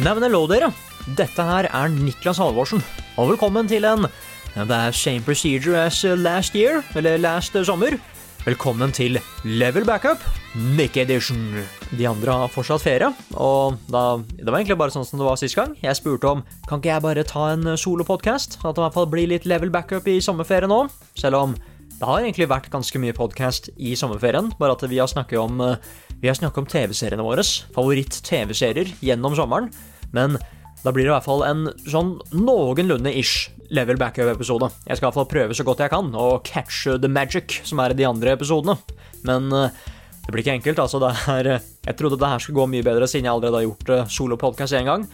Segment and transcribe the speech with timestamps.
[0.00, 0.70] Nei, men hello, dere.
[1.12, 2.80] Dette her er Niklas Halvorsen,
[3.20, 4.06] og velkommen til en
[4.54, 7.98] Det er same procedure as last year, eller last sommer.
[8.46, 10.24] Velkommen til Level Backup,
[10.56, 11.60] Nick Edition.
[11.92, 15.36] De andre har fortsatt ferie, og da, det var egentlig bare sånn som det var
[15.36, 15.76] sist gang.
[15.84, 19.10] Jeg spurte om kan ikke jeg bare ta en solopodkast, at det i hvert fall
[19.12, 20.86] blir litt level backup i sommerferien nå.
[21.12, 21.54] Selv om
[22.00, 25.60] det har egentlig vært ganske mye podkast i sommerferien, bare at vi har snakket om,
[26.24, 27.44] vi har snakket om TV-seriene våre,
[27.76, 29.68] favoritt-TV-serier gjennom sommeren.
[30.16, 30.38] Men
[30.80, 34.70] da blir det i hvert fall en sånn noenlunde ish level backup-episode.
[34.88, 37.82] Jeg skal i hvert fall prøve så godt jeg kan å catche the magic som
[37.84, 38.78] er i de andre episodene.
[39.28, 39.74] Men eh,
[40.24, 41.02] det blir ikke enkelt, altså.
[41.36, 41.50] Er,
[41.86, 44.74] jeg trodde det her skulle gå mye bedre siden jeg allerede har gjort uh, solopodkast
[44.80, 45.04] én gang.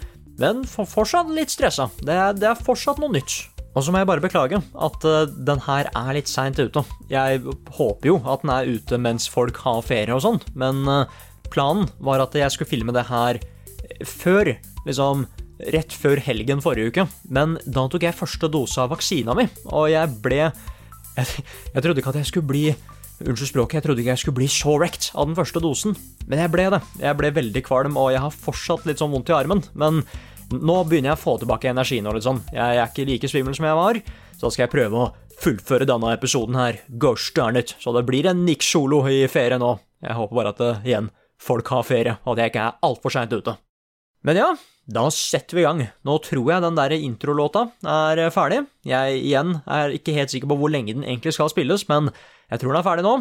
[0.41, 1.89] Men fortsatt litt stressa.
[2.05, 3.37] Det, er- det er fortsatt noe nytt.
[3.77, 5.03] Og så må jeg bare beklage at
[5.45, 6.81] den her er litt seint ute.
[7.13, 7.43] Jeg
[7.77, 10.81] håper jo at den er ute mens folk har ferie og sånn, men
[11.53, 13.37] planen var at jeg skulle filme det her
[14.09, 14.55] før,
[14.87, 15.27] liksom
[15.73, 17.07] rett før helgen forrige uke.
[17.33, 20.47] Men da tok jeg første dose av vaksina mi, og jeg ble
[21.17, 22.67] Jeg, jeg trodde ikke at jeg skulle bli
[23.17, 25.95] Unnskyld språket, jeg trodde ikke jeg skulle bli så wrecked av den første dosen,
[26.29, 26.83] men jeg ble det.
[27.01, 29.63] Jeg ble veldig kvalm, og jeg har fortsatt litt sånn vondt i armen.
[29.73, 30.03] Men
[30.53, 32.43] nå begynner jeg å få tilbake energien og litt sånn.
[32.53, 34.03] Jeg er ikke like svimmel som jeg var,
[34.37, 35.09] så da skal jeg prøve å
[35.41, 36.83] fullføre denne episoden her.
[37.01, 37.73] Gosh darn it.
[37.81, 39.73] Så det blir en Nick Solo i ferie nå.
[40.05, 41.09] Jeg håper bare at det, igjen,
[41.41, 43.57] folk har ferie, og at jeg ikke er altfor seint ute.
[44.29, 44.53] Men ja,
[44.87, 45.83] da setter vi i gang.
[46.07, 48.63] Nå tror jeg den der introlåta er ferdig.
[48.87, 52.13] Jeg igjen er ikke helt sikker på hvor lenge den egentlig skal spilles, men
[52.51, 53.17] jeg tror den er ferdig nå.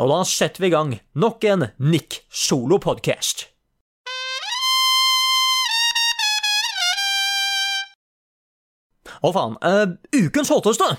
[0.00, 3.48] Og da setter vi i gang nok en Nick Solo-podkast.
[9.20, 10.94] Å faen, Uh, ukens hotteste!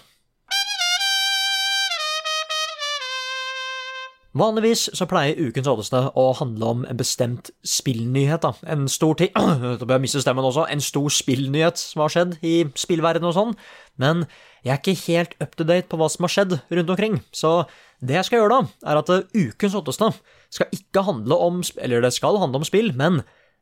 [4.32, 8.46] Vanligvis så pleier ukens Oddeste å handle om en bestemt spillnyhet.
[8.46, 8.54] da.
[8.64, 9.34] En stor ting
[9.82, 10.70] Da bør jeg miste stemmen også.
[10.72, 13.52] En stor spillnyhet som har skjedd i spillverdenen og sånn.
[14.00, 14.24] Men
[14.64, 17.20] jeg er ikke helt up to date på hva som har skjedd rundt omkring.
[17.36, 17.66] Så
[18.00, 18.62] det jeg skal gjøre da,
[18.94, 20.14] er at ukens Oddeste
[20.52, 23.22] skal ikke handle om Eller det skal handle om spill, men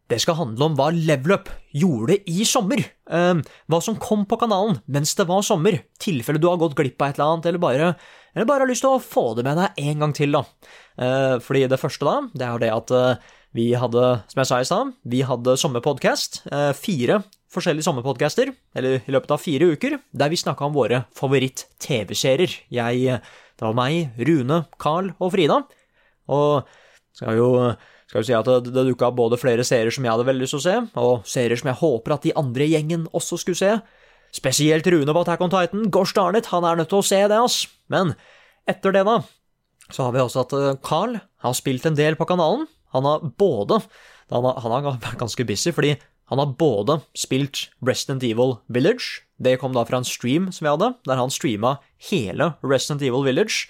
[0.09, 2.81] det skal handle om hva Level Up gjorde i sommer.
[3.09, 5.81] Eh, hva som kom på kanalen mens det var sommer.
[6.01, 7.89] Tilfelle du har gått glipp av et eller annet, eller bare,
[8.33, 10.45] eller bare har lyst til å få det med deg en gang til, da.
[10.99, 14.61] Eh, fordi det første, da, det er det at eh, vi hadde, som jeg sa
[14.61, 16.43] i stad, vi hadde sommerpodkast.
[16.53, 17.21] Eh, fire
[17.53, 22.59] forskjellige sommerpodcaster, eller i løpet av fire uker, der vi snakka om våre favoritt-TV-serier.
[22.73, 23.23] Jeg eh,
[23.59, 25.57] Det var meg, Rune, Carl og Frida.
[26.31, 26.69] Og
[27.17, 27.49] skal jo
[28.09, 30.55] skal vi si at det, det dukka både flere serier som jeg hadde veldig lyst
[30.55, 33.59] til å se, og serier som jeg håper at de andre i gjengen også skulle
[33.59, 33.75] se.
[34.33, 35.87] Spesielt Rune på Attack on Titan.
[35.93, 37.63] Gosh darn it, han er nødt til å se det, ass.
[37.89, 38.15] Men
[38.69, 39.19] etter det, da,
[39.93, 42.67] så har vi også at eh, Carl har spilt en del på kanalen.
[42.93, 43.83] Han har både
[44.29, 45.95] Han har, han har vært ganske busy, fordi
[46.29, 50.69] han har både spilt Resident Evil Village Det kom da fra en stream som vi
[50.69, 51.79] hadde, der han streama
[52.11, 53.65] hele Resident Evil Village,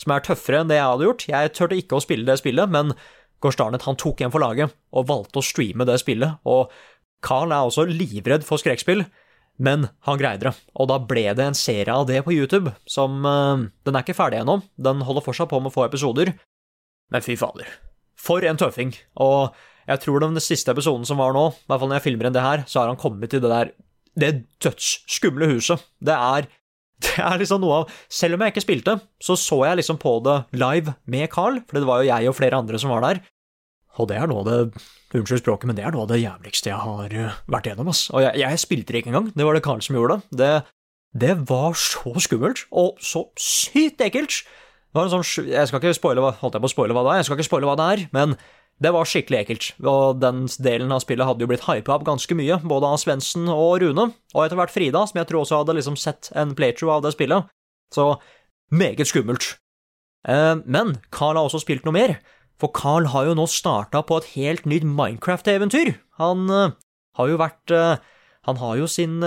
[0.00, 1.26] som er tøffere enn det jeg hadde gjort.
[1.28, 2.94] Jeg turte ikke å spille det spillet, men
[3.44, 6.40] it, han tok en for laget og valgte å streame det spillet.
[6.44, 6.72] Og
[7.22, 9.04] Carl er også livredd for skrekkspill,
[9.58, 10.54] men han greide det.
[10.78, 14.18] Og da ble det en serie av det på YouTube, som uh, Den er ikke
[14.18, 16.34] ferdig ennå, den holder fortsatt på med få episoder.
[17.10, 17.66] Men fy fader.
[18.18, 18.94] For en tøffing.
[19.22, 19.54] Og
[19.88, 22.36] jeg tror den siste episoden som var nå, i hvert fall når jeg filmer enn
[22.36, 23.74] det her, så har han kommet til det der
[24.18, 25.78] Det dødsskumle huset.
[26.02, 26.48] Det er
[27.04, 30.18] det er liksom noe av Selv om jeg ikke spilte, så så jeg liksom på
[30.26, 33.20] det live med Carl, for det var jo jeg og flere andre som var der.
[33.98, 36.68] Og det er noe av det Unnskyld språket, men det er noe av det jævligste
[36.68, 38.10] jeg har eh, vært gjennom, ass.
[38.12, 40.36] Og jeg, jeg spilte det ikke engang, det var det Carl som gjorde det.
[40.36, 40.50] Det,
[41.22, 44.42] det var så skummelt, og så sykt ekkelt.
[44.44, 46.34] Det var en sånn, jeg skal ikke spoile hva,
[46.68, 48.36] spoile hva det er, jeg skal ikke spoile hva det er, men
[48.78, 49.68] det var skikkelig ekkelt.
[49.82, 53.48] Og den delen av spillet hadde jo blitt hypa opp ganske mye, både av Svendsen
[53.50, 56.98] og Rune, og etter hvert Frida, som jeg tror også hadde liksom sett en playthrough
[56.98, 57.50] av det spillet.
[57.94, 58.12] Så
[58.70, 59.56] meget skummelt.
[60.28, 62.18] Eh, Men Carl har også spilt noe mer,
[62.58, 65.96] for Carl har jo nå starta på et helt nytt Minecraft-eventyr.
[66.22, 66.74] Han eh,
[67.18, 67.96] har jo vært eh,
[68.48, 69.20] Han har jo sin,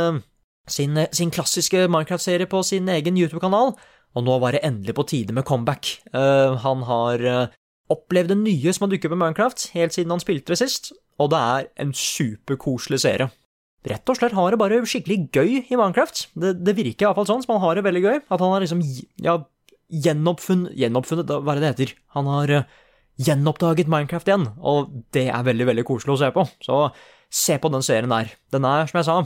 [0.65, 3.75] sin, sin klassiske Minecraft-serie på sin egen YouTube-kanal,
[4.15, 5.99] og nå var det endelig på tide med comeback.
[6.11, 7.51] Han har
[7.91, 10.91] opplevd det nye som har dukket opp i Minecraft, helt siden han spilte det sist,
[11.21, 13.29] og det er en superkoselig serie.
[13.87, 16.27] Rett og slett har det bare skikkelig gøy i Minecraft.
[16.37, 18.19] Det, det virker iallfall sånn som han har det veldig gøy.
[18.29, 18.83] At han har liksom
[19.25, 19.39] ja,
[19.91, 21.93] gjenoppfunnet Gjenoppfunnet, hva er det det heter?
[22.17, 22.77] Han har uh,
[23.25, 26.45] gjenoppdaget Minecraft igjen, og det er veldig, veldig koselig å se på.
[26.61, 26.79] Så
[27.31, 28.31] se på den serien der.
[28.53, 29.17] Den er, som jeg sa,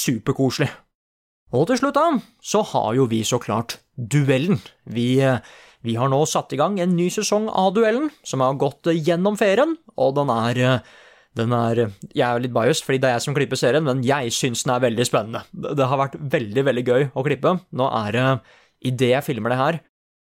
[0.00, 0.70] superkoselig.
[1.54, 4.60] Og til slutt, da, så har jo vi så klart Duellen.
[4.90, 5.42] Vi, eh,
[5.86, 9.38] vi har nå satt i gang en ny sesong av Duellen, som har gått gjennom
[9.40, 10.82] ferien, og den er
[11.38, 14.32] den er, Jeg er litt biased, fordi det er jeg som klipper serien, men jeg
[14.34, 15.44] syns den er veldig spennende.
[15.54, 17.54] Det har vært veldig, veldig gøy å klippe.
[17.70, 18.24] Nå er det,
[18.90, 19.78] idet jeg filmer det her,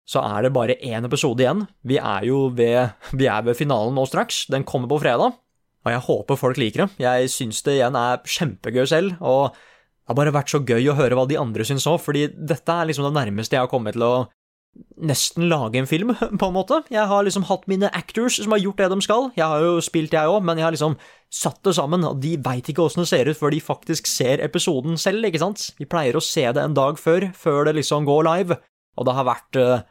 [0.08, 1.64] så er det bare én episode igjen.
[1.84, 4.46] Vi er jo ved, vi er ved finalen nå straks.
[4.52, 5.36] Den kommer på fredag,
[5.84, 6.90] og jeg håper folk liker det.
[7.04, 10.96] Jeg syns det igjen er kjempegøy selv, og det har bare vært så gøy å
[10.96, 13.96] høre hva de andre syns òg, fordi dette er liksom det nærmeste jeg har kommet
[13.96, 14.14] til å
[14.98, 16.80] nesten lage en film, på en måte.
[16.92, 19.30] Jeg har liksom hatt mine actors som har gjort det de skal.
[19.38, 20.96] Jeg har jo spilt, jeg òg, men jeg har liksom
[21.34, 24.42] satt det sammen, og de veit ikke åssen det ser ut før de faktisk ser
[24.44, 25.68] episoden selv, ikke sant?
[25.80, 28.58] Vi pleier å se det en dag før, før det liksom går live,
[28.98, 29.82] og det har vært, uh,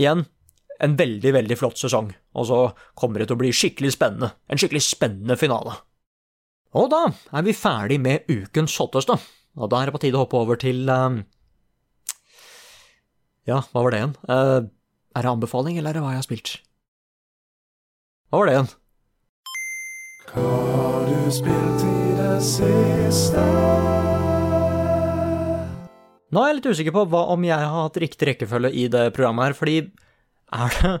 [0.00, 0.24] igjen,
[0.80, 2.60] en veldig, veldig flott sesong, og så
[2.98, 4.32] kommer det til å bli skikkelig spennende.
[4.50, 5.76] En skikkelig spennende finale.
[6.78, 9.18] Og da er vi ferdig med ukens hotteste,
[9.58, 11.20] og da er det på tide å hoppe over til um,
[13.50, 14.16] ja, hva var det igjen?
[14.30, 14.68] Uh,
[15.16, 16.52] er det anbefaling, eller er det hva jeg har spilt?
[18.30, 18.70] Hva var det igjen?
[20.30, 23.46] Hva har du spilt i det siste?
[26.30, 29.08] Nå er jeg litt usikker på hva, om jeg har hatt riktig rekkefølge i det
[29.16, 29.80] programmet her, fordi
[30.54, 31.00] er det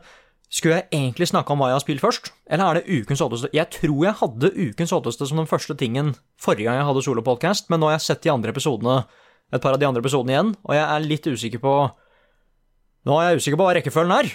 [0.50, 3.52] Skulle jeg egentlig snakke om hva jeg har spilt først, eller er det ukens hotteste?
[3.54, 6.08] Jeg tror jeg hadde ukens hotteste som den første tingen
[6.42, 8.96] forrige gang jeg hadde solopodcast, men nå har jeg sett de andre episodene,
[9.54, 11.74] et par av de andre episodene igjen, og jeg er litt usikker på
[13.08, 14.32] Nå er jeg usikker på hva rekkefølgen er,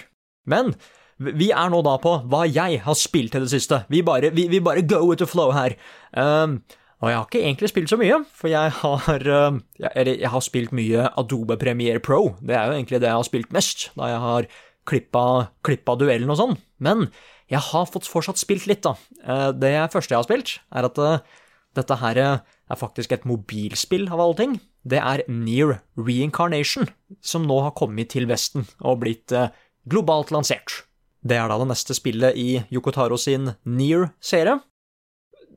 [0.50, 0.72] men
[1.16, 3.84] vi er nå da på hva jeg har spilt til det siste.
[3.92, 5.76] Vi bare, vi, vi bare go with the flow her.
[6.12, 6.60] Um,
[7.00, 10.44] og jeg har ikke egentlig spilt så mye, for jeg har, Eller, jeg, jeg har
[10.44, 12.34] spilt mye Adobe Premiere Pro.
[12.40, 14.48] Det er jo egentlig det jeg har spilt mest, da jeg har
[14.88, 15.24] klippa,
[15.66, 16.54] klippa duellen og sånn.
[16.82, 17.08] Men
[17.52, 18.96] jeg har fått fortsatt spilt litt, da.
[19.22, 21.42] Uh, det første jeg har spilt, er at uh,
[21.76, 24.56] dette her uh, er faktisk et mobilspill, av alle ting.
[24.86, 26.86] Det er Near Reincarnation,
[27.24, 29.48] som nå har kommet til Vesten og blitt uh,
[29.90, 30.84] globalt lansert.
[31.26, 34.60] Det er da det neste spillet i Yokotaro sin Near-serie.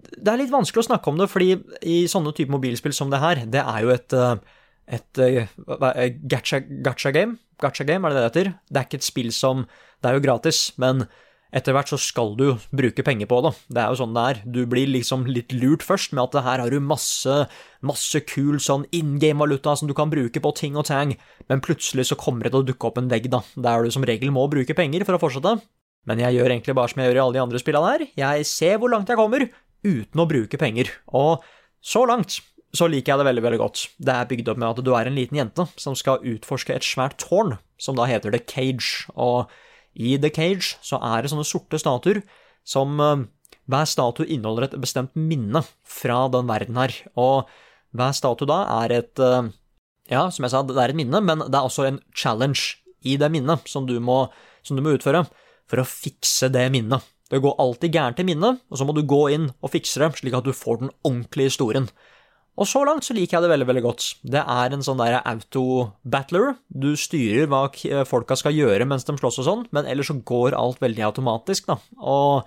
[0.09, 1.51] Det er litt vanskelig å snakke om det, fordi
[1.85, 6.63] i sånne type mobilspill som det her, det er jo et, uh, et uh, gacha,
[6.85, 7.37] gacha game.
[7.61, 8.53] Gacha game, er det det heter?
[8.65, 9.65] Det er ikke et spill som
[9.99, 11.03] Det er jo gratis, men
[11.55, 13.53] etter hvert så skal du bruke penger på det.
[13.73, 14.41] Det er jo sånn det er.
[14.45, 17.39] Du blir liksom litt lurt først med at her har du masse,
[17.81, 21.15] masse kul sånn in game-valuta som du kan bruke på ting og tang,
[21.49, 24.05] men plutselig så kommer det til å dukke opp en vegg, da, der du som
[24.05, 25.57] regel må bruke penger for å fortsette.
[26.09, 28.05] Men jeg gjør egentlig bare som jeg gjør i alle de andre spillene her.
[28.17, 29.47] Jeg ser hvor langt jeg kommer,
[29.85, 30.91] uten å bruke penger.
[31.17, 31.43] Og
[31.81, 32.39] så langt
[32.75, 33.87] så liker jeg det veldig, veldig godt.
[33.97, 36.85] Det er bygd opp med at du er en liten jente som skal utforske et
[36.85, 39.09] svært tårn, som da heter The Cage.
[39.15, 39.49] og
[39.95, 42.21] i The Cage så er det sånne sorte statuer
[42.67, 42.99] som
[43.69, 47.49] Hver statue inneholder et bestemt minne fra den verden her, og
[47.93, 49.21] hver statue da er et
[50.09, 53.13] Ja, som jeg sa, det er et minne, men det er også en challenge i
[53.17, 54.23] det minnet som du må,
[54.65, 55.23] som du må utføre
[55.69, 57.05] for å fikse det minnet.
[57.29, 60.15] Det går alltid gærent i minnet, og så må du gå inn og fikse det,
[60.17, 61.85] slik at du får den ordentlige historien.
[62.59, 64.05] Og så langt så liker jeg det veldig, veldig godt.
[64.35, 66.57] Det er en sånn der auto-battler.
[66.67, 67.63] Du styrer hva
[68.07, 71.69] folka skal gjøre mens de slåss og sånn, men ellers så går alt veldig automatisk,
[71.71, 71.77] da.
[72.03, 72.43] Og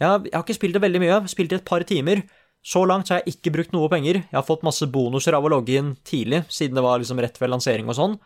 [0.00, 2.24] ja, jeg har ikke spilt det veldig mye, jeg har spilt det et par timer.
[2.66, 4.22] Så langt så har jeg ikke brukt noe penger.
[4.24, 7.36] Jeg har fått masse bonuser av å logge inn tidlig, siden det var liksom rett
[7.38, 8.18] ved lansering og sånn.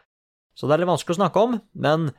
[0.57, 2.11] Så det er litt vanskelig å snakke om, men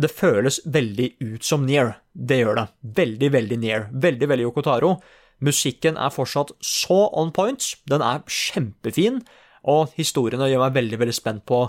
[0.00, 1.98] det føles veldig ut som Near.
[2.12, 2.66] Det gjør det.
[2.96, 3.86] Veldig, veldig Near.
[3.92, 4.96] Veldig, veldig Yokotaro.
[5.42, 9.22] Musikken er fortsatt så on point, den er kjempefin,
[9.66, 11.64] og historiene gjør meg veldig, veldig spent på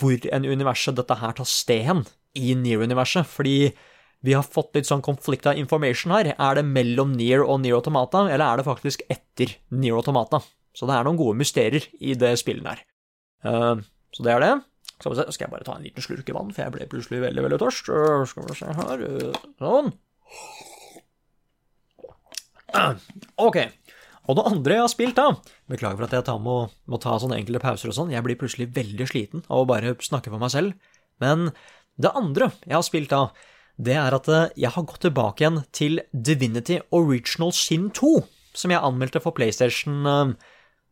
[0.00, 2.02] hvor en universet dette her tar sted hen
[2.36, 3.72] i Near-universet, fordi
[4.24, 6.34] vi har fått litt sånn konflikt av information her.
[6.36, 10.42] Er det mellom Near og Near Automata, eller er det faktisk etter Near Automata?
[10.76, 12.82] Så det er noen gode mysterier i det spillet her.
[13.44, 13.80] Uh,
[14.14, 14.52] så det er det.
[15.00, 17.22] Skal, se, skal jeg bare ta en liten slurk i vann, for jeg ble plutselig
[17.24, 17.88] veldig, veldig tørst.
[17.88, 19.06] Uh, skal vi se her
[19.56, 19.94] Sånn.
[23.40, 23.58] Ok.
[24.30, 25.32] Og det andre jeg har spilt, da
[25.70, 26.56] Beklager for at jeg må,
[26.90, 28.12] må ta sånne enkle pauser og sånn.
[28.14, 30.76] Jeg blir plutselig veldig sliten av å bare snakke for meg selv.
[31.22, 31.50] Men
[32.00, 33.30] Det andre jeg har spilt da,
[33.80, 38.12] det er at eh, jeg har gått tilbake igjen til Divinity Original Sin 2,
[38.56, 40.32] som jeg anmeldte for PlayStation eh,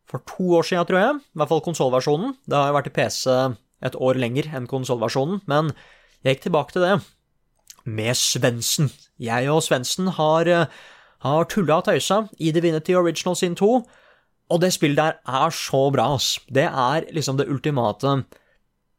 [0.09, 1.17] for to år siden, tror jeg.
[1.21, 2.35] I hvert fall konsollversjonen.
[2.49, 3.25] Det har jo vært i PC
[3.89, 5.73] et år lenger enn konsollversjonen, men
[6.25, 6.95] jeg gikk tilbake til det
[7.89, 8.91] med Svendsen.
[9.23, 10.67] Jeg og Svendsen har, eh,
[11.25, 13.71] har tulla og tøysa i Divinity Original Sin 2,
[14.49, 16.39] og det spillet der er så bra, ass.
[16.49, 18.23] Det er liksom det ultimate.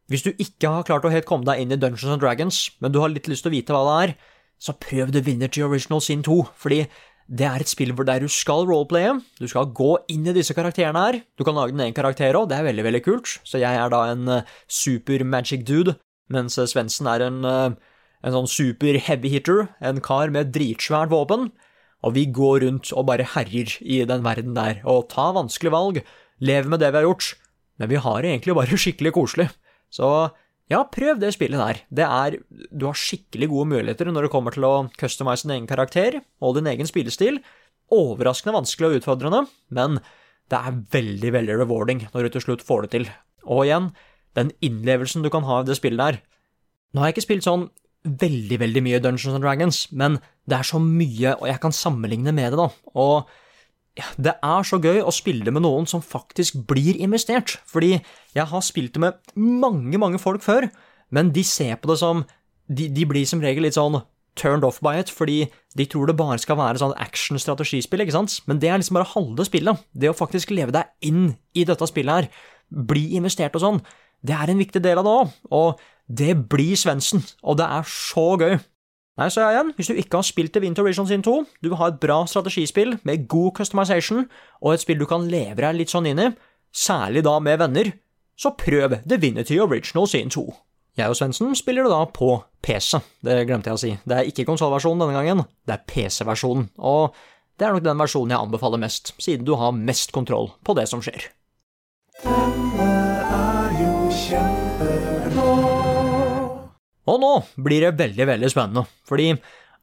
[0.09, 2.93] Hvis du ikke har klart å helt komme deg inn i Dungeons and Dragons, men
[2.93, 4.15] du har litt lyst til å vite hva det er,
[4.59, 6.83] så prøv Divinity Original Sin 2, fordi
[7.29, 11.03] det er et spill der du skal roleplaye, du skal gå inn i disse karakterene
[11.05, 13.69] her, du kan lage din egen karakter òg, det er veldig, veldig kult, så jeg
[13.77, 15.93] er da en uh, super magic dude,
[16.33, 17.69] mens uh, Svendsen er en, uh,
[18.25, 21.51] en sånn super heavy hitter, en kar med dritsvært våpen,
[22.05, 26.01] og vi går rundt og bare herjer i den verden der, og tar vanskelige valg,
[26.39, 27.33] lever med det vi har gjort,
[27.79, 29.49] men vi har det egentlig bare skikkelig koselig.
[29.91, 30.07] Så
[30.69, 31.81] ja, prøv det spillet der.
[31.89, 32.37] Det er
[32.69, 36.59] Du har skikkelig gode muligheter når det kommer til å customize din egen karakter og
[36.59, 37.41] din egen spillestil.
[37.89, 39.97] Overraskende vanskelig og utfordrende, men
[40.49, 43.09] det er veldig, veldig rewarding når du til slutt får det til.
[43.49, 43.89] Og igjen,
[44.37, 46.21] den innlevelsen du kan ha i det spillet der
[46.89, 47.67] Nå har jeg ikke spilt sånn
[48.05, 50.17] veldig, veldig mye Dungeons and Dragons, men
[50.49, 52.69] det er så mye, og jeg kan sammenligne med det, da.
[52.95, 53.29] Og
[54.15, 57.97] det er så gøy å spille med noen som faktisk blir investert, fordi
[58.35, 60.69] jeg har spilt det med mange, mange folk før,
[61.11, 62.25] men de ser på det som
[62.69, 63.95] De, de blir som regel litt sånn
[64.37, 68.35] turned off by it, fordi de tror det bare skal være sånn action-strategispill, ikke sant?
[68.45, 69.81] Men det er liksom bare halve spillet.
[69.89, 72.27] Det å faktisk leve deg inn i dette spillet her,
[72.69, 73.81] bli investert og sånn,
[74.21, 77.87] det er en viktig del av det òg, og det blir Svendsen, og det er
[77.87, 78.57] så gøy.
[79.19, 81.79] Nei, så igjen, hvis du ikke har spilt The Winter Vision sin 2, du vil
[81.81, 84.29] ha et bra strategispill med god customization,
[84.63, 86.29] og et spill du kan leve deg litt sånn inn i,
[86.71, 87.91] særlig da med venner,
[88.39, 90.45] så prøv The Vinity Original sin 2.
[90.99, 92.31] Jeg og Svendsen spiller det da på
[92.63, 93.91] PC, det glemte jeg å si.
[94.07, 97.13] Det er ikke konsollversjonen denne gangen, det er PC-versjonen, og
[97.59, 100.87] det er nok den versjonen jeg anbefaler mest, siden du har mest kontroll på det
[100.91, 101.27] som skjer.
[107.09, 107.31] Og nå
[107.65, 109.31] blir det veldig, veldig spennende, fordi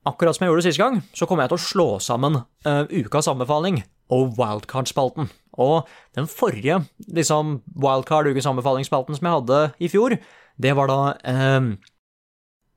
[0.07, 3.27] akkurat som jeg gjorde sist gang, så kommer jeg til å slå sammen uh, ukas
[3.33, 3.81] anbefaling
[4.15, 5.33] og wildcard-spalten.
[5.59, 10.15] Og den forrige liksom, wildcard-ukes anbefalingsspalten som jeg hadde i fjor,
[10.63, 11.93] det var da uh,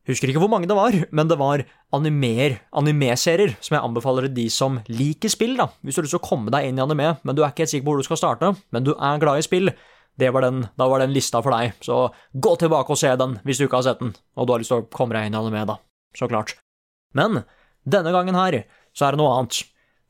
[0.10, 1.62] Husker ikke hvor mange det var, men det var
[1.94, 5.68] animer, animeserier som jeg anbefaler til de som liker spill, da.
[5.86, 7.68] Hvis du har lyst til å komme deg inn i anime, men du er ikke
[7.68, 9.70] helt sikker på hvor du skal starte, men du er glad i spill,
[10.34, 13.62] var den, da var den lista for deg, så gå tilbake og se den hvis
[13.62, 15.40] du ikke har sett den, og du har lyst til å komme deg inn i
[15.40, 15.78] anime, da.
[16.18, 16.58] Så klart.
[17.16, 17.44] Men
[17.88, 19.62] denne gangen her så er det noe annet.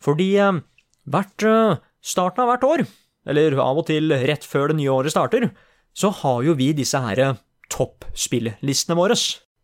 [0.03, 0.61] Fordi eh,
[1.11, 2.85] hvert eh, starten av hvert år,
[3.29, 5.49] eller av og til rett før det nye året starter,
[5.93, 7.37] så har jo vi disse her eh,
[7.73, 9.17] toppspilllistene våre.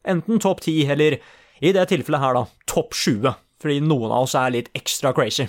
[0.06, 1.18] Enten topp 10, eller
[1.64, 5.48] i det tilfellet her, da, topp 20, fordi noen av oss er litt ekstra crazy.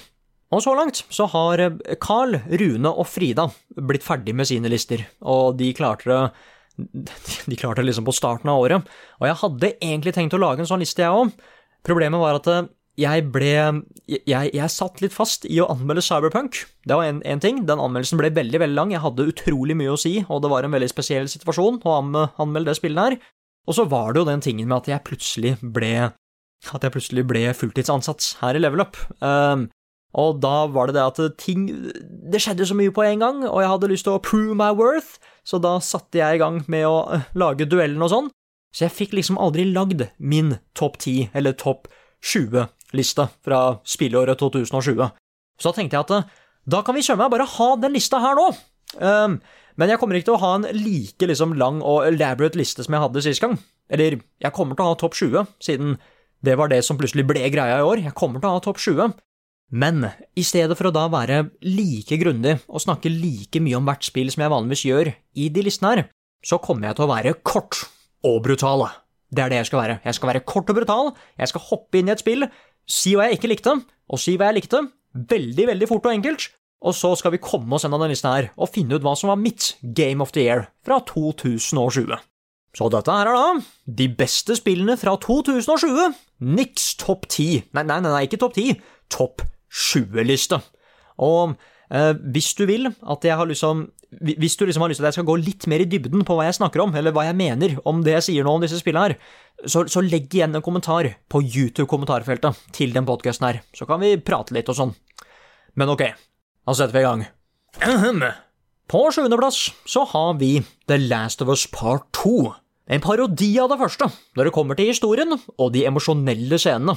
[0.55, 5.03] Og så langt så har eh, Carl, Rune og Frida blitt ferdig med sine lister,
[5.27, 6.21] og de klarte det
[7.49, 8.97] de klarte det liksom på starten av året.
[9.21, 11.31] Og jeg hadde egentlig tenkt å lage en sånn liste, jeg òg.
[11.87, 12.67] Problemet var at eh,
[13.01, 13.53] jeg ble
[14.09, 16.63] jeg, jeg, satt litt fast i å anmelde Cyberpunk.
[16.89, 17.63] Det var én ting.
[17.69, 18.93] Den anmeldelsen ble veldig veldig lang.
[18.95, 22.71] Jeg hadde utrolig mye å si, og det var en veldig spesiell situasjon å anmelde
[22.71, 23.19] det spillet her.
[23.67, 25.93] Og så var det jo den tingen med at jeg plutselig ble
[26.73, 28.97] at jeg plutselig ble fulltidsansatt her i Level Up.
[29.21, 29.69] Um,
[30.17, 31.67] og da var det det at ting
[32.33, 34.71] Det skjedde så mye på en gang, og jeg hadde lyst til å prove my
[34.77, 38.31] worth, så da satte jeg i gang med å eh, lage duellen og sånn.
[38.75, 41.87] Så jeg fikk liksom aldri lagd min topp 10 eller topp
[42.25, 45.13] 20-liste fra spilleåret 2020.
[45.57, 46.35] Så da tenkte jeg at eh,
[46.67, 48.49] da kan vi søren meg bare ha den lista her nå.
[48.99, 49.39] Um,
[49.79, 52.97] men jeg kommer ikke til å ha en like liksom, lang og elaborate liste som
[52.97, 53.55] jeg hadde sist gang.
[53.93, 55.95] Eller, jeg kommer til å ha topp 20, siden
[56.45, 58.03] det var det som plutselig ble greia i år.
[58.09, 59.15] Jeg kommer til å ha topp 20.
[59.75, 60.05] Men
[60.39, 64.31] i stedet for å da være like grundig og snakke like mye om hvert spill
[64.31, 66.05] som jeg vanligvis gjør i de listene her,
[66.47, 67.81] så kommer jeg til å være kort
[68.27, 68.87] og brutal.
[69.27, 69.97] Det er det jeg skal være.
[70.07, 72.47] Jeg skal være kort og brutal, jeg skal hoppe inn i et spill,
[72.87, 73.75] si hva jeg ikke likte,
[74.07, 74.85] og si hva jeg likte,
[75.35, 76.47] veldig, veldig fort og enkelt,
[76.87, 79.33] og så skal vi komme oss gjennom denne lista her og finne ut hva som
[79.33, 82.15] var mitt Game of the Year fra 2020.
[82.77, 83.67] Så dette her er da
[83.99, 86.15] de beste spillene fra 2020.
[86.45, 87.73] Niks topp 10.
[87.73, 88.77] Nei, nei, nei, ikke topp 10.
[89.11, 90.61] Topp 20-liste.
[91.23, 91.57] Og
[91.91, 93.87] eh, hvis du vil at jeg har liksom
[94.21, 96.37] Hvis du liksom har lyst til at jeg skal gå litt mer i dybden på
[96.39, 98.79] hva jeg snakker om, eller hva jeg mener om det jeg sier nå om disse
[98.79, 99.17] spillene her,
[99.67, 104.15] så, så legg igjen en kommentar på YouTube-kommentarfeltet til den podkasten her, så kan vi
[104.23, 104.95] prate litt og sånn.
[105.75, 107.27] Men ok, da setter vi i gang.
[108.87, 109.59] På sjuendeplass
[109.91, 112.55] så har vi The Last of Us Part 2.
[112.95, 114.07] En parodi av det første,
[114.39, 116.95] når det kommer til historien og de emosjonelle scenene.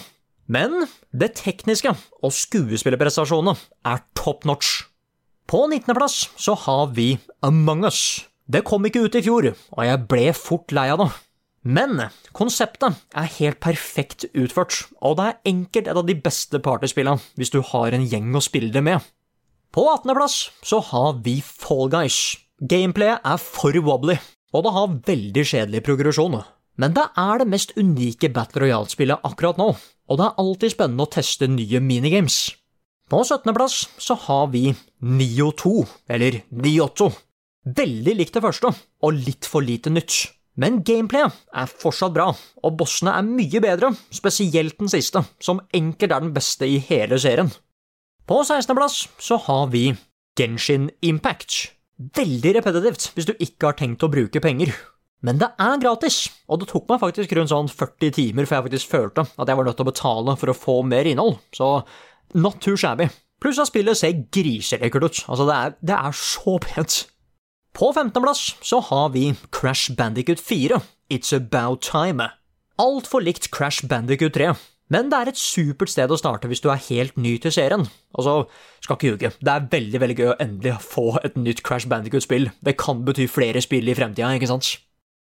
[0.50, 3.54] Men det tekniske og skuespillerprestasjonene
[3.86, 4.88] er top notch.
[5.50, 7.16] På 19.-plass så har vi
[7.46, 8.26] Among us.
[8.50, 11.10] Det kom ikke ut i fjor, og jeg ble fort lei av det.
[11.70, 12.00] Men
[12.34, 17.54] konseptet er helt perfekt utført, og det er enkelt et av de beste partyspillene hvis
[17.54, 19.06] du har en gjeng å spille det med.
[19.70, 22.40] På 18.-plass så har vi Fall Guys.
[22.60, 24.18] Gameplayet er for wobbly,
[24.56, 26.40] og det har veldig kjedelig progresjon.
[26.80, 29.74] Men det er det mest unike Battle Royale-spillet akkurat nå,
[30.10, 32.42] og det er alltid spennende å teste nye minigames.
[33.10, 34.68] På 17.-plass så har vi
[35.06, 35.74] Nio 2,
[36.14, 37.10] eller Niotto.
[37.66, 38.74] Veldig likt det første,
[39.06, 40.18] og litt for lite nytt.
[40.60, 46.12] Men gameplayet er fortsatt bra, og bossene er mye bedre, spesielt den siste, som enkelt
[46.12, 47.52] er den beste i hele serien.
[48.30, 49.88] På 16.-plass så har vi
[50.38, 51.72] Genshin Impact.
[52.16, 54.74] Veldig repetitivt hvis du ikke har tenkt å bruke penger.
[55.26, 58.68] Men det er gratis, og det tok meg faktisk rundt sånn 40 timer før jeg
[58.70, 61.82] faktisk følte at jeg var nødt til å betale for å få mer innhold, så
[62.40, 63.10] not too shabby.
[63.44, 66.98] Pluss at spillet ser griselekkert ut, altså det er, det er så pent.
[67.76, 70.80] På 15.-plass så har vi Crash Bandicut 4,
[71.12, 72.32] It's About Time.
[72.80, 74.54] Altfor likt Crash Bandicut 3,
[74.90, 77.86] men det er et supert sted å starte hvis du er helt ny til serien.
[78.16, 78.42] Altså,
[78.84, 82.50] skal ikke ljuge, det er veldig veldig gøy å endelig få et nytt Crash Bandicut-spill.
[82.64, 84.78] Det kan bety flere spill i fremtida, ikke sant?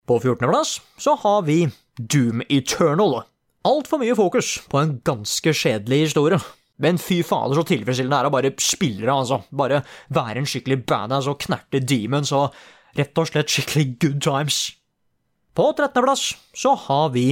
[0.07, 1.65] På 14.-plass så har vi
[1.99, 3.19] Doom Eternal.
[3.67, 6.39] Altfor mye fokus på en ganske kjedelig historie.
[6.79, 9.41] Men fy fader, så tilfredsstillende er det å bare spille det, altså.
[9.51, 9.81] Bare
[10.13, 12.55] være en skikkelig badass og knerte demons og
[12.97, 14.61] rett og slett skikkelig good times.
[15.57, 17.31] På 13.-plass så har vi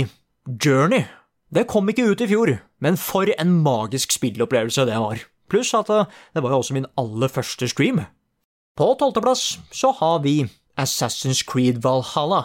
[0.49, 1.05] Journey.
[1.53, 5.21] Det kom ikke ut i fjor, men for en magisk spillopplevelse det var.
[5.47, 8.01] Pluss at eh, det var jo også min aller første stream.
[8.75, 10.41] På 12.-plass så har vi
[10.75, 12.43] Assassin's Creed Valhalla.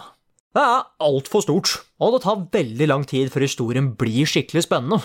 [0.51, 1.69] Det er altfor stort,
[2.03, 4.99] og det tar veldig lang tid før historien blir skikkelig spennende.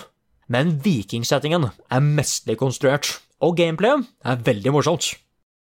[0.51, 5.13] Men vikingsettingen er mesterlig konstruert, og gameplayet er veldig morsomt.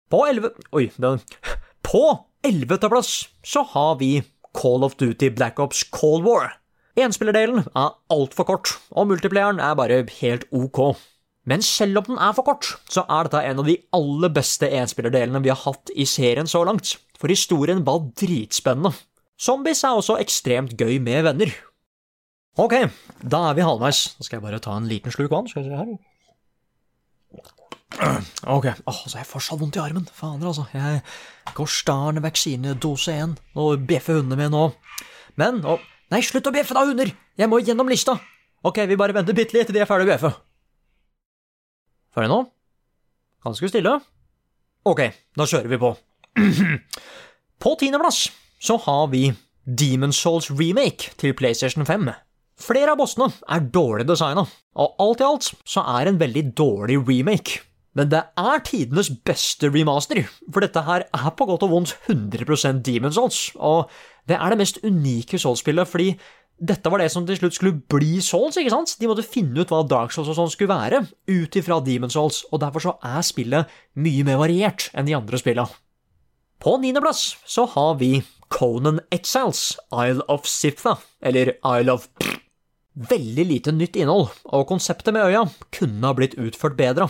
[0.09, 0.55] På 11...
[0.73, 1.21] Oi, den
[1.89, 2.05] På
[2.45, 2.79] 11.
[2.81, 3.13] plass
[3.45, 4.23] så har vi
[4.57, 6.55] Call of Duty Black Ops Cold War.
[6.97, 10.95] Enspillerdelen er altfor kort, og multiplayeren er bare helt ok.
[11.45, 14.71] Men selv om den er for kort, så er dette en av de aller beste
[14.71, 18.95] enspillerdelene vi har hatt i serien så langt, for historien var dritspennende.
[19.41, 21.53] Zombies er også ekstremt gøy med venner,
[22.55, 22.75] Ok,
[23.19, 24.13] da er vi halvveis.
[24.15, 25.49] Da skal jeg bare ta en liten slurk vann.
[25.51, 25.89] Skal vi se her.
[28.47, 30.07] Ok, åh, så jeg får så vondt i armen.
[30.07, 30.67] Fader, altså.
[30.75, 31.03] Jeg
[31.55, 34.69] går starn vaksinedose dose 1, og bjeffer hundene mine nå.
[35.41, 35.81] Men å,
[36.13, 37.11] Nei, slutt å bjeffe da, hunder!
[37.35, 38.15] Jeg må gjennom lista.
[38.63, 40.31] Ok, vi bare venter bitte litt til de er ferdig å bjeffe.
[42.15, 42.41] Ferdig nå?
[43.43, 43.97] Ganske stille.
[44.87, 45.01] Ok,
[45.35, 45.91] da kjører vi på.
[47.65, 48.29] på tiendeplass
[48.65, 49.29] så har vi
[49.65, 52.09] Demon Souls Remake til PlayStation 5.
[52.61, 54.47] Flere av bossene er dårlig designa,
[54.79, 57.61] og alt i alt så er en veldig dårlig remake.
[57.95, 62.81] Men det er tidenes beste remaster, for dette her er på godt og vondt 100%
[62.87, 63.91] Demon Souls, og
[64.29, 66.15] det er det mest unike Souls-spillet, fordi
[66.55, 68.97] dette var det som til slutt skulle bli Souls, ikke sant?
[69.01, 72.45] De måtte finne ut hva Dark Souls og sånn skulle være, ut ifra Demon Souls,
[72.51, 75.83] og derfor så er spillet mye mer variert enn de andre spillene.
[76.65, 78.15] På niendeplass så har vi
[78.55, 82.09] Conan Exiles, Isle of Siptha, eller Isle of
[82.95, 87.09] Veldig lite nytt innhold, og konseptet med øya kunne ha blitt utført bedre.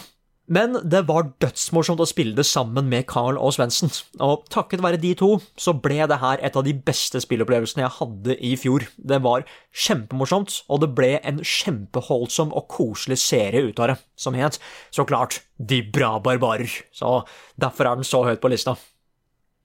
[0.48, 5.00] Men det var dødsmorsomt å spille det sammen med Carl og Svendsen, og takket være
[5.00, 5.30] de to
[5.60, 8.84] så ble det her et av de beste spillopplevelsene jeg hadde i fjor.
[8.96, 14.36] Det var kjempemorsomt, og det ble en kjempeholdsom og koselig serie ut av det, som
[14.36, 14.60] het,
[14.92, 17.20] så klart, De bra barbarer, så
[17.54, 18.74] derfor er den så høyt på lista.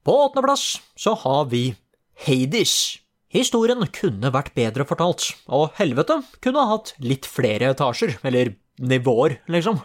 [0.10, 1.76] På åttendeplass så har vi
[2.26, 2.98] Hades.
[3.30, 9.36] Historien kunne vært bedre fortalt, og helvete kunne ha hatt litt flere etasjer, eller nivåer,
[9.54, 9.78] liksom.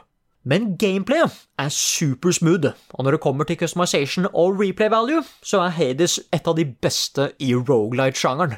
[0.49, 5.77] Men gameplayet er supersmooth, og når det kommer til customization og replay value, så er
[5.77, 8.57] Hades et av de beste i rogelight-sjangeren.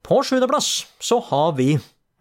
[0.00, 1.74] På sjuendeplass så har vi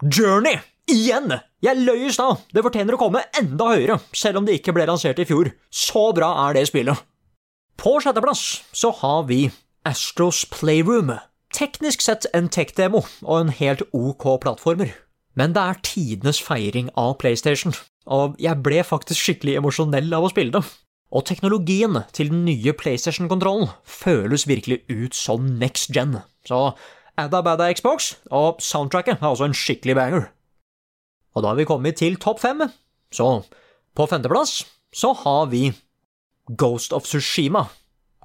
[0.04, 0.58] Journey!
[0.91, 1.32] Igjen!
[1.63, 2.43] Jeg løy i stad!
[2.52, 5.54] Det fortjener å komme enda høyere, selv om det ikke ble lansert i fjor.
[5.72, 7.08] Så bra er det spillet.
[7.80, 8.42] På sjetteplass
[8.76, 9.46] så har vi
[9.88, 11.13] Astros Playroom
[11.56, 14.92] teknisk sett en tech-demo og en helt ok plattformer.
[15.39, 17.72] Men det er tidenes feiring av PlayStation,
[18.04, 20.63] og jeg ble faktisk skikkelig emosjonell av å spille det.
[21.15, 26.20] Og teknologien til den nye PlayStation-kontrollen føles virkelig ut som next gen.
[26.44, 26.74] Så
[27.15, 30.32] Adda Badda Xbox, og soundtracket er også en skikkelig banger.
[31.32, 32.68] Og da har vi kommet til topp fem,
[33.15, 33.38] så
[33.96, 35.70] på femteplass så har vi
[36.49, 37.67] Ghost of Sushima,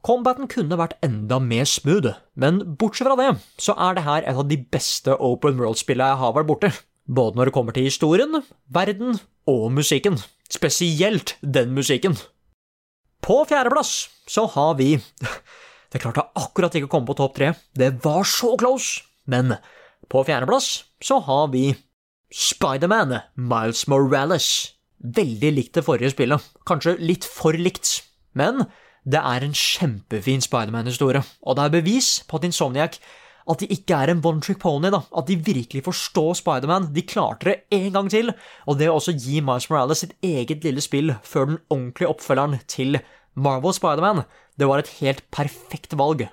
[0.04, 4.40] combaten kunne vært enda mer smooth, men bortsett fra det, så er det her et
[4.40, 6.70] av de beste open world-spillene jeg har vært borti.
[7.04, 8.40] Både når det kommer til historien,
[8.72, 9.18] verden
[9.50, 10.16] og musikken.
[10.48, 12.16] Spesielt den musikken.
[13.24, 14.94] På fjerdeplass så har vi
[15.92, 19.52] Det klarte akkurat ikke å komme på topp tre, det var så close, men
[20.10, 21.68] på fjerdeplass så har vi
[22.34, 24.48] Spiderman, Miles Morales.
[24.98, 28.00] Veldig likt det forrige spillet, kanskje litt for likt,
[28.38, 28.66] men
[29.04, 32.98] det er en kjempefin Spiderman-historie, og det er bevis på at Insomniac
[33.44, 35.02] at de ikke er en one trick pony, da.
[35.12, 36.88] At de virkelig forstår Spiderman.
[36.94, 38.32] De klarte det en gang til,
[38.64, 42.62] og det å også gi Miles Morales sitt eget lille spill før den ordentlige oppfølgeren
[42.72, 42.98] til
[43.34, 44.24] Marvel Spiderman,
[44.56, 46.24] det var et helt perfekt valg.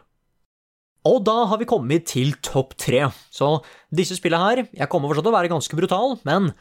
[1.09, 3.07] Og da har vi kommet til topp tre.
[3.33, 3.57] Så
[3.89, 6.51] disse spillene her Jeg kommer fortsatt til å være ganske brutal, men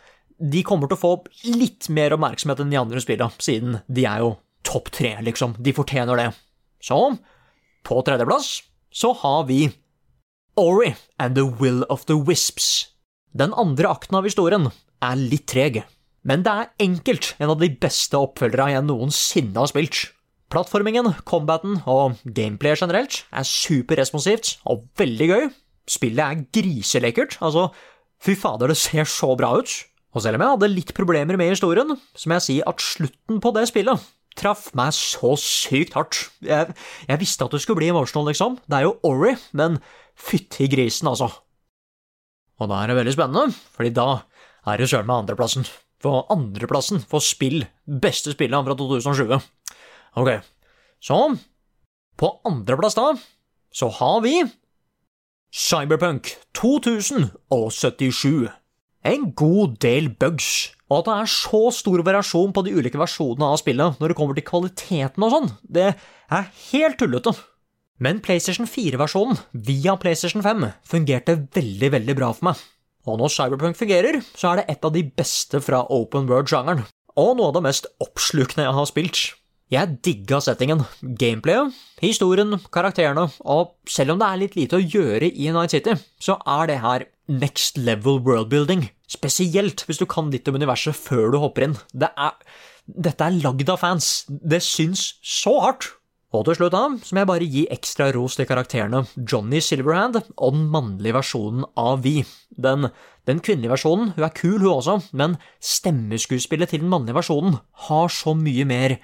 [0.40, 1.12] de kommer til å få
[1.53, 5.57] litt mer oppmerksomhet enn de andre spillene, siden de er jo topp tre, liksom.
[5.59, 6.31] De fortjener det.
[6.85, 6.99] Så,
[7.87, 9.68] på tredjeplass så har vi
[10.59, 12.88] Ori and the Will of the Wisps.
[13.33, 14.70] Den andre akten av historien
[15.01, 15.83] er litt treg,
[16.27, 20.09] men det er enkelt en av de beste oppfølgere jeg noensinne har spilt.
[20.51, 25.44] Plattformingen, combaten og gameplayet generelt er superresponsivt og veldig gøy.
[25.90, 27.68] Spillet er griselekkert, altså
[28.20, 29.70] fy fader, det ser så bra ut.
[30.11, 33.38] Og selv om jeg hadde litt problemer med historien, så må jeg si at slutten
[33.38, 36.30] på det spillet traff meg så sykt hardt.
[36.44, 36.74] Jeg,
[37.08, 38.58] jeg visste at du skulle bli emotional, liksom.
[38.66, 39.78] Det er jo Ori, men
[40.18, 41.30] fytti grisen, altså.
[42.60, 44.08] Og da er det veldig spennende, fordi da
[44.68, 45.64] er det søren meg andreplassen.
[46.00, 49.40] For andreplassen for spill, beste spillet fra 2020.
[50.20, 50.30] Ok,
[51.00, 51.36] så
[52.20, 53.14] På andreplass, da,
[53.72, 54.44] så har vi
[55.56, 58.50] Cyberpunk 2077.
[59.04, 63.53] En god del bugs, og at det er så stor variasjon på de ulike versjonene
[63.53, 67.37] av spillet når det kommer til kvaliteten og sånn, det er helt tullete.
[68.00, 72.62] Men PlayStation 4-versjonen via PlayStation 5 fungerte veldig, veldig bra for meg.
[73.09, 76.83] Og når Cyberpunk fungerer, så er det et av de beste fra open world-sjangeren,
[77.20, 79.22] og noe av det mest oppslukende jeg har spilt.
[79.70, 85.28] Jeg digga settingen, gameplayet, historien, karakterene, og selv om det er litt lite å gjøre
[85.30, 88.88] i Night City, så er det her next level worldbuilding.
[89.06, 91.78] Spesielt hvis du kan litt om universet før du hopper inn.
[91.94, 92.35] Det er,
[92.83, 94.11] dette er lagd av fans.
[94.26, 95.92] Det syns så hardt.
[96.35, 100.20] Og til slutt da, så må jeg bare gi ekstra ros til karakterene Johnny Silverhand
[100.35, 102.20] og den mannlige versjonen av Vi.
[102.50, 102.90] Den,
[103.26, 108.14] den kvinnelige versjonen, hun er kul hun også, men stemmeskuespillet til den mannlige versjonen har
[108.14, 108.98] så mye mer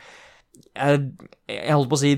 [0.76, 1.02] Jeg,
[1.50, 2.12] jeg holdt på å si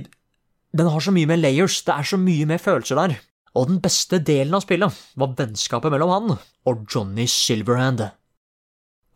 [0.76, 3.16] Den har så mye med layers, det er så mye med følelser der.
[3.56, 6.36] Og den beste delen av spillet var vennskapet mellom han
[6.68, 8.04] og Johnny Silverhand.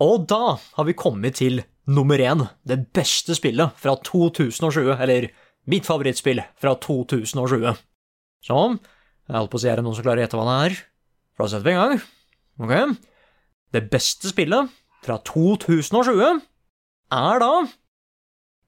[0.03, 5.29] Og da har vi kommet til nummer én, det beste spillet fra 2020, eller
[5.71, 7.77] Mitt favorittspill fra 2020.
[8.43, 10.57] Så jeg holdt på å si er det noen som klarer å gjette hva det
[10.67, 10.79] er.
[11.37, 12.01] For da setter vi i gang.
[12.63, 12.97] Ok.
[13.73, 14.73] Det beste spillet
[15.07, 16.43] fra 2020
[17.13, 17.53] er da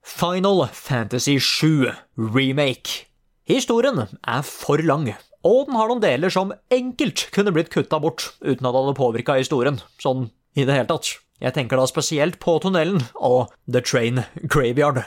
[0.05, 3.07] Final Fantasy 7 Remake.
[3.49, 5.09] Historien er for lang,
[5.41, 8.95] og den har noen deler som enkelt kunne blitt kutta bort uten at det hadde
[8.99, 11.09] påvirka historien, sånn i det hele tatt.
[11.41, 15.01] Jeg tenker da spesielt på tunnelen og The Train Graveyard.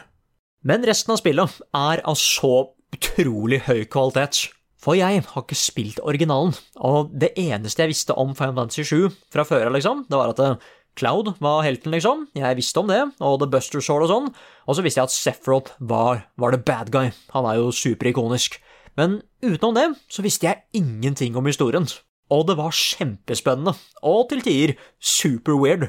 [0.66, 2.54] Men resten av spillet er av så
[2.92, 4.48] utrolig høy kvalitet.
[4.82, 6.52] For jeg har ikke spilt originalen,
[6.86, 10.34] og det eneste jeg visste om Final Fantasy 7 fra før av, liksom, det var
[10.34, 12.26] at eh, Cloud var helten, liksom.
[12.34, 14.32] Jeg visste om det, og The Buster Sword og sånn.
[14.66, 17.12] Og så visste jeg at Sephiroth var, var the bad guy.
[17.34, 18.58] Han er jo superikonisk.
[18.98, 21.86] Men utenom det så visste jeg ingenting om historien.
[22.34, 25.88] Og det var kjempespennende, og til tider super weird.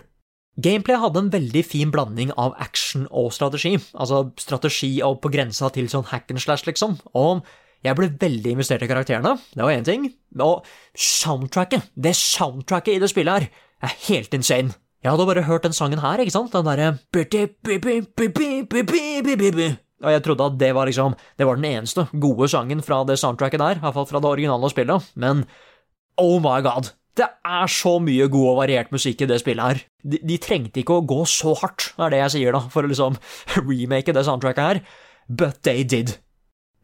[0.59, 5.69] Gameplay hadde en veldig fin blanding av action og strategi, altså strategi og på grensa
[5.71, 7.45] til sånn hack and slash, liksom, og
[7.85, 10.09] jeg ble veldig investert i karakterene, det var én ting,
[10.39, 10.67] og
[10.99, 13.47] soundtracket, det soundtracket i det spillet her,
[13.87, 14.75] er helt insane.
[14.99, 16.97] Jeg hadde bare hørt den sangen her, ikke sant, den derre
[19.99, 23.19] og jeg trodde at det var liksom, det var den eneste gode sangen fra det
[23.19, 25.43] soundtracket der, iallfall fra det originale spillet, men
[26.19, 29.81] oh my god, det er så mye god og variert musikk i det spillet her.
[30.03, 32.91] De, de, trengte ikke å gå så hardt, er det jeg sier, da, for å
[32.91, 33.19] liksom
[33.69, 34.81] remake det soundtracket her,
[35.27, 36.17] but they did.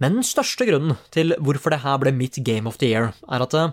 [0.04, 3.46] Men den største grunnen til hvorfor det her ble mitt Game of the Year, er
[3.46, 3.72] at eh,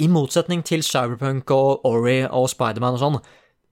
[0.00, 3.20] i motsetning til Cyberpunk og Ori og Spiderman og sånn,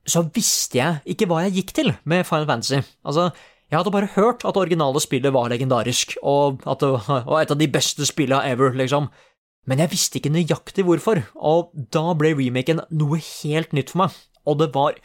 [0.07, 2.83] så visste jeg ikke hva jeg gikk til med Final Fantasy.
[3.07, 3.31] Altså,
[3.71, 7.51] jeg hadde bare hørt at det originale spillet var legendarisk, og at det var et
[7.51, 9.11] av de beste spillene ever, liksom
[9.67, 14.21] men jeg visste ikke nøyaktig hvorfor, og da ble remaken noe helt nytt for meg,
[14.47, 15.01] og det var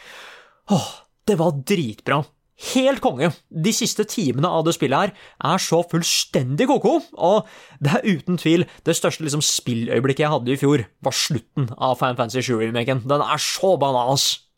[0.71, 0.91] Åh,
[1.27, 2.21] det var dritbra.
[2.61, 3.31] helt konge.
[3.49, 5.13] De siste timene av det spillet her
[5.49, 7.49] er så fullstendig ko-ko, og
[7.81, 11.97] det er uten tvil det største liksom, spilløyeblikket jeg hadde i fjor, var slutten av
[11.97, 13.01] Fan Fantasy 7-remaken.
[13.09, 14.50] Den er så bananas!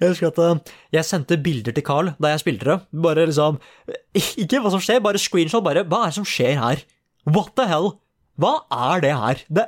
[0.00, 2.78] Jeg husker at eh, jeg sendte bilder til Carl da jeg spilte det.
[3.04, 3.58] Bare liksom
[4.14, 5.64] Ikke hva som skjer, bare screenshot.
[5.64, 6.84] Bare Hva er det som skjer her?
[7.28, 7.92] What the hell?
[8.40, 9.44] Hva er det her?
[9.48, 9.66] Det,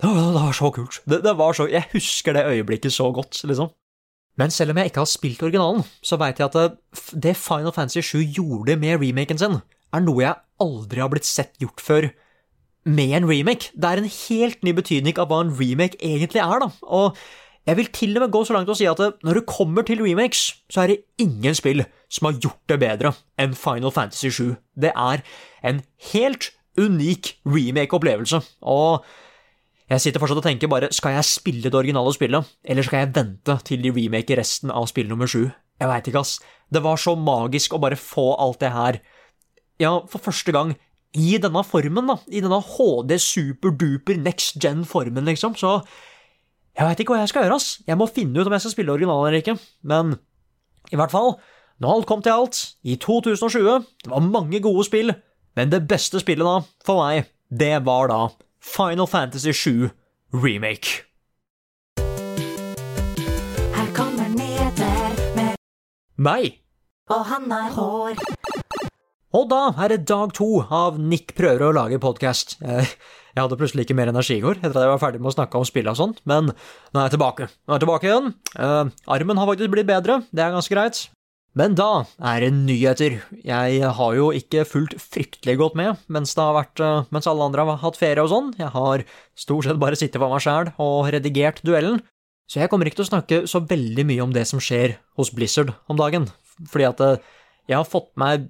[0.00, 1.00] det, var, det var så kult.
[1.04, 3.72] Det, det, var så Jeg husker det øyeblikket så godt, liksom.
[4.38, 7.74] Men selv om jeg ikke har spilt originalen, så veit jeg at det, det Final
[7.76, 9.58] Fantasy 7 gjorde med remaken sin,
[9.92, 12.08] er noe jeg aldri har blitt sett gjort før
[12.88, 13.72] med en remake.
[13.74, 16.70] Det er en helt ny betydning av hva en remake egentlig er, da.
[16.86, 17.18] Og
[17.70, 20.02] jeg vil til og med gå så langt og si at når det kommer til
[20.02, 24.56] remakes, så er det ingen spill som har gjort det bedre enn Final Fantasy 7.
[24.74, 25.22] Det er
[25.62, 29.04] en helt unik remake-opplevelse, og
[29.90, 33.14] jeg sitter fortsatt og tenker bare skal jeg spille det originale spillet, eller skal jeg
[33.14, 35.46] vente til de remaker resten av spill nummer 7?
[35.80, 36.38] Jeg veit ikke, ass.
[36.70, 39.00] Det var så magisk å bare få alt det her,
[39.80, 40.74] ja, for første gang
[41.16, 42.18] i denne formen, da.
[42.30, 45.56] I denne HD superduper next gen-formen, liksom.
[45.58, 45.80] Så
[46.76, 47.80] jeg veit ikke hva jeg skal gjøre, ass.
[47.88, 49.56] Jeg må finne ut om jeg skal spille originalen eller ikke.
[49.90, 50.14] Men
[50.92, 51.34] i hvert fall,
[51.82, 55.12] når alt kom til alt, i 2020 Det var mange gode spill,
[55.56, 58.20] men det beste spillet da, for meg, det var da
[58.60, 59.90] Final Fantasy 7
[60.32, 61.02] Remake.
[63.74, 65.56] Her kommer nyheter med
[66.16, 66.60] Meg.
[67.10, 68.20] Og han har hår.
[69.34, 72.56] Og da er det dag to av Nick prøver å lage podkast.
[73.34, 75.36] Jeg, hadde plutselig ikke mer energi i går etter at jeg var ferdig med å
[75.36, 77.48] snakke om spill og sånt, men nå er jeg tilbake.
[77.64, 78.28] Nå er jeg tilbake igjen.
[78.56, 81.02] Uh, armen har faktisk blitt bedre, det er ganske greit.
[81.58, 83.16] Men da er det nyheter.
[83.42, 87.80] Jeg har jo ikke fulgt fryktelig godt med mens, vært, uh, mens alle andre har
[87.82, 88.52] hatt ferie og sånn.
[88.58, 89.04] Jeg har
[89.38, 91.98] stort sett bare sittet for meg sjæl og redigert duellen.
[92.50, 95.30] Så jeg kommer ikke til å snakke så veldig mye om det som skjer hos
[95.34, 96.26] Blizzard om dagen,
[96.70, 97.34] fordi at uh,
[97.70, 98.48] jeg har fått meg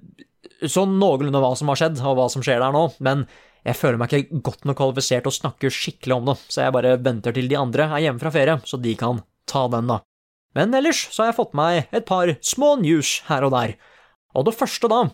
[0.69, 3.25] sånn noenlunde hva som har skjedd, og hva som skjer der nå, men
[3.67, 6.75] jeg føler meg ikke godt nok kvalifisert til å snakke skikkelig om det, så jeg
[6.75, 10.01] bare venter til de andre er hjemme fra ferie, så de kan ta den, da.
[10.57, 13.75] Men ellers så har jeg fått meg et par små news her og der,
[14.35, 15.05] og det første da,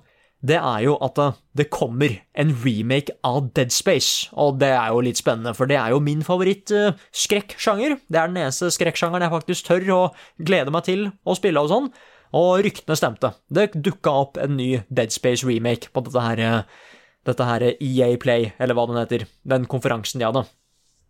[0.45, 1.17] det er jo at
[1.57, 5.79] det kommer en remake av Dead Space, og det er jo litt spennende, for det
[5.81, 7.97] er jo min favoritt-skrekksjanger.
[8.05, 10.01] Det er den eneste skrekksjangeren jeg faktisk tør å
[10.37, 11.89] glede meg til å spille og sånn.
[12.37, 13.31] Og ryktene stemte.
[13.49, 16.43] Det dukka opp en ny Dead Space remake på dette her,
[17.27, 20.45] dette her EA Play, eller hva den heter, den konferansen de hadde.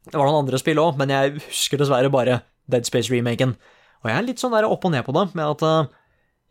[0.08, 3.56] Det var noen andre spill òg, men jeg husker dessverre bare Dead Space-remaken.
[4.04, 5.96] Og jeg er litt sånn der opp og ned på det, med at eh,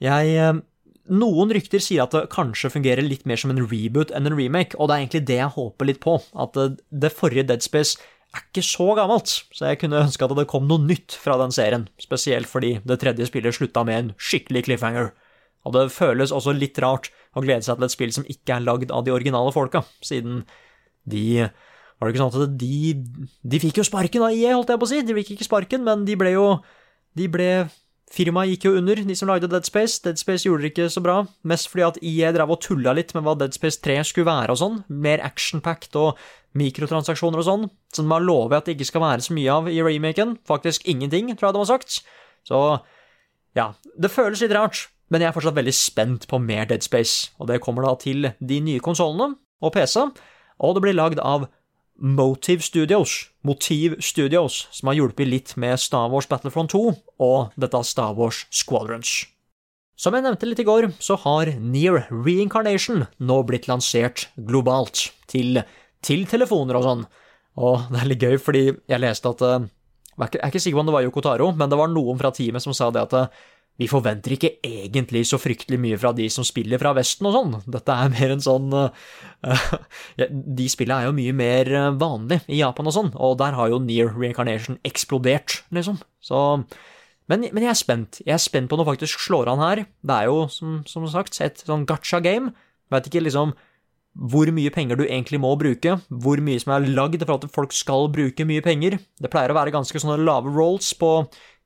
[0.09, 0.65] jeg eh,
[1.07, 4.75] Noen rykter sier at det kanskje fungerer litt mer som en reboot enn en remake,
[4.75, 6.17] og det er egentlig det jeg håper litt på.
[6.35, 8.01] At eh, det forrige Dead Space
[8.35, 11.55] er ikke så gammelt, så jeg kunne ønske at det kom noe nytt fra den
[11.55, 15.13] serien, spesielt fordi det tredje spillet slutta med en skikkelig cliffhanger.
[15.67, 18.67] Og det føles også litt rart å glede seg til et spill som ikke er
[18.67, 20.45] lagd av de originale folka, siden
[21.07, 21.47] de
[21.97, 22.79] Var det ikke sånn at de
[23.43, 25.03] De fikk jo sparken av IE, holdt jeg på å si.
[25.07, 26.47] De fikk ikke sparken, men de ble jo
[27.17, 27.51] De ble
[28.07, 29.99] Firmaet gikk jo under, de som lagde Dead Space.
[30.05, 33.11] Dead Space gjorde det ikke så bra, mest fordi at IE drev og tulla litt
[33.17, 34.77] med hva Dead Space 3 skulle være og sånn.
[34.87, 36.21] Mer action-packed og
[36.57, 39.81] mikrotransaksjoner og sånn, som man lover at det ikke skal være så mye av i
[39.83, 40.37] remaken.
[40.47, 41.99] Faktisk ingenting, tror jeg de har sagt.
[42.47, 42.61] Så
[43.59, 47.31] ja, det føles litt rart, men jeg er fortsatt veldig spent på mer Dead Space,
[47.39, 50.01] og det kommer da til de nye konsollene og PC,
[50.59, 51.47] og det blir lagd av
[51.97, 56.83] Motive Studios, Motiv Studios, som har hjulpet litt med Star Wars Battlefront 2
[57.25, 59.25] og dette Star Wars Squadrons.
[59.97, 65.63] Som jeg nevnte litt i går, så har Near Reincarnation nå blitt lansert globalt, til
[66.07, 67.05] til telefoner og sånn.
[67.57, 69.73] Og det er litt gøy, fordi jeg leste at eh,
[70.17, 72.31] Jeg er ikke sikker på om det var Yoko Taro, men det var noen fra
[72.33, 73.43] teamet som sa det at eh,
[73.77, 77.55] vi forventer ikke egentlig så fryktelig mye fra de som spiller fra Vesten og sånn.
[77.69, 79.71] Dette er mer en sånn uh,
[80.31, 83.83] De spillene er jo mye mer vanlig i Japan og sånn, og der har jo
[83.85, 86.01] Near Reincarnation eksplodert, liksom.
[86.25, 86.41] Så
[87.27, 88.21] men, jeg er spent.
[88.23, 89.81] Jeg er spent på når faktisk slår an her.
[90.07, 92.53] Det er jo, som, som sagt, et sånn gacha game.
[92.95, 93.57] Vet ikke liksom
[94.17, 97.75] hvor mye penger du egentlig må bruke, hvor mye som er lagd for at folk
[97.77, 98.97] skal bruke mye penger.
[99.21, 101.11] Det pleier å være ganske sånne lave rolls på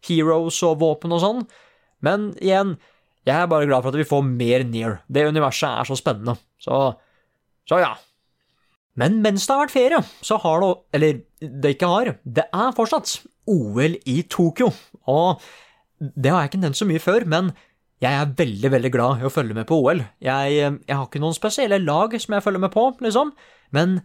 [0.08, 1.44] heroes og våpen og sånn,
[2.04, 2.74] men igjen,
[3.28, 5.00] jeg er bare glad for at vi får mer Near.
[5.08, 6.90] Det universet er så spennende, så
[7.68, 7.94] så ja.
[8.98, 12.76] Men mens det har vært ferie, så har det Eller det ikke har, det er
[12.76, 14.68] fortsatt OL i Tokyo,
[15.08, 15.40] og
[16.00, 17.48] det har jeg ikke nevnt så mye før, men
[18.00, 20.02] jeg er veldig, veldig glad i å følge med på OL.
[20.22, 23.32] Jeg, jeg, har ikke noen spesielle lag som jeg følger med på, liksom,
[23.76, 23.98] men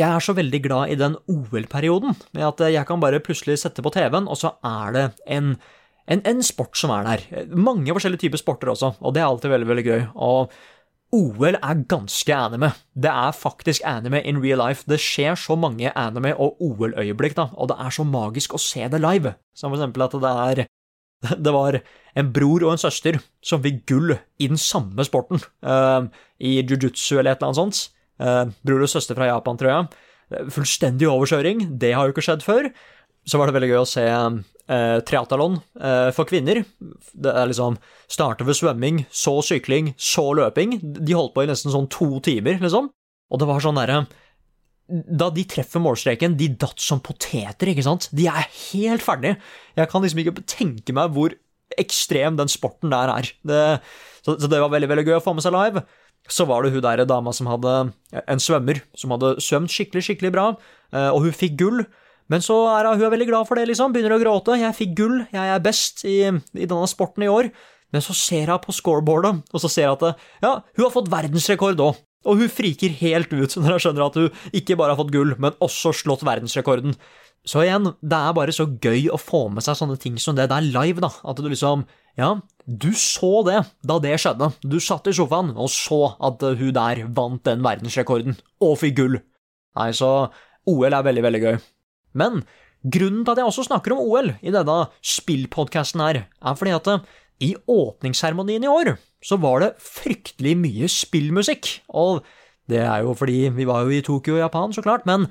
[0.00, 3.84] jeg er så veldig glad i den OL-perioden, med at jeg kan bare plutselig sette
[3.84, 5.04] på TV-en, og så er det
[5.36, 5.54] en,
[6.10, 7.48] en, en sport som er der.
[7.56, 10.06] Mange forskjellige typer sporter også, og det er alltid veldig, veldig gøy.
[10.14, 10.52] Og
[11.14, 12.72] OL er ganske anime.
[12.92, 14.84] Det er faktisk anime in real life.
[14.90, 18.88] Det skjer så mange anime- og OL-øyeblikk, da, og det er så magisk å se
[18.90, 19.36] det live.
[19.54, 20.66] Som for eksempel at det er
[21.44, 21.78] Det var
[22.20, 26.04] en bror og en søster som fikk gull i den samme sporten, uh,
[26.36, 27.78] i jiu-jitsu eller et eller annet sånt.
[28.20, 30.50] Uh, bror og søster fra Japan, tror jeg.
[30.52, 32.68] Fullstendig overkjøring, det har jo ikke skjedd før.
[33.24, 36.60] Så var det veldig gøy å se eh, triatalon eh, for kvinner.
[36.78, 37.78] Det er liksom
[38.10, 40.76] Starter ved svømming, så sykling, så løping.
[40.82, 42.90] De holdt på i nesten sånn to timer, liksom.
[43.32, 44.04] Og det var sånn derre
[44.84, 48.10] da de treffer målstreken, de datt som poteter, ikke sant?
[48.12, 49.38] De er helt ferdige.
[49.78, 51.32] Jeg kan liksom ikke tenke meg hvor
[51.80, 53.30] ekstrem den sporten der er.
[53.48, 53.60] Det,
[54.20, 55.84] så, så, det var veldig veldig gøy å få med seg live.
[56.28, 57.74] Så var det hun der dama som hadde
[58.22, 60.46] en svømmer, som hadde svømt skikkelig, skikkelig bra,
[60.92, 61.84] eh, og hun fikk gull.
[62.32, 63.92] Men så er hun veldig glad for det, liksom.
[63.92, 64.56] Begynner å gråte.
[64.56, 67.50] 'Jeg fikk gull, jeg er best i, i denne sporten i år'.
[67.92, 71.12] Men så ser hun på scoreboardet, og så ser hun at ja, hun har fått
[71.12, 72.00] verdensrekord òg.
[72.24, 75.34] Og hun friker helt ut når hun skjønner at hun ikke bare har fått gull,
[75.38, 76.96] men også slått verdensrekorden.
[77.44, 80.48] Så igjen, det er bare så gøy å få med seg sånne ting som det.
[80.48, 81.12] Det er live, da.
[81.28, 81.84] At du liksom
[82.16, 84.52] Ja, du så det da det skjedde.
[84.62, 89.20] Du satt i sofaen og så at hun der vant den verdensrekorden, og fikk gull.
[89.76, 90.30] Nei, så
[90.70, 91.56] OL er veldig, veldig gøy.
[92.14, 92.44] Men
[92.84, 96.90] grunnen til at jeg også snakker om OL i denne spillpodkasten her, er fordi at
[97.42, 101.70] i åpningsseremonien i år så var det fryktelig mye spillmusikk.
[101.88, 102.22] Og
[102.70, 105.26] det er jo fordi vi var jo i Tokyo og Japan, så klart, men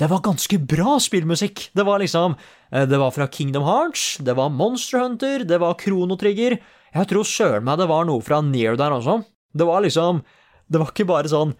[0.00, 1.68] det var ganske bra spillmusikk.
[1.76, 2.34] Det var liksom
[2.72, 6.58] eh, Det var fra Kingdom Hearts, det var Monster Hunter, det var Krono Trigger.
[6.94, 9.22] Jeg tror søren meg det var noe fra Near der også.
[9.54, 10.24] Det var liksom
[10.66, 11.54] Det var ikke bare sånn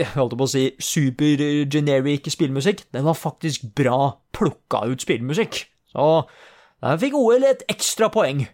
[0.00, 2.84] jeg holdt på å si super generic spillmusikk.
[2.92, 5.64] den var faktisk bra plukka ut spillmusikk.
[5.94, 6.26] Så
[6.82, 8.46] der fikk OL et ekstra poeng.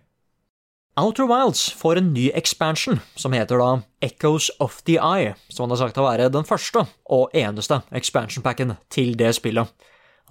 [1.01, 3.69] Outer Wilds får en ny expansion, som heter da
[4.05, 8.75] Echoes of the Eye, som han har sagt å være den første og eneste expansion-packen
[8.93, 9.71] til det spillet.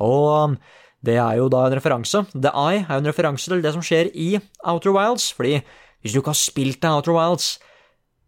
[0.04, 0.58] Og um,
[1.02, 2.26] det er jo da en referanse.
[2.36, 4.36] The Eye er jo en referanse til det som skjer i
[4.68, 5.62] Outer Wilds, fordi
[6.04, 7.56] hvis du ikke har spilt deg Outer Wilds,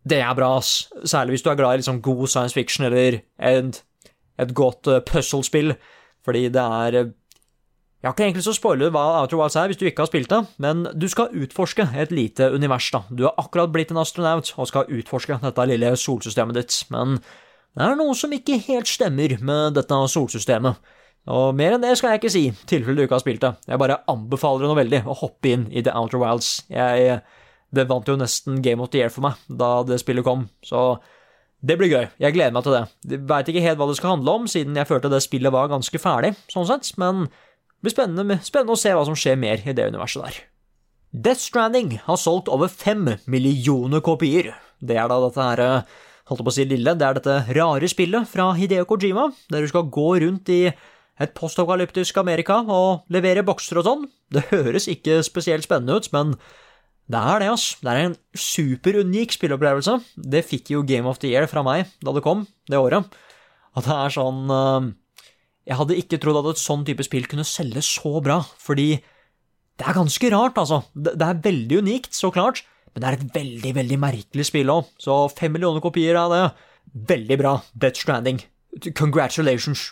[0.07, 0.89] det er bra, ass.
[1.05, 3.81] Særlig hvis du er glad i liksom god science fiction eller et,
[4.41, 5.75] et godt uh, puzzlespill,
[6.25, 7.11] fordi det er
[8.01, 10.31] jeg har ikke egentlig så spoile hva Outer Wilds er hvis du ikke har spilt
[10.31, 13.03] det, men du skal utforske et lite univers, da.
[13.13, 17.19] Du har akkurat blitt en astronaut og skal utforske dette lille solsystemet ditt, men
[17.77, 20.81] det er noe som ikke helt stemmer med dette solsystemet.
[21.29, 23.53] Og mer enn det skal jeg ikke si, i tilfelle du ikke har spilt det.
[23.69, 26.49] Jeg bare anbefaler det noe veldig å hoppe inn i The Outer Wilds.
[26.73, 27.19] Jeg,
[27.75, 30.99] det vant jo nesten Game of the Year for meg da det spillet kom, så
[31.61, 32.07] det blir gøy.
[32.21, 32.83] Jeg gleder meg til det.
[33.11, 35.69] Jeg veit ikke helt hva det skal handle om, siden jeg følte det spillet var
[35.71, 39.61] ganske ferdig, sånn sett, men det blir spennende, spennende, å se hva som skjer mer
[39.65, 40.39] i det universet der.
[41.11, 44.53] Death Stranding har solgt over fem millioner kopier.
[44.79, 45.61] Det er da dette her,
[46.31, 49.69] holdt på å si lille, det er dette rare spillet fra Hideo Kojima, der du
[49.69, 50.63] skal gå rundt i
[51.21, 54.07] et postapokalyptisk Amerika og levere bokser og sånn.
[54.33, 56.33] Det høres ikke spesielt spennende ut, men
[57.11, 57.65] det er det, ass.
[57.81, 59.97] Det er en superunik spillopplevelse.
[60.15, 63.09] Det fikk jo Game of the Year fra meg da det kom, det året.
[63.75, 64.91] At det er sånn uh,
[65.67, 68.95] jeg hadde ikke trodd at et sånn type spill kunne selge så bra, fordi
[69.79, 70.81] det er ganske rart, altså.
[70.93, 74.89] Det, er veldig unikt, så klart, men det er et veldig, veldig merkelig spill òg,
[75.01, 76.41] så fem millioner kopier av det.
[77.11, 78.41] Veldig bra, Death Stranding.
[78.97, 79.91] Congratulations.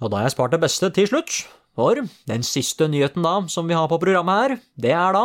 [0.00, 1.40] Og da har jeg spart det beste til slutt,
[1.78, 1.96] for
[2.28, 5.24] den siste nyheten da, som vi har på programmet her, det er da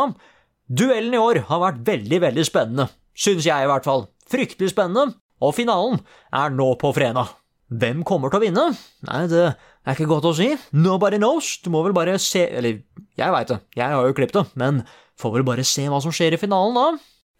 [0.66, 2.88] Duellen i år har vært veldig, veldig spennende.
[3.16, 4.08] Synes jeg, i hvert fall.
[4.26, 5.14] Fryktelig spennende.
[5.44, 6.00] Og finalen
[6.34, 7.30] er nå på fredag.
[7.66, 8.64] Hvem kommer til å vinne?
[9.06, 10.48] Nei, det er ikke godt å si.
[10.74, 11.56] Nobody knows.
[11.62, 12.80] Du må vel bare se Eller,
[13.18, 14.84] jeg veit det, jeg har jo klippet det, men
[15.18, 16.86] får vel bare se hva som skjer i finalen, da.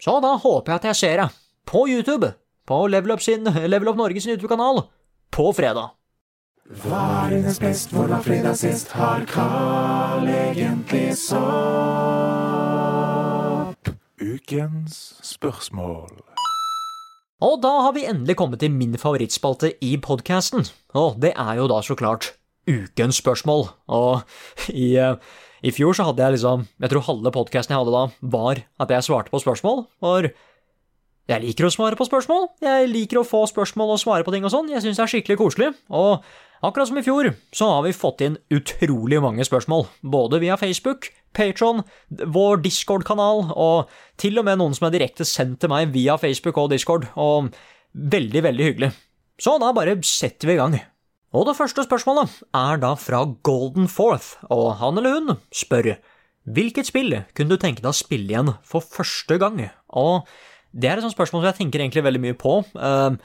[0.03, 1.29] Så da håper jeg at jeg ser det.
[1.67, 2.33] På YouTube.
[2.67, 4.83] På Level Up, sin, Level Up Norge sin YouTube-kanal.
[5.31, 5.95] På fredag.
[6.83, 12.66] Hva er dines best, hvor var fredag sist, har Carl egentlig sopp?
[14.17, 16.09] Ukens spørsmål.
[17.45, 20.65] Og da har vi endelig kommet til min favorittspalte i podkasten,
[20.97, 22.31] og det er jo da så klart
[22.65, 23.67] ukens spørsmål.
[23.93, 24.23] Og
[24.73, 25.13] i, eh,
[25.61, 28.89] i fjor så hadde jeg liksom Jeg tror halve podkasten jeg hadde da, var at
[28.89, 30.31] jeg svarte på spørsmål, for
[31.29, 32.49] jeg liker å svare på spørsmål.
[32.63, 34.69] Jeg liker å få spørsmål og svare på ting og sånn.
[34.71, 35.73] Jeg syns det er skikkelig koselig.
[35.91, 36.23] Og
[36.61, 41.09] akkurat som i fjor, så har vi fått inn utrolig mange spørsmål, både via Facebook,
[41.37, 46.17] Patron, vår Discord-kanal, og til og med noen som er direkte sendt til meg via
[46.17, 47.51] Facebook og Discord, og
[47.93, 48.91] veldig, veldig hyggelig.
[49.41, 50.79] Så da bare setter vi i gang.
[51.35, 55.97] Og det første spørsmålet er da fra Golden Forth, og han eller hun spør
[56.47, 59.59] Hvilket spill kunne du tenke deg å spille igjen for første gang?
[59.91, 60.29] Og
[60.71, 62.61] det er et sånt spørsmål som jeg tenker egentlig veldig mye på.
[62.71, 63.17] Uh,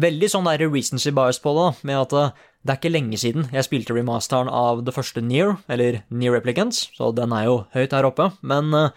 [0.00, 3.48] veldig sånn der recency bias på det, med at uh, det er ikke lenge siden
[3.54, 7.94] jeg spilte remasteren av det første Near, eller Near Replicants, så den er jo høyt
[7.96, 8.90] her oppe, men uh,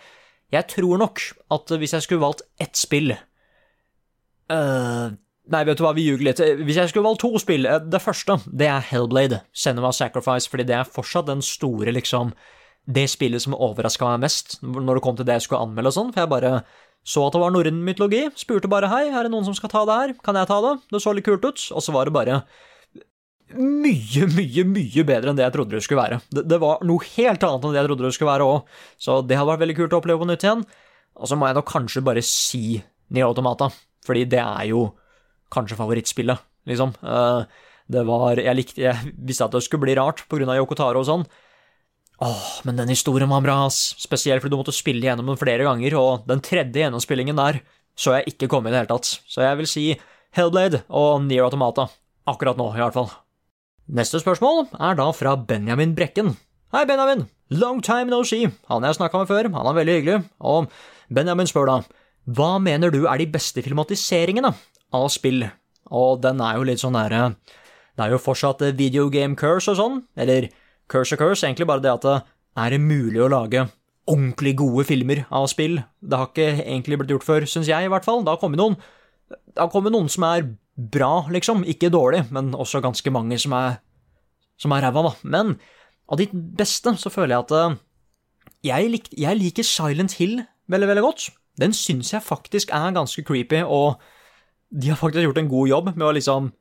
[0.53, 1.21] jeg tror nok
[1.55, 3.15] at hvis jeg skulle valgt ett spill
[4.53, 6.39] Nei, vet du hva, vi ljuger litt.
[6.61, 10.75] Hvis jeg skulle valgt to spill Det første, det er Hellblade, Cinema Sacrifice, fordi det
[10.77, 12.35] er fortsatt den store, liksom
[12.85, 15.95] det spillet som overraska meg mest når det kom til det jeg skulle anmelde og
[15.95, 16.51] sånn, for jeg bare
[17.07, 19.83] så at det var norrøn mytologi, spurte bare hei, er det noen som skal ta
[19.87, 20.73] det her, kan jeg ta det?
[20.91, 22.41] Det så litt kult ut, og så var det bare
[23.57, 26.21] mye, mye, mye bedre enn det jeg trodde det skulle være.
[26.33, 29.19] Det, det var noe helt annet enn det jeg trodde det skulle være òg, så
[29.25, 30.65] det hadde vært veldig kult å oppleve på nytt igjen.
[31.19, 32.63] Og så må jeg nok kanskje bare si
[33.13, 33.69] Nier Automata,
[34.07, 34.87] fordi det er jo
[35.53, 36.95] kanskje favorittspillet, liksom.
[37.03, 41.09] Eh, det var Jeg likte Jeg visste at det skulle bli rart av Yokotaro og
[41.09, 41.25] sånn,
[42.23, 43.95] Åh, men den historien var bra, ass.
[43.99, 47.59] Spesielt fordi du måtte spille gjennom den flere ganger, og den tredje gjennomspillingen der
[47.99, 49.09] så jeg ikke komme i det hele tatt.
[49.27, 49.85] Så jeg vil si
[50.37, 51.89] Hellblade og Near Automata.
[52.29, 53.11] Akkurat nå, i hvert fall.
[53.91, 56.37] Neste spørsmål er da fra Benjamin Brekken.
[56.71, 57.25] Hei, Benjamin.
[57.51, 58.47] Long time no see.
[58.71, 60.23] Han jeg snakka med før, han er veldig hyggelig.
[60.39, 60.69] Og
[61.11, 61.75] Benjamin spør da,
[62.23, 64.53] hva mener du er de beste filmatiseringene
[64.95, 65.43] av spill?
[65.91, 67.35] Og den er jo litt sånn derre
[67.93, 70.47] Det er jo fortsatt video game curse og sånn, eller
[70.87, 72.17] Curse og Curse, egentlig bare det at det
[72.63, 73.67] er mulig å lage
[74.07, 75.81] ordentlig gode filmer av spill.
[75.99, 78.23] Det har ikke egentlig blitt gjort før, syns jeg, i hvert fall.
[78.23, 78.79] Det har kommet noen,
[79.29, 81.63] det har kommet noen som er bra, liksom.
[81.69, 83.79] Ikke dårlig, men også ganske mange som er,
[84.59, 85.13] som er ræva, da.
[85.23, 85.55] Men
[86.09, 87.77] av de beste så føler jeg at eh,
[88.71, 91.29] jeg, lik, jeg liker Silent Hill veldig, veldig godt.
[91.61, 94.01] Den syns jeg faktisk er ganske creepy, og
[94.73, 96.51] de har faktisk gjort en god jobb med å liksom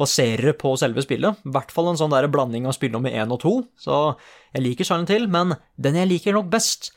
[0.00, 1.42] baserer på selve spillet.
[1.44, 3.54] I hvert fall en sånn der blanding av spillnummer én og to.
[3.76, 4.14] Så
[4.54, 6.94] jeg liker Silent Hill, men den jeg liker nok best,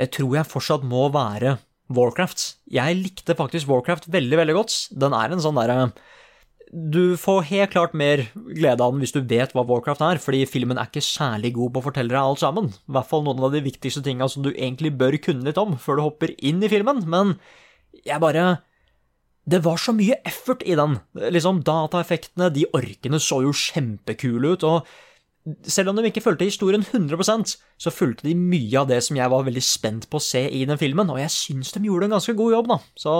[0.00, 1.58] det tror jeg fortsatt må være
[1.92, 2.44] Warcraft.
[2.72, 4.76] Jeg likte faktisk Warcraft veldig, veldig godt.
[4.90, 5.92] Den er en sånn derre
[6.66, 10.42] Du får helt klart mer glede av den hvis du vet hva Warcraft er, fordi
[10.50, 12.72] filmen er ikke særlig god på å fortelle deg alt sammen.
[12.74, 15.76] I hvert fall noen av de viktigste tinga som du egentlig bør kunne litt om
[15.78, 17.36] før du hopper inn i filmen, men
[18.04, 18.56] jeg bare
[19.46, 20.96] det var så mye effort i den.
[21.14, 24.88] Liksom, Dataeffektene, de orkene så jo kjempekule ut, og
[25.70, 29.30] selv om de ikke fulgte historien 100% så fulgte de mye av det som jeg
[29.30, 32.16] var veldig spent på å se i den filmen, og jeg syns de gjorde en
[32.16, 32.78] ganske god jobb, da.
[32.98, 33.16] Så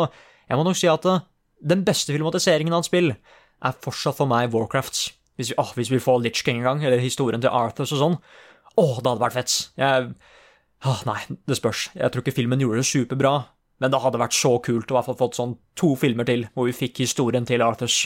[0.49, 1.22] jeg må nok si at uh,
[1.62, 5.05] den beste filmatiseringen av et spill er fortsatt for meg Warcraft.
[5.37, 8.03] Hvis vi, oh, hvis vi får Litch King en gang, eller historien til Arthurs og
[8.03, 8.18] sånn.
[8.77, 9.55] Å, det hadde vært fett.
[9.79, 10.11] Jeg
[10.87, 11.91] oh, Nei, det spørs.
[11.95, 13.35] Jeg tror ikke filmen gjorde det superbra,
[13.83, 16.47] men det hadde vært så kult å i hvert fall fått sånn to filmer til
[16.57, 18.03] hvor vi fikk historien til Arthurs.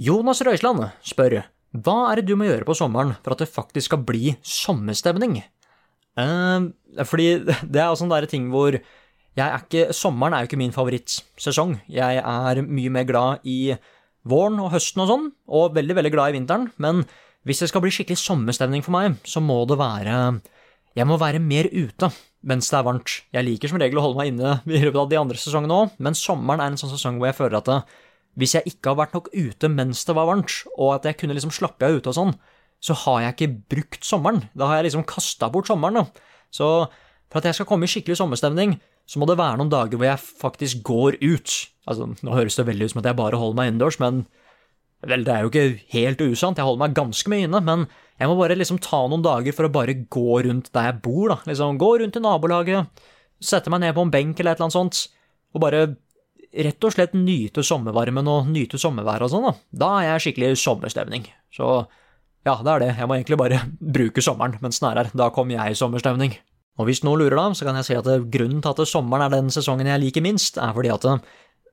[0.00, 3.92] Jonas Røisland spør hva er det du må gjøre på sommeren for at det faktisk
[3.92, 5.38] skal bli sommerstemning?
[6.18, 6.72] Uh,
[7.06, 7.28] fordi
[7.72, 8.74] det er sånn derre ting hvor
[9.40, 11.78] er ikke Sommeren er jo ikke min favorittsesong.
[11.88, 13.72] Jeg er mye mer glad i
[14.28, 17.04] våren og høsten og sånn, og veldig, veldig glad i vinteren, men
[17.48, 20.42] hvis det skal bli skikkelig sommerstemning for meg, så må det være
[20.98, 22.10] Jeg må være mer ute
[22.40, 23.14] mens det er varmt.
[23.36, 25.96] Jeg liker som regel å holde meg inne i løpet av de andre sesongene òg,
[26.00, 27.80] men sommeren er en sånn sesong hvor jeg føler at det,
[28.40, 31.36] hvis jeg ikke har vært nok ute mens det var varmt, og at jeg kunne
[31.36, 32.34] liksom slappe av ute og sånn,
[32.80, 34.46] så har jeg ikke brukt sommeren.
[34.56, 36.28] Da har jeg liksom kasta bort sommeren, da.
[36.50, 36.66] Så
[37.30, 38.78] for at jeg skal komme i skikkelig sommerstemning,
[39.10, 41.56] så må det være noen dager hvor jeg faktisk går ut.
[41.90, 44.24] Altså, nå høres det veldig ut som at jeg bare holder meg innendørs, men
[45.06, 47.86] vel, det er jo ikke helt usant, jeg holder meg ganske mye inne, men
[48.20, 51.32] jeg må bare liksom ta noen dager for å bare gå rundt der jeg bor,
[51.32, 51.38] da.
[51.48, 53.02] Liksom gå rundt i nabolaget,
[53.40, 55.02] sette meg ned på en benk eller et eller annet sånt,
[55.56, 55.84] og bare
[56.50, 59.54] rett og slett nyte sommervarmen og nyte sommerværet og sånn, da.
[59.82, 61.26] Da er jeg skikkelig sommerstemning.
[61.54, 61.68] Så
[62.46, 62.92] ja, det er det.
[62.98, 63.60] Jeg må egentlig bare
[63.98, 65.12] bruke sommeren mens den er her.
[65.14, 66.38] Da kommer jeg i sommerstemning.
[66.80, 69.34] Og hvis noen lurer da, så kan jeg si at grunnen til at sommeren er
[69.34, 71.06] den sesongen jeg liker minst, er fordi at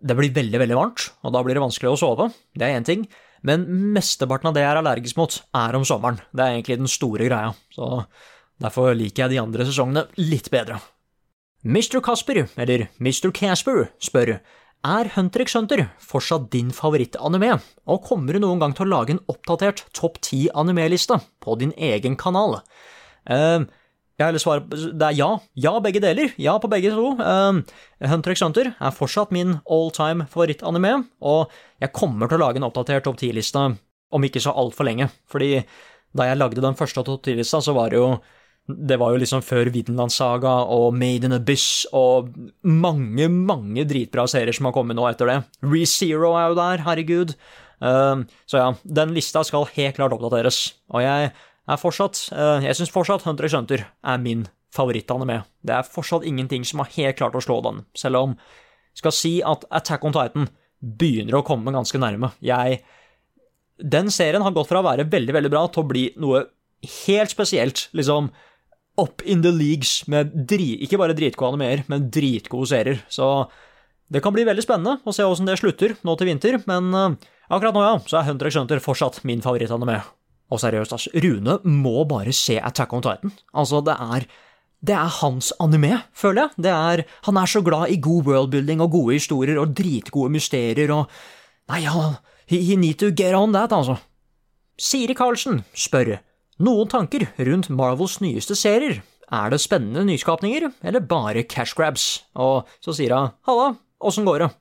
[0.04, 2.28] det blir veldig, veldig varmt, og da blir det vanskelig å sove.
[2.58, 3.08] Det er én ting.
[3.46, 3.64] Men
[3.96, 6.20] mesteparten av det jeg er allergisk mot, er om sommeren.
[6.34, 8.04] Det er egentlig den store greia, så
[8.62, 10.82] derfor liker jeg de andre sesongene litt bedre.
[11.68, 12.00] Mr.
[12.04, 13.32] Casper, eller Mr.
[13.36, 14.38] Casper, spør
[14.88, 17.58] er Hunter x Hunter fortsatt din favorittanime,
[17.88, 21.74] og kommer du noen gang til å lage en oppdatert topp ti anime-liste på din
[21.76, 22.62] egen kanal?
[23.28, 23.68] Uh,
[24.18, 25.28] jeg vil svare Det er ja.
[25.54, 26.32] Ja, begge deler.
[26.42, 27.12] Ja på begge to.
[27.20, 27.60] Uh,
[28.02, 32.62] Hunter x Hunter er fortsatt min all time favorittanime, og jeg kommer til å lage
[32.62, 33.68] en oppdatert topp ti-liste
[34.08, 35.12] om ikke så altfor lenge.
[35.30, 35.60] Fordi
[36.18, 38.16] da jeg lagde den første topp ti-lista, så var det jo
[38.68, 42.34] det var jo liksom før Vinland Saga og Made in Abyss og
[42.68, 45.38] mange, mange dritbra serier som har kommet nå etter det.
[45.64, 47.34] ReZero er jo der, herregud.
[47.80, 50.60] Uh, så ja, den lista skal helt klart oppdateres.
[50.92, 55.42] Og jeg er fortsatt uh, Jeg syns fortsatt Hunter x Hunter er min favorittanime.
[55.64, 58.36] Det er fortsatt ingenting som har helt klart å slå den, selv om
[58.98, 60.50] skal si at Attack on Titan
[60.82, 62.34] begynner å komme ganske nærme.
[62.44, 62.82] Jeg
[63.78, 66.48] Den serien har gått fra å være veldig, veldig bra til å bli noe
[67.06, 67.88] helt spesielt.
[67.94, 68.32] Liksom
[68.98, 73.02] up in the leagues med drit, ikke bare dritgode animeer, men dritgode serier.
[73.14, 73.48] Så
[74.12, 77.16] det kan bli veldig spennende å se åssen det slutter nå til vinter, men uh,
[77.50, 80.00] akkurat nå, ja, så er Hunter x Hunter fortsatt min favorittanime.
[80.48, 83.34] Og seriøst, altså, Rune må bare se Attack on Titan.
[83.52, 84.28] Altså, det er
[84.88, 86.70] det er hans anime, føler jeg.
[86.70, 91.10] Er, han er så glad i god worldbuilding og gode historier og dritgode mysterier og
[91.68, 92.14] Nei, ja,
[92.48, 93.98] he, he need to get on that, altså.
[94.80, 96.14] Siri Karlsen spør
[96.64, 99.02] noen tanker rundt Marvels nyeste serier.
[99.28, 102.24] Er det spennende nyskapninger, eller bare cash grabs?
[102.40, 104.52] Og så sier hun halla, åssen går det?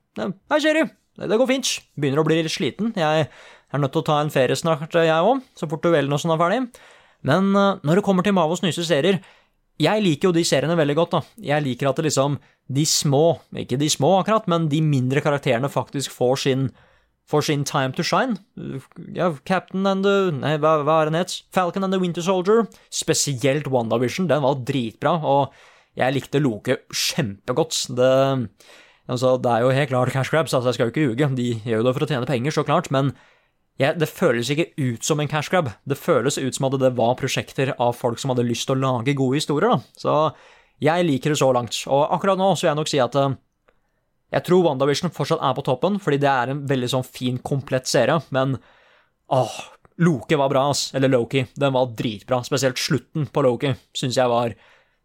[0.51, 0.82] Hei, Siri,
[1.22, 1.70] det går fint.
[1.94, 2.92] Begynner å bli litt sliten.
[2.99, 6.22] Jeg er nødt til å ta en ferie snart, jeg òg, så fort duellen og
[6.22, 6.61] sånn er ferdig.
[7.26, 9.20] Men eh, når det kommer til Marvels nyeste serier,
[9.82, 11.20] jeg liker jo de seriene veldig godt, da.
[11.53, 12.38] Jeg liker at det liksom
[12.72, 16.68] de små, ikke de små akkurat, men de mindre karakterene faktisk får sin,
[17.31, 18.39] får sin time to shine.
[19.14, 21.43] Ja, Captain and the Nei, hva, hva er den het?
[21.55, 22.66] Falcon and the Winter Soldier.
[22.91, 25.55] Spesielt WandaVision, den var dritbra, og
[25.97, 27.87] jeg likte Loke kjempegodt.
[27.97, 28.11] Det,
[29.09, 31.49] altså, det er jo helt klart cash grabs, altså jeg skal jo ikke ljuge, de
[31.64, 33.14] gjør jo det for å tjene penger, så klart, men
[33.81, 35.68] ja, det føles ikke ut som en cash grab.
[35.85, 38.85] Det føles ut som at det var prosjekter av folk som hadde lyst til å
[38.85, 39.97] lage gode historier, da.
[40.01, 40.14] Så
[40.81, 41.77] jeg liker det så langt.
[41.89, 43.35] Og akkurat nå så vil jeg nok si at uh,
[44.35, 47.87] jeg tror WandaVision fortsatt er på toppen, fordi det er en veldig sånn fin, komplett
[47.91, 48.57] serie, men
[49.33, 49.57] åh,
[49.97, 50.91] Loke var bra, ass.
[50.95, 51.47] Eller Loki.
[51.57, 52.43] Den var dritbra.
[52.45, 54.53] Spesielt slutten på Loki syns jeg var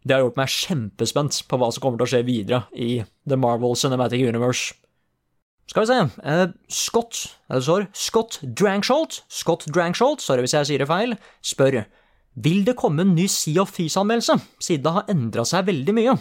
[0.03, 3.37] Det har gjort meg kjempespent på hva som kommer til å skje videre i The
[3.37, 4.73] Marvel Cinematic Universe.
[5.69, 10.83] Skal vi se eh, Scott det står Scott Drangsholt, Scott Drangsholt, sorry hvis jeg sier
[10.83, 11.13] det feil,
[11.45, 11.83] spør
[12.41, 16.17] vil det komme en ny Sea of Thieves-anmeldelse, siden det har endra seg veldig mye.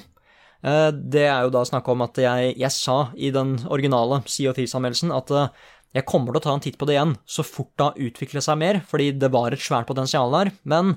[0.66, 4.50] Eh, det er jo da snakk om at jeg, jeg, sa i den originale Sea
[4.50, 5.54] of Thieves-anmeldelsen at eh,
[5.96, 8.46] jeg kommer til å ta en titt på det igjen så fort det har utviklet
[8.46, 10.52] seg mer, fordi det var et svært potensial der.
[10.62, 10.94] Men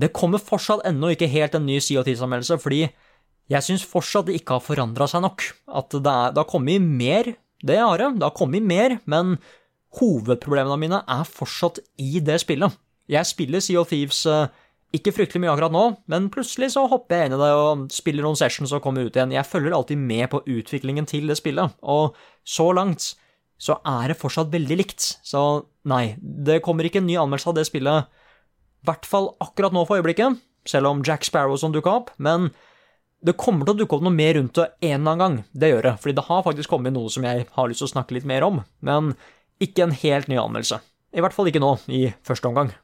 [0.00, 2.86] det kommer fortsatt ennå ikke helt en ny Sea of Thieves-anmeldelse, fordi
[3.52, 5.44] jeg syns fortsatt det ikke har forandra seg nok.
[5.68, 8.18] At det, er, det har kommet mer det har det.
[8.18, 9.36] Det har kommet mer, men
[9.96, 12.74] hovedproblemene mine er fortsatt i det spillet.
[13.08, 14.48] Jeg spiller Sea of Thieves uh,
[14.94, 18.24] ikke fryktelig mye akkurat nå, men plutselig så hopper jeg inn i det og spiller
[18.24, 19.34] noen sessions og kommer ut igjen.
[19.34, 22.16] Jeg følger alltid med på utviklingen til det spillet, og
[22.46, 23.14] så langt
[23.58, 25.08] så er det fortsatt veldig likt.
[25.26, 25.42] Så
[25.88, 29.82] nei, det kommer ikke en ny anmeldelse av det spillet, i hvert fall akkurat nå
[29.88, 32.52] for øyeblikket, selv om Jack Sparrow som dukka opp, men
[33.26, 35.72] det kommer til å dukke opp noe mer rundt det en eller annen gang, det
[35.72, 38.14] gjør det, fordi det har faktisk kommet noe som jeg har lyst til å snakke
[38.14, 39.14] litt mer om, men
[39.62, 40.78] ikke en helt ny anmeldelse.
[41.16, 42.74] I hvert fall ikke nå, i første omgang.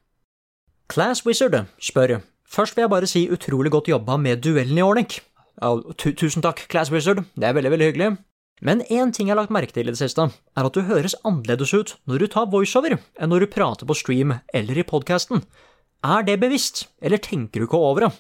[0.91, 2.21] Class Wizard spør
[2.53, 5.21] Først vil jeg bare si utrolig godt jobba med duellen i Ornic.
[5.97, 8.11] Tusen takk, Class Wizard, det er veldig, veldig hyggelig.
[8.63, 11.17] Men én ting jeg har lagt merke til i det siste, er at du høres
[11.25, 15.43] annerledes ut når du tar voiceover enn når du prater på stream eller i podkasten.
[16.05, 18.13] Er det bevisst, eller tenker du ikke over det?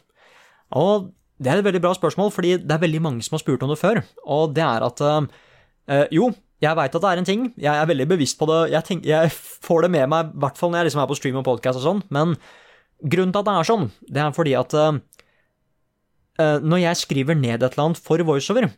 [0.75, 3.63] Og det er et veldig bra spørsmål, fordi det er veldig mange som har spurt
[3.63, 4.03] om det før.
[4.25, 6.33] Og det er at øh, Jo,
[6.63, 9.07] jeg veit at det er en ting, jeg er veldig bevisst på det, jeg, tenk,
[9.09, 11.47] jeg får det med meg, i hvert fall når jeg liksom er på stream og
[11.49, 12.37] podkast og sånn, men
[13.03, 14.99] grunnen til at det er sånn, det er fordi at uh,
[16.63, 18.71] når jeg skriver ned et eller annet for voiceover,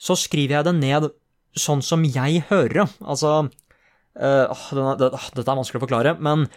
[0.00, 1.10] så skriver jeg det ned
[1.58, 2.86] sånn som jeg hører det.
[3.02, 6.48] Altså uh, denne, det, Dette er vanskelig å forklare, men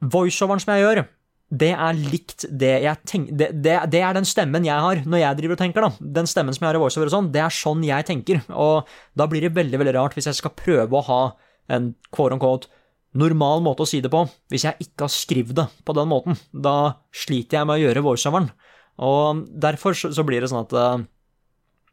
[0.00, 1.02] voiceoveren som jeg gjør,
[1.50, 5.22] det er likt det jeg tenker det, det, det, er den stemmen jeg har når
[5.24, 6.10] jeg driver og tenker, da.
[6.18, 8.42] Den stemmen som jeg har i voiceover og sånn, det er sånn jeg tenker.
[8.54, 11.22] Og da blir det veldig, veldig rart hvis jeg skal prøve å ha
[11.74, 12.70] en quote on quote
[13.18, 14.22] normal måte å si det på,
[14.52, 16.38] hvis jeg ikke har skrevet det på den måten.
[16.54, 18.50] Da sliter jeg med å gjøre voiceoveren.
[19.02, 21.02] Og derfor så blir det sånn at uh,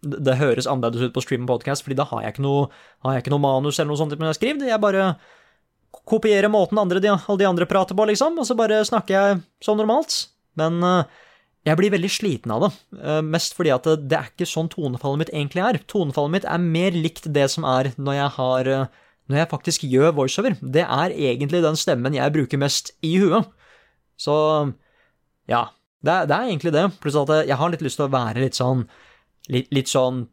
[0.05, 2.67] det høres annerledes ut på stream og podcast, fordi da har jeg noe,
[3.05, 4.69] har jeg ikke noe manus eller noe sånt men jeg skriver.
[4.69, 5.09] Jeg bare
[6.07, 9.39] kopiere måten andre, de, alle de andre prater på, liksom, og så bare snakker jeg
[9.63, 10.15] som normalt.
[10.59, 11.03] Men uh,
[11.67, 12.71] jeg blir veldig sliten av det,
[13.01, 15.81] uh, mest fordi at det, er ikke sånn tonefallet mitt egentlig er.
[15.91, 19.83] Tonefallet mitt er mer likt det som er når jeg har uh, når jeg faktisk
[19.91, 20.55] gjør voiceover.
[20.61, 23.49] Det er egentlig den stemmen jeg bruker mest i huet.
[24.15, 24.33] Så
[25.51, 25.65] ja,
[25.99, 26.85] det er, det er egentlig det.
[27.03, 28.85] Pluss at jeg har litt lyst til å være litt sånn
[29.51, 30.25] litt, litt sånn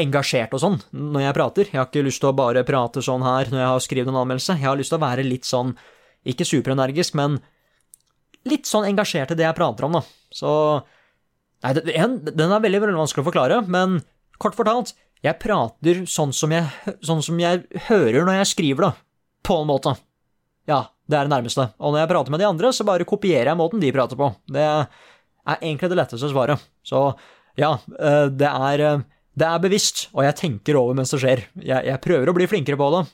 [0.00, 1.70] engasjert og sånn når jeg prater.
[1.70, 4.20] Jeg har ikke lyst til å bare prate sånn her når jeg har skrevet en
[4.22, 4.56] anmeldelse.
[4.58, 5.74] Jeg har lyst til å være litt sånn,
[6.28, 7.38] ikke superenergisk, men
[8.48, 10.04] litt sånn engasjert i det jeg prater om, da.
[10.32, 10.50] Så
[11.60, 13.98] Nei, den er veldig, veldig vanskelig å forklare, men
[14.40, 16.70] kort fortalt, jeg prater sånn som jeg,
[17.04, 18.92] sånn som jeg hører når jeg skriver da.
[19.44, 19.92] på en måte.
[20.70, 21.66] Ja, det er det nærmeste.
[21.76, 24.30] Og når jeg prater med de andre, så bare kopierer jeg måten de prater på.
[24.48, 24.86] Det er
[25.58, 26.64] egentlig det letteste svaret.
[26.86, 27.02] Så
[27.60, 29.04] ja, eh, det er, eh,
[29.38, 31.44] det er bevisst, og jeg tenker over mens det skjer.
[31.62, 33.04] Jeg, jeg prøver å bli flinkere på det,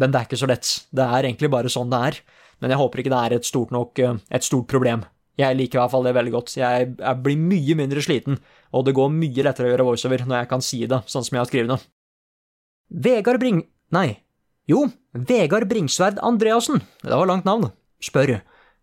[0.00, 0.72] men det er ikke så lett.
[0.94, 2.20] Det er egentlig bare sånn det er.
[2.58, 5.04] Men jeg håper ikke det er et stort nok eh, et stort problem.
[5.38, 6.56] Jeg liker i hvert fall det veldig godt.
[6.58, 8.40] Jeg, jeg blir mye mindre sliten,
[8.74, 11.36] og det går mye lettere å gjøre voiceover når jeg kan si det sånn som
[11.36, 11.80] jeg har skrevet det.
[13.06, 13.62] Vegard Bring...
[13.94, 14.08] Nei.
[14.68, 14.82] Jo,
[15.14, 17.70] Vegard Bringsverd Andreassen, det var langt navn,
[18.04, 18.40] spør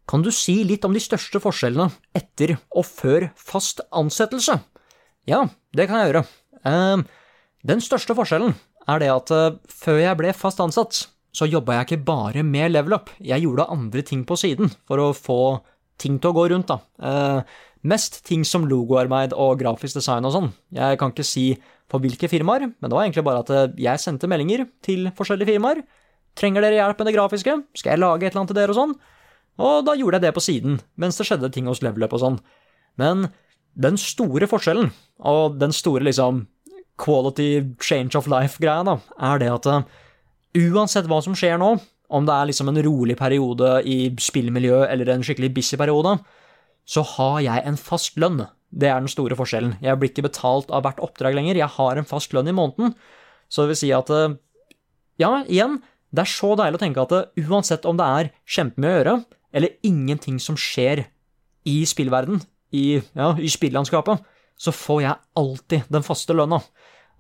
[0.09, 4.59] kan du si litt om de største forskjellene etter og før fast ansettelse?
[5.25, 6.25] Ja, det kan jeg gjøre.
[6.66, 7.03] Uh,
[7.66, 8.55] den største forskjellen
[8.89, 11.05] er det at uh, før jeg ble fast ansatt,
[11.36, 15.01] så jobba jeg ikke bare med level up, jeg gjorde andre ting på siden for
[15.03, 15.39] å få
[16.01, 16.80] ting til å gå rundt, da.
[16.99, 20.51] Uh, mest ting som logoarbeid og grafisk design og sånn.
[20.74, 21.45] Jeg kan ikke si
[21.91, 25.53] for hvilke firmaer, men det var egentlig bare at eh, jeg sendte meldinger til forskjellige
[25.53, 25.84] firmaer.
[26.36, 27.53] Trenger dere hjelp med det grafiske?
[27.78, 28.95] Skal jeg lage et eller annet til dere og sånn?
[29.61, 32.24] Og da gjorde jeg det på siden, mens det skjedde ting hos Level Up og
[32.24, 32.39] sånn.
[32.99, 33.30] Men
[33.78, 34.89] den store forskjellen,
[35.24, 36.45] og den store liksom
[37.02, 37.50] quality
[37.84, 39.00] change of life-greia, da,
[39.32, 39.86] er det at eh,
[40.70, 41.76] uansett hva som skjer nå,
[42.16, 46.20] om det er liksom en rolig periode i spillmiljøet eller en skikkelig busy periode,
[46.86, 48.43] så har jeg en fast lønn
[48.76, 49.78] det er den store forskjellen.
[49.84, 52.96] Jeg blir ikke betalt av hvert oppdrag lenger, jeg har en fast lønn i måneden.
[53.48, 54.36] Så det vil si at eh,
[55.22, 55.80] Ja, igjen,
[56.12, 59.16] det er så deilig å tenke at eh, uansett om det er kjempemye å gjøre,
[59.56, 61.06] eller ingenting som skjer
[61.66, 62.41] i spillverden,
[62.76, 64.26] i, ja, i spillandskapet,
[64.60, 66.60] så får jeg alltid den faste lønna.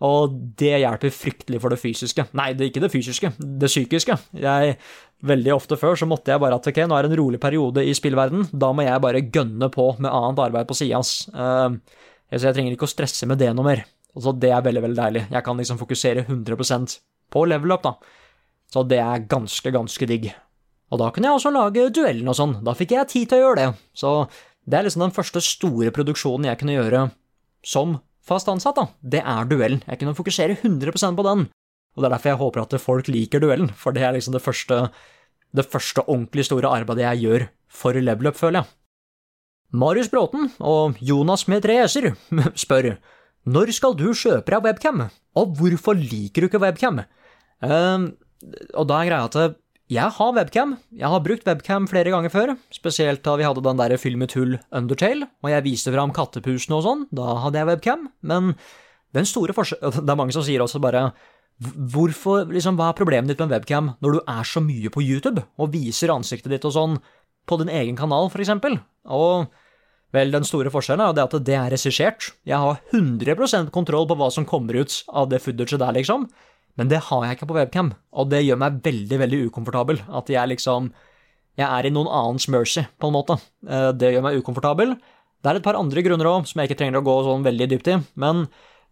[0.03, 2.25] Og det hjelper fryktelig for det fysiske.
[2.35, 4.17] Nei, det er ikke det fysiske, det psykiske.
[4.43, 4.75] Jeg,
[5.23, 7.85] veldig ofte før så måtte jeg bare at ok, nå er det en rolig periode
[7.85, 10.99] i spillverden, da må jeg bare gønne på med annet arbeid på sida.
[11.31, 11.79] Uh,
[12.27, 13.85] så jeg trenger ikke å stresse med det noe mer.
[14.15, 15.25] Så Det er veldig veldig deilig.
[15.31, 16.99] Jeg kan liksom fokusere 100%
[17.31, 17.95] på level up, da.
[18.71, 20.29] Så det er ganske, ganske digg.
[20.91, 22.57] Og da kunne jeg også lage duellen og sånn.
[22.63, 23.69] Da fikk jeg tid til å gjøre det.
[23.97, 24.11] Så
[24.65, 27.01] det er liksom den første store produksjonen jeg kunne gjøre
[27.65, 29.83] som fast ansatt, da, det er duellen.
[29.87, 31.45] Jeg kunne fokusere 100% på den.
[31.95, 34.43] Og det er derfor jeg håper at folk liker duellen, for det er liksom det
[34.43, 34.89] første,
[35.55, 38.71] det første ordentlig store arbeidet jeg gjør for level up, føler jeg.
[39.75, 42.13] Marius Bråten og Jonas med tre s-er
[42.65, 42.95] spør
[43.45, 45.03] når skal du kjøpe deg webcam,
[45.37, 47.03] og hvorfor liker du ikke webcam?
[47.61, 48.09] Uh,
[48.73, 49.59] og da er greia at
[49.91, 50.71] jeg har webcam.
[50.97, 54.57] Jeg har brukt webcam flere ganger før, spesielt da vi hadde den der filmet hull
[54.73, 57.03] Undertale, og jeg viste fram kattepusene og sånn.
[57.13, 58.07] Da hadde jeg webcam.
[58.25, 58.55] Men
[59.13, 61.11] den store forskjellen Det er mange som sier også bare
[61.55, 65.45] Hvorfor, liksom, Hva er problemet ditt med webcam når du er så mye på YouTube
[65.55, 66.97] og viser ansiktet ditt og sånn
[67.47, 68.79] på din egen kanal, for eksempel?
[69.05, 69.45] Og
[70.15, 72.33] vel, den store forskjellen er at det er regissert.
[72.43, 76.25] Jeg har 100% kontroll på hva som kommer ut av det footaget der, liksom.
[76.75, 80.01] Men det har jeg ikke på webcam, og det gjør meg veldig, veldig ukomfortabel.
[80.11, 80.93] At jeg liksom
[81.55, 83.37] Jeg er i noen annens mercy, på en måte.
[83.63, 84.89] Eh, det gjør meg ukomfortabel.
[85.39, 87.67] Det er et par andre grunner òg, som jeg ikke trenger å gå sånn veldig
[87.71, 88.47] dypt i, men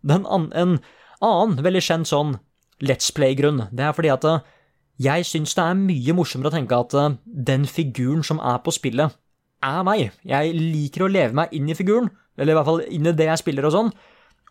[0.08, 0.78] an en
[1.20, 2.38] annen veldig kjent sånn
[2.84, 4.40] Let's Play-grunn, det er fordi at eh,
[5.04, 8.74] jeg syns det er mye morsommere å tenke at eh, den figuren som er på
[8.76, 9.12] spillet,
[9.64, 10.12] er meg.
[10.28, 13.30] Jeg liker å leve meg inn i figuren, eller i hvert fall inn i det
[13.30, 13.92] jeg spiller og sånn,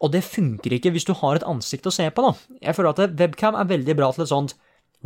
[0.01, 2.59] og det funker ikke hvis du har et ansikt å se på, da.
[2.65, 4.55] Jeg føler at webcam er veldig bra til et sånt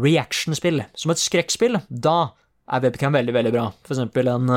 [0.01, 0.85] reaction-spill.
[0.97, 2.33] Som et skrekkspill, da
[2.69, 3.71] er webcam veldig, veldig bra.
[3.87, 4.53] For eksempel en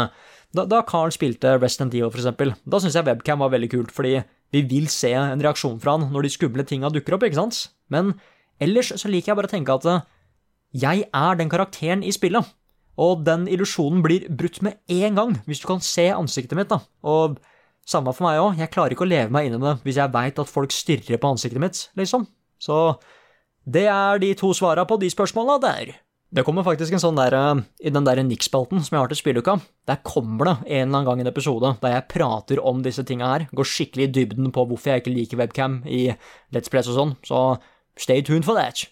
[0.50, 3.92] Da, da Carl spilte Resident Evil, for eksempel, da syns jeg webcam var veldig kult,
[3.94, 4.16] fordi
[4.50, 7.68] vi vil se en reaksjon fra han når de skumle tinga dukker opp, ikke sant?
[7.94, 8.16] Men
[8.58, 10.08] ellers så liker jeg bare å tenke at
[10.74, 12.50] jeg er den karakteren i spillet.
[12.98, 16.82] Og den illusjonen blir brutt med en gang, hvis du kan se ansiktet mitt, da.
[17.06, 17.38] Og
[17.90, 20.14] samme for meg òg, jeg klarer ikke å leve meg inn i det hvis jeg
[20.14, 22.28] veit at folk stirrer på ansiktet mitt, liksom.
[22.62, 23.00] Så
[23.70, 25.96] det er de to svara på de spørsmåla der.
[26.30, 29.18] Det kommer faktisk en sånn der eh, I den der Nix-spalten som jeg har til
[29.18, 29.58] spilluka,
[29.90, 33.32] der kommer det en eller annen gang en episode der jeg prater om disse tinga
[33.34, 36.04] her, går skikkelig i dybden på hvorfor jeg ikke liker webcam i
[36.54, 37.40] Let's Play og sånn, så
[37.98, 38.86] stay tuned for that.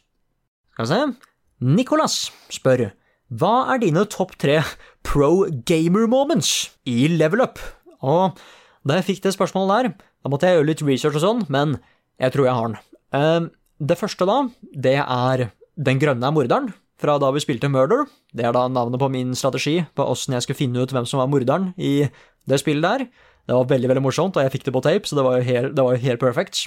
[0.74, 2.18] Skal vi se Nicolas
[2.54, 2.90] spør
[3.28, 4.62] hva er dine topp tre
[5.04, 7.60] pro gamer moments i level up?
[8.00, 8.40] Og
[8.88, 11.78] da jeg fikk det spørsmålet der, da måtte jeg gjøre litt research og sånn, men
[12.22, 12.78] jeg tror jeg har den.
[13.18, 14.42] Ehm, det første da,
[14.74, 18.08] det er Den grønne er morderen, fra da vi spilte Murder.
[18.34, 21.22] Det er da navnet på min strategi på åssen jeg skulle finne ut hvem som
[21.22, 22.08] var morderen i
[22.50, 23.04] det spillet der.
[23.46, 25.46] Det var veldig veldig morsomt, og jeg fikk det på tape, så det var jo
[25.46, 26.64] helt, helt perfect.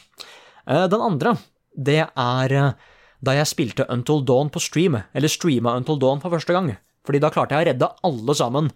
[0.71, 1.35] Ehm, den andre,
[1.75, 2.79] det er eh,
[3.19, 6.77] da jeg spilte Until Dawn på stream, eller streama Until Dawn for første gang.
[7.03, 8.71] Fordi da klarte jeg å redde alle sammen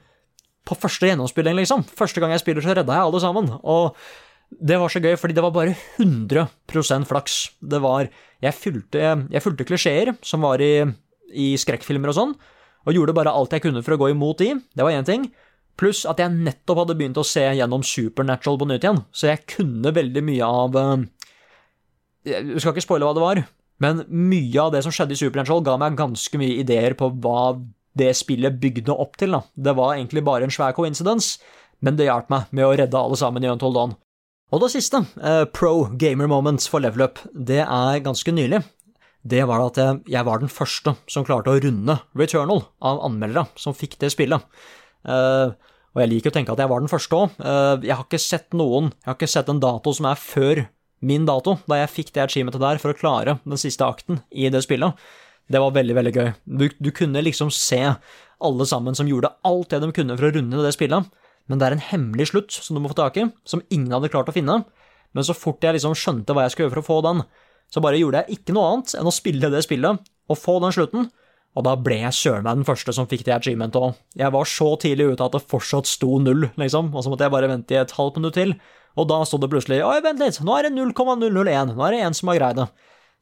[0.64, 1.84] på første gjennomspilling, liksom.
[1.96, 3.50] Første gang jeg spiller, så redda jeg alle sammen.
[3.60, 3.96] Og
[4.54, 7.38] det var så gøy, fordi det var bare 100% flaks.
[7.60, 8.08] Det var
[8.44, 9.00] Jeg fulgte,
[9.32, 10.84] jeg fulgte klisjeer som var i,
[11.32, 12.34] i skrekkfilmer og sånn,
[12.84, 14.50] og gjorde bare alt jeg kunne for å gå imot de.
[14.76, 15.30] Det var én ting.
[15.80, 19.46] Pluss at jeg nettopp hadde begynt å se gjennom Supernatural på nytt igjen, så jeg
[19.56, 21.06] kunne veldig mye av eh,
[22.30, 23.40] Jeg skal ikke spoile hva det var,
[23.82, 27.56] men mye av det som skjedde i Supernatural, ga meg ganske mye ideer på hva
[27.98, 29.34] det spillet bygde opp til.
[29.36, 29.42] da.
[29.54, 31.38] Det var egentlig bare en svær coincidence,
[31.80, 33.96] men det hjalp meg med å redde alle sammen i Untold Dawn.
[34.52, 38.62] Og det siste, eh, pro gamer moments for level up, det er ganske nylig.
[39.26, 43.48] Det var at jeg, jeg var den første som klarte å runde Returnal av anmeldere
[43.56, 44.42] som fikk det spillet.
[45.04, 45.54] Eh,
[45.94, 47.30] og jeg liker å tenke at jeg var den første òg.
[47.84, 50.66] jeg har ikke sett noen Jeg har ikke sett en dato som er før
[51.00, 54.48] min dato, da jeg fikk det achievementet der for å klare den siste akten i
[54.50, 54.96] det spillet.
[55.50, 56.30] Det var veldig, veldig gøy.
[56.44, 57.80] Du, du kunne liksom se
[58.44, 61.10] alle sammen som gjorde alt det de kunne for å runde det spillet,
[61.48, 64.12] men det er en hemmelig slutt som du må få tak i, som ingen hadde
[64.12, 64.62] klart å finne.
[65.14, 67.20] Men så fort jeg liksom skjønte hva jeg skulle gjøre for å få den,
[67.72, 70.74] så bare gjorde jeg ikke noe annet enn å spille det spillet og få den
[70.74, 71.10] slutten.
[71.54, 73.98] Og da ble jeg søren meg den første som fikk det achievementet òg.
[74.18, 77.34] Jeg var så tidlig ute at det fortsatt sto null, liksom, og så måtte jeg
[77.34, 78.56] bare vente i et halvt minutt til.
[78.98, 82.02] Og da sto det plutselig Oi, vent litt, nå er det 0,001, nå er det
[82.08, 82.66] en som har greid det.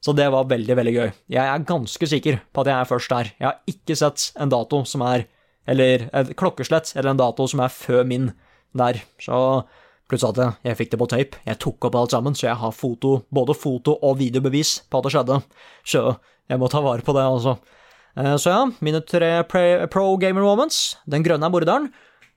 [0.03, 1.11] Så det var veldig, veldig gøy.
[1.31, 3.29] Jeg er ganske sikker på at jeg er først der.
[3.39, 5.29] Jeg har ikke sett en dato som er
[5.65, 8.33] Eller et klokkeslett eller en dato som er før min
[8.75, 8.97] der.
[9.15, 9.63] Så
[10.11, 11.39] plutselig at jeg fikk det på tape.
[11.47, 15.07] Jeg tok opp alt sammen, så jeg har foto, både foto og videobevis på at
[15.07, 15.39] det skjedde.
[15.87, 16.01] Så
[16.51, 17.55] jeg må ta vare på det, altså.
[18.13, 20.97] Så ja, mine tre pro gamer moments.
[21.07, 21.93] Den grønne er morderen.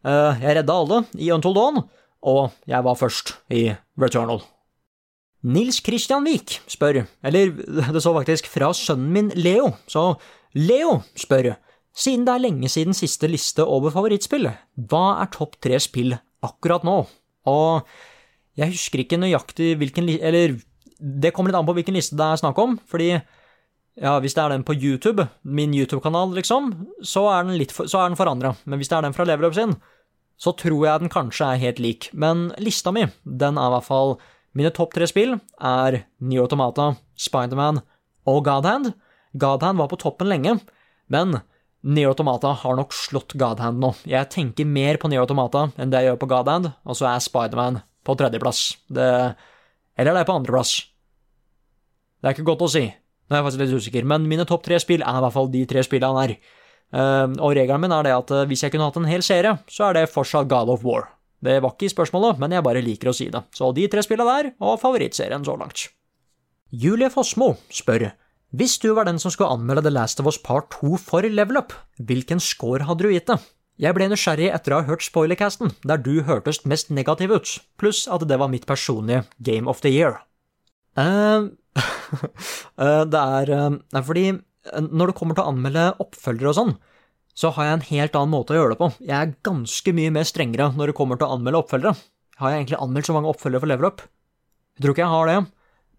[0.06, 1.82] Eh, jeg redda alle i Untold Dawn,
[2.22, 4.44] og jeg var først i Returnal.
[5.45, 7.53] Nils Kristian Vik spør, eller
[7.93, 10.14] det så faktisk fra sønnen min Leo, så
[10.57, 11.53] Leo spør,
[11.97, 14.49] siden det er lenge siden siste liste over favorittspill,
[14.89, 16.99] hva er topp tre spill akkurat nå?
[17.47, 17.87] Og
[18.57, 20.57] jeg husker ikke nøyaktig hvilken liste Eller
[20.97, 24.43] det kommer litt an på hvilken liste det er snakk om, fordi ja, hvis det
[24.43, 26.72] er den på YouTube, min YouTube-kanal, liksom,
[27.05, 28.55] så er den for, den forandra.
[28.64, 29.76] Men hvis det er den fra Level sin,
[30.37, 32.09] så tror jeg den kanskje er helt lik.
[32.12, 34.16] Men lista mi, den er i hvert fall
[34.57, 37.82] Mine topp tre spill er New Automata, Spiderman
[38.24, 38.94] og Godhand.
[39.36, 40.54] Godhand var på toppen lenge,
[41.12, 41.42] men
[41.86, 43.92] Neo Automata har nok slått Godhand nå.
[44.09, 47.24] Jeg tenker mer på Neo Automata enn det jeg gjør på Godhand, og så er
[47.24, 48.62] Spiderman på tredjeplass.
[48.88, 49.11] Det
[49.96, 50.86] Eller er på andreplass?
[52.20, 52.86] Det er ikke godt å si.
[53.26, 55.50] Nå er jeg faktisk litt usikker, men mine topp tre spill er i hvert fall
[55.52, 56.36] de tre spillene her.
[56.36, 57.36] er.
[57.40, 59.88] og regelen min er det at uh, hvis jeg kunne hatt en hel serie, så
[59.88, 61.15] er det fortsatt God of War.
[61.45, 63.43] Det var ikke i spørsmålet, men jeg bare liker å si det.
[63.55, 65.89] Så de tre spillene der, og favorittserien så langt.
[66.72, 68.11] Julie Fossmo spør
[68.57, 71.61] Hvis du var den som skulle anmelde The Last of Us Part 2 for Level
[71.61, 73.39] Up, hvilken score hadde du gitt det?
[73.76, 78.07] Jeg ble nysgjerrig etter å ha hørt spoilercasten, der du hørtes mest negativ ut, pluss
[78.09, 80.22] at det var mitt personlige Game of the Year.
[80.97, 81.53] Uh,
[83.12, 84.30] det er uh, fordi
[84.72, 86.72] når det kommer til å anmelde oppfølgere og sånn,
[87.37, 88.89] så har jeg en helt annen måte å gjøre det på.
[89.05, 91.93] Jeg er ganske mye mer strengere når det kommer til å anmelde oppfølgere.
[92.41, 94.01] Har jeg egentlig anmeldt så mange oppfølgere for Level Up?
[94.76, 95.37] Jeg tror ikke jeg har det.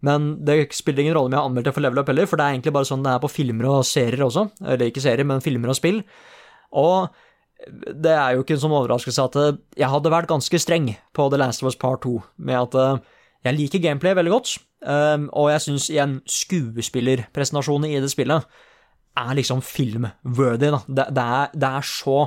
[0.08, 2.38] Men det spiller ingen rolle om jeg har anmeldt det for Level Up heller, for
[2.38, 4.44] det er egentlig bare sånn det er på filmer og serier også.
[4.66, 6.02] Eller ikke serier, men filmer og spill.
[6.78, 7.08] Og
[7.90, 9.38] det er jo ikke en sånn overraskelse at
[9.78, 12.18] jeg hadde vært ganske streng på The Last of Us Part 2,
[12.50, 13.06] med at
[13.46, 14.52] jeg liker gameplay veldig godt,
[14.86, 18.46] og jeg syns igjen skuespillerprestasjonene i det spillet
[19.18, 20.82] er liksom filmworthy, da.
[20.88, 22.20] Det, det, er, det, er, så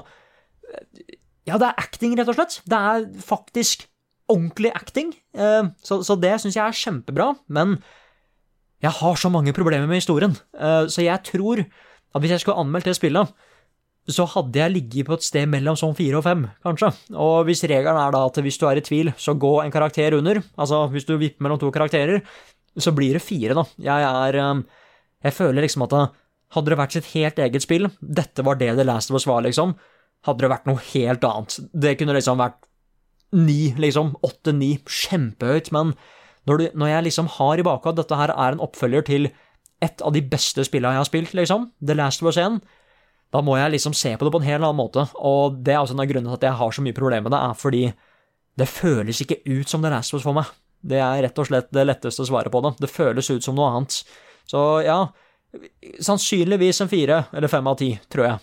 [1.48, 2.60] Ja, det er acting, rett og slett.
[2.68, 3.86] Det er faktisk
[4.30, 5.14] ordentlig acting.
[5.34, 7.78] Eh, så, så det syns jeg er kjempebra, men
[8.80, 12.60] jeg har så mange problemer med historien, eh, så jeg tror at hvis jeg skulle
[12.62, 13.32] anmeldt det spillet,
[14.10, 16.88] så hadde jeg ligget på et sted mellom sånn fire og fem, kanskje.
[17.12, 20.16] Og hvis regelen er da at hvis du er i tvil, så gå en karakter
[20.16, 22.24] under, altså hvis du vipper mellom to karakterer,
[22.80, 23.66] så blir det fire, da.
[23.82, 24.62] Jeg er eh,
[25.20, 25.94] Jeg føler liksom at
[26.54, 29.44] hadde det vært sitt helt eget spill, dette var det The Last of Us var,
[29.46, 29.76] liksom,
[30.26, 31.60] hadde det vært noe helt annet.
[31.72, 32.58] Det kunne liksom vært
[33.36, 35.94] ni, liksom, åtte-ni, kjempehøyt, men
[36.48, 39.30] når, du, når, jeg liksom har i bakhodet at dette her er en oppfølger til
[39.80, 42.58] et av de beste spillene jeg har spilt, liksom, The Last of Us 1,
[43.30, 45.84] da må jeg liksom se på det på en helt annen måte, og det er
[45.84, 47.84] også en av grunnene til at jeg har så mye problemer med det, er fordi
[48.58, 50.50] det føles ikke ut som The Last of Us for meg.
[50.80, 52.72] Det er rett og slett det letteste svaret på det.
[52.80, 54.00] Det føles ut som noe annet.
[54.48, 55.04] Så ja,
[56.00, 58.38] Sannsynligvis en fire eller fem av ti, tror jeg.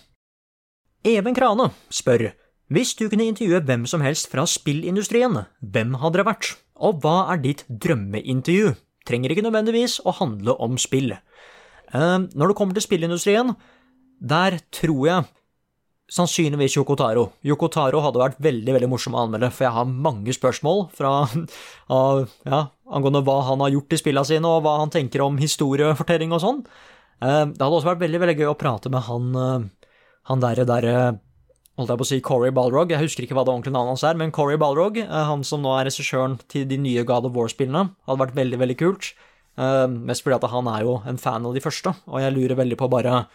[1.14, 2.30] Even Krane spør
[2.68, 7.30] hvis du kunne intervjue hvem som helst fra spillindustrien, hvem hadde det vært, og hva
[7.32, 8.74] er ditt drømmeintervju?
[9.08, 11.14] Trenger ikke nødvendigvis å handle om spill.
[11.88, 13.54] Uh, når det kommer til spillindustrien,
[14.20, 15.24] der tror jeg
[16.12, 17.24] sannsynligvis Yoko Taro.
[17.44, 21.14] Yoko Taro hadde vært veldig veldig morsom å anmelde, for jeg har mange spørsmål fra,
[21.88, 26.36] ja, angående hva han har gjort i spillene sine, og hva han tenker om historiefortelling
[26.36, 26.62] og sånn.
[27.22, 29.94] Eh, det hadde også vært veldig veldig gøy å prate med han, eh,
[30.30, 30.90] han derre der,
[31.78, 34.04] holdt jeg på å si Corey Balrog, jeg husker ikke hva det ordentlige navnet hans
[34.08, 37.36] er, men Corey Balrog, eh, han som nå er regissøren til de nye God of
[37.38, 39.12] War-spillene, hadde vært veldig, veldig kult.
[39.58, 42.58] Eh, mest fordi at han er jo en fan av de første, og jeg lurer
[42.58, 43.26] veldig på bare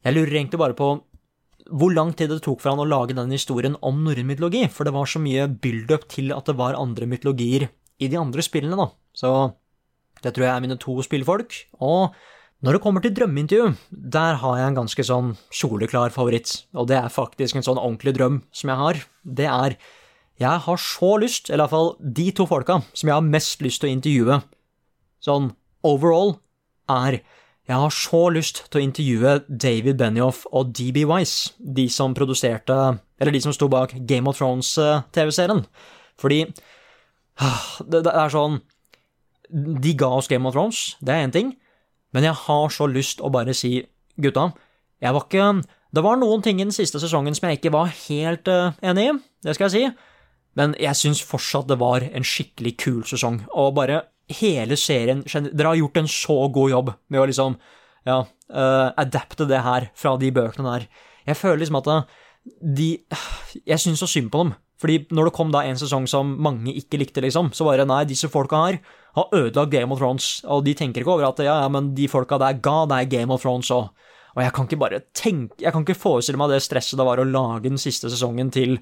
[0.00, 1.02] Jeg lurer egentlig bare på
[1.70, 4.88] hvor lang tid det tok for han å lage den historien om norrøn mytologi, for
[4.88, 7.68] det var så mye build-up til at det var andre mytologier
[8.00, 8.88] i de andre spillene, da.
[9.12, 9.52] Så
[10.24, 11.52] det tror jeg er mine to spillfolk.
[11.84, 12.16] Og
[12.60, 16.98] når det kommer til drømmeintervju, der har jeg en ganske sånn soleklar favoritt, og det
[16.98, 19.02] er faktisk en sånn ordentlig drøm som jeg har.
[19.24, 19.78] Det er
[20.40, 23.90] Jeg har så lyst, eller iallfall de to folka som jeg har mest lyst til
[23.90, 24.38] å intervjue,
[25.20, 25.50] sånn
[25.84, 26.38] overall,
[26.88, 27.20] er
[27.70, 32.98] jeg har så lyst til å intervjue David Benioff og DB Wise, de som produserte
[33.20, 35.66] Eller de som sto bak Game of Thrones-TV-serien.
[36.18, 36.40] Fordi
[37.86, 38.58] det, det er sånn
[39.50, 41.52] De ga oss Game of Thrones, det er én ting,
[42.14, 43.78] men jeg har så lyst å bare si,
[44.20, 44.50] gutta,
[45.00, 47.88] jeg var ikke Det var noen ting i den siste sesongen som jeg ikke var
[47.90, 50.10] helt uh, enig i, det skal jeg si,
[50.54, 55.72] men jeg syns fortsatt det var en skikkelig kul sesong, og bare hele serien Dere
[55.72, 57.56] har gjort en så god jobb med å liksom
[58.06, 60.86] ja, uh, adapte det her fra de bøkene der.
[61.26, 61.90] Jeg føler liksom at
[62.62, 62.90] de
[63.66, 64.54] Jeg syns så synd på dem.
[64.80, 68.02] Fordi når det kom da en sesong som mange ikke likte, liksom, så bare nei,
[68.08, 68.78] disse folka her
[69.18, 72.06] har ødelagt Game of Thrones, og de tenker ikke over at ja, ja, men de
[72.08, 73.90] folka der ga deg Game of Thrones òg.
[74.36, 77.18] Og jeg kan ikke bare tenke Jeg kan ikke forestille meg det stresset det var
[77.18, 78.76] å lage den siste sesongen til,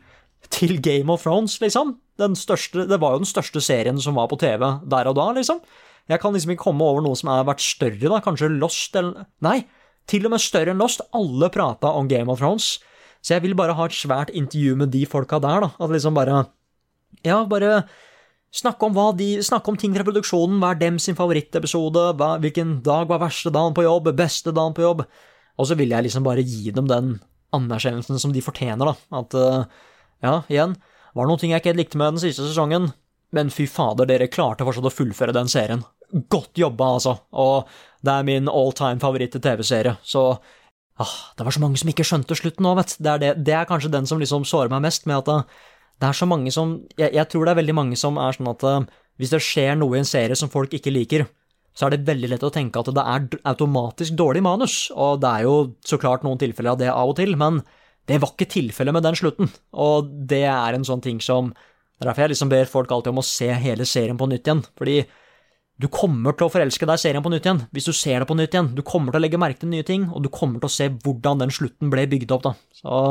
[0.52, 1.96] til Game of Thrones, liksom.
[2.36, 5.62] Største, det var jo den største serien som var på TV der og da, liksom.
[6.08, 8.20] Jeg kan liksom ikke komme over noe som har vært større, da.
[8.24, 9.62] Kanskje Lost eller Nei,
[10.08, 11.02] til og med større enn Lost.
[11.16, 12.76] Alle prata om Game of Thrones.
[13.22, 15.70] Så jeg vil bare ha et svært intervju med de folka der, da.
[15.78, 16.46] At liksom bare
[17.24, 17.88] Ja, bare
[18.54, 20.60] snakke om de Snakke om ting fra produksjonen.
[20.60, 22.12] Hva er dem sin favorittepisode?
[22.18, 24.14] Hva, hvilken dag var verste dagen på jobb?
[24.16, 25.04] Beste dagen på jobb?
[25.58, 27.18] Og så vil jeg liksom bare gi dem den
[27.56, 28.94] anerkjennelsen som de fortjener, da.
[29.18, 29.64] At uh,
[30.22, 30.76] Ja, igjen.
[31.14, 32.92] Var det noen ting jeg ikke helt likte med den siste sesongen,
[33.34, 35.82] men fy fader, dere klarte fortsatt å fullføre den serien.
[36.32, 37.16] Godt jobba, altså.
[37.36, 37.68] Og
[38.04, 40.30] det er min all time favoritt-TV-serie, så
[41.02, 42.94] ah, Det var så mange som ikke skjønte slutten nå, vet.
[42.98, 45.64] Det, det, det, er kanskje den som liksom sårer meg mest, med at det,
[46.02, 48.52] det er så mange som jeg, jeg, tror det er veldig mange som er sånn
[48.52, 48.68] at
[49.18, 51.26] hvis det skjer noe i en serie som folk ikke liker,
[51.78, 55.30] så er det veldig lett å tenke at det er automatisk dårlig manus, og det
[55.30, 55.54] er jo
[55.86, 57.60] så klart noen tilfeller av det av og til, men
[58.10, 61.52] det var ikke tilfellet med den slutten, og det er en sånn ting som
[61.98, 64.46] Det er derfor jeg liksom ber folk alltid om å se hele serien på nytt
[64.46, 65.00] igjen, fordi
[65.78, 68.28] du kommer til å forelske deg i serien på nytt igjen hvis du ser det
[68.28, 68.72] på nytt igjen.
[68.74, 70.88] Du kommer til å legge merke til nye ting, og du kommer til å se
[70.90, 72.54] hvordan den slutten ble bygd opp, da.
[72.74, 73.02] Så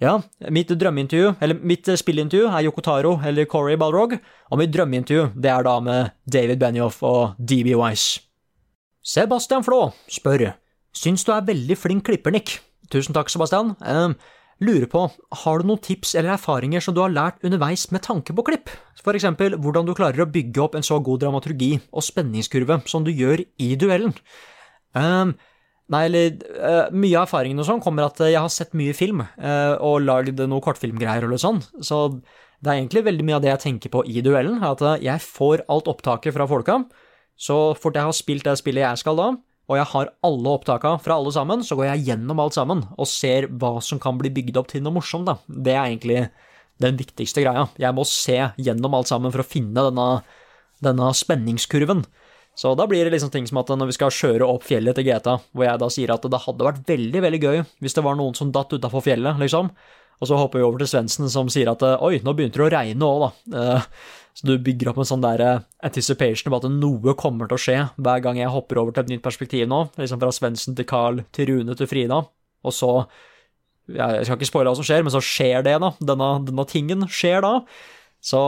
[0.00, 0.18] ja,
[0.52, 4.16] mitt drømmeintervju, eller mitt spillintervju, er Yokotaro eller Corey Balrog,
[4.50, 8.22] og mitt drømmeintervju, det er da med David Benioff og DB Wise.
[9.06, 10.50] Sebastian Flå spør,
[10.96, 12.58] syns du er veldig flink klipper, Nick.
[12.92, 13.74] Tusen takk, Sebastian.
[14.60, 15.02] Uh, lurer på,
[15.42, 18.70] har du noen tips eller erfaringer som du har lært underveis med tanke på klipp?
[19.02, 23.04] For eksempel hvordan du klarer å bygge opp en så god dramaturgi og spenningskurve som
[23.04, 24.14] du gjør i duellen.
[24.96, 25.34] Um,
[25.92, 29.20] nei, eller uh, Mye av erfaringen og sånn kommer at jeg har sett mye film
[29.20, 32.06] og lagd noen kortfilmgreier eller sånn, så
[32.64, 35.66] det er egentlig veldig mye av det jeg tenker på i duellen, at jeg får
[35.68, 36.78] alt opptaket fra folka.
[37.36, 39.26] Så fort jeg har spilt det spillet jeg skal da,
[39.66, 43.08] og jeg har alle opptaka fra alle sammen, så går jeg gjennom alt sammen og
[43.10, 45.40] ser hva som kan bli bygd opp til noe morsomt, da.
[45.46, 46.20] Det er egentlig
[46.82, 47.66] den viktigste greia.
[47.80, 50.06] Jeg må se gjennom alt sammen for å finne denne,
[50.84, 52.04] denne spenningskurven.
[52.56, 55.08] Så da blir det liksom ting som at når vi skal kjøre opp fjellet til
[55.10, 58.16] GTA, hvor jeg da sier at det hadde vært veldig, veldig gøy hvis det var
[58.16, 59.72] noen som datt utafor fjellet, liksom.
[60.16, 62.72] Og så hopper vi over til Svendsen som sier at oi, nå begynte det å
[62.72, 63.82] regne òg, da.
[64.36, 67.62] Så du bygger opp en sånn der eh, anticipation på at noe kommer til å
[67.62, 70.88] skje hver gang jeg hopper over til et nytt perspektiv nå, liksom fra Svendsen til
[70.88, 72.20] Carl til Rune til Frida,
[72.66, 72.92] og så
[73.86, 75.92] Jeg skal ikke spoile hva som skjer, men så skjer det, da.
[76.02, 77.52] Denne, denne tingen skjer da.
[78.18, 78.40] Så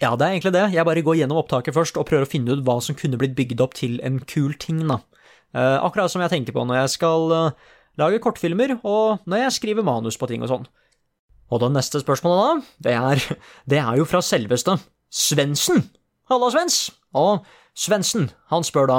[0.00, 0.62] ja, det er egentlig det.
[0.72, 3.36] Jeg bare går gjennom opptaket først og prøver å finne ut hva som kunne blitt
[3.36, 5.02] bygd opp til en kul ting, da.
[5.52, 7.66] Eh, akkurat som jeg tenker på når jeg skal eh,
[8.00, 10.64] lage kortfilmer, og når jeg skriver manus på ting og sånn.
[11.52, 13.40] Og det neste spørsmålet, da, det er,
[13.70, 14.78] det er jo fra selveste
[15.12, 15.84] Svendsen.
[16.32, 16.86] Halla, Svens.
[17.12, 17.44] Og
[17.76, 18.98] Svendsen, han spør da,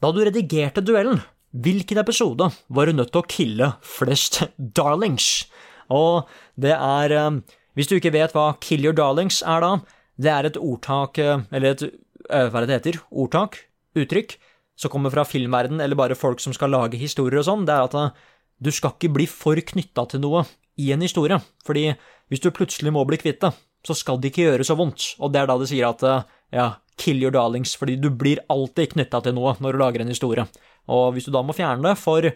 [0.00, 1.20] da du redigerte duellen,
[1.52, 5.44] hvilken episode var du nødt til å kille flest darlings?
[5.92, 7.42] Og det er eh,
[7.76, 11.44] Hvis du ikke vet hva kill your darlings er, da, det er et ordtak, eh,
[11.52, 13.60] eller et eh, hva er det heter, ordtak,
[13.96, 14.38] uttrykk,
[14.80, 17.88] som kommer fra filmverden, eller bare folk som skal lage historier og sånn, det er
[17.88, 18.20] at
[18.62, 20.46] du skal ikke bli for knytta til noe
[20.80, 21.38] i en historie.
[21.66, 21.90] Fordi
[22.30, 23.52] hvis du plutselig må bli kvitt det,
[23.86, 25.14] så skal det ikke gjøre så vondt.
[25.20, 26.68] Og det er da det sier at eh, ja,
[27.00, 30.46] kill your darlings, fordi du blir alltid knytta til noe når du lager en historie.
[30.92, 32.30] Og hvis du da må fjerne det for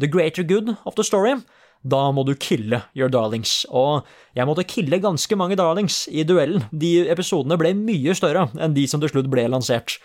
[0.00, 1.38] the greater good of the story,
[1.80, 3.64] da må du kille your darlings.
[3.72, 6.66] Og jeg måtte kille ganske mange darlings i duellen.
[6.72, 9.96] De episodene ble mye større enn de som til slutt ble lansert.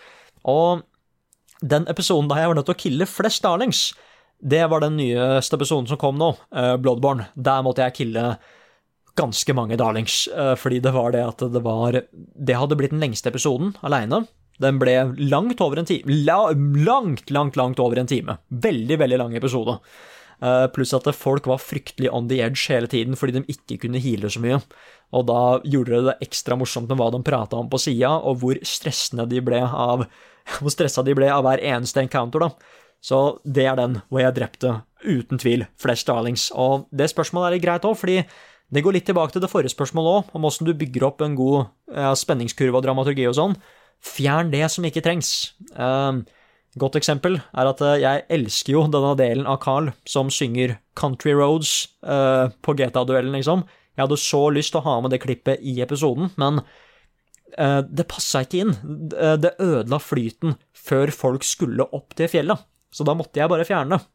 [0.48, 0.84] Og
[1.60, 3.90] den episoden da jeg var nødt til å kille flest darlings,
[4.40, 7.30] det var den nyeste episoden som kom nå, uh, Bloodborne.
[7.34, 8.24] Der måtte jeg kille
[9.16, 13.00] ganske mange darlings, uh, fordi det var det at det var Det hadde blitt den
[13.00, 14.26] lengste episoden aleine.
[14.60, 16.20] Den ble langt over en time.
[16.24, 18.38] La, langt, langt, langt over en time.
[18.48, 19.78] Veldig, veldig lang episode.
[20.36, 24.00] Uh, pluss at folk var fryktelig on the edge hele tiden fordi de ikke kunne
[24.04, 24.60] heale så mye.
[25.16, 28.42] Og da gjorde det det ekstra morsomt med hva de prata om på sida, og
[28.42, 30.04] hvor stressende de ble av
[30.60, 32.76] hvor stressa de ble av hver eneste encounter, da.
[33.04, 36.48] Så det er den hvor jeg drepte, uten tvil, flest darlings.
[36.54, 38.22] Og det spørsmålet er litt greit òg, fordi
[38.74, 41.36] det går litt tilbake til det forrige spørsmålet òg, om åssen du bygger opp en
[41.38, 43.54] god ja, spenningskurve og dramaturgi og sånn.
[44.02, 45.36] Fjern det som ikke trengs.
[45.76, 46.24] Uh,
[46.76, 51.32] Godt eksempel er at eh, jeg elsker jo denne delen av Carl som synger Country
[51.36, 53.64] Roads uh, på GTA-duellen, liksom.
[53.96, 58.08] Jeg hadde så lyst til å ha med det klippet i episoden, men uh, det
[58.12, 58.74] passa ikke inn.
[59.40, 62.60] Det ødela flyten før folk skulle opp til fjellet,
[62.96, 64.08] så da måtte jeg bare fjerne det.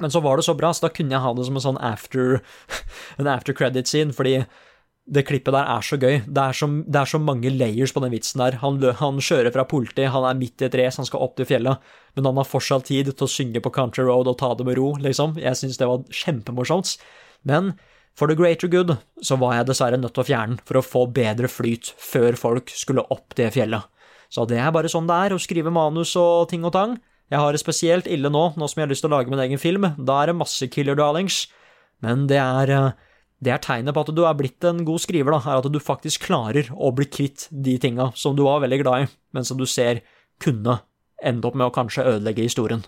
[0.00, 1.80] Men så var det så bra, så da kunne jeg ha det som en sånn
[1.84, 2.40] after,
[3.20, 4.38] en after credit-scene, fordi
[5.10, 6.20] det klippet der er så gøy.
[6.24, 8.60] Det er så, det er så mange layers på den vitsen der.
[8.62, 11.48] Han, han kjører fra politi, han er midt i et race, han skal opp til
[11.50, 11.82] fjellet,
[12.14, 14.78] men han har fortsatt tid til å synge på Country Road og ta det med
[14.78, 15.34] ro, liksom.
[15.40, 16.94] Jeg syns det var kjempemorsomt.
[17.48, 17.74] Men
[18.14, 20.84] for the greater good så var jeg dessverre nødt til å fjerne den for å
[20.84, 23.88] få bedre flyt før folk skulle opp det fjellet.
[24.30, 26.98] Så det er bare sånn det er å skrive manus og ting og tang.
[27.30, 29.42] Jeg har det spesielt ille nå, nå som jeg har lyst til å lage min
[29.42, 29.86] egen film.
[29.98, 31.44] Da er det masse killer darlings,
[32.02, 32.90] men det er eh,
[33.40, 35.80] det er tegnet på at du er blitt en god skriver, da, er at du
[35.80, 39.56] faktisk klarer å bli kvitt de tinga som du var veldig glad i, men som
[39.56, 40.02] du ser
[40.44, 40.82] kunne
[41.24, 42.84] ende opp med å kanskje ødelegge historien.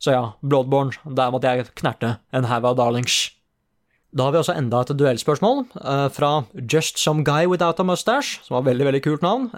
[0.00, 3.16] Så ja, Bloodborne, der måtte jeg knerte en haug av darlings.
[4.14, 8.42] Da har vi også enda et duellspørsmål, uh, fra Just Some Guy Without a Mustache,
[8.44, 9.48] som var veldig, veldig kult navn.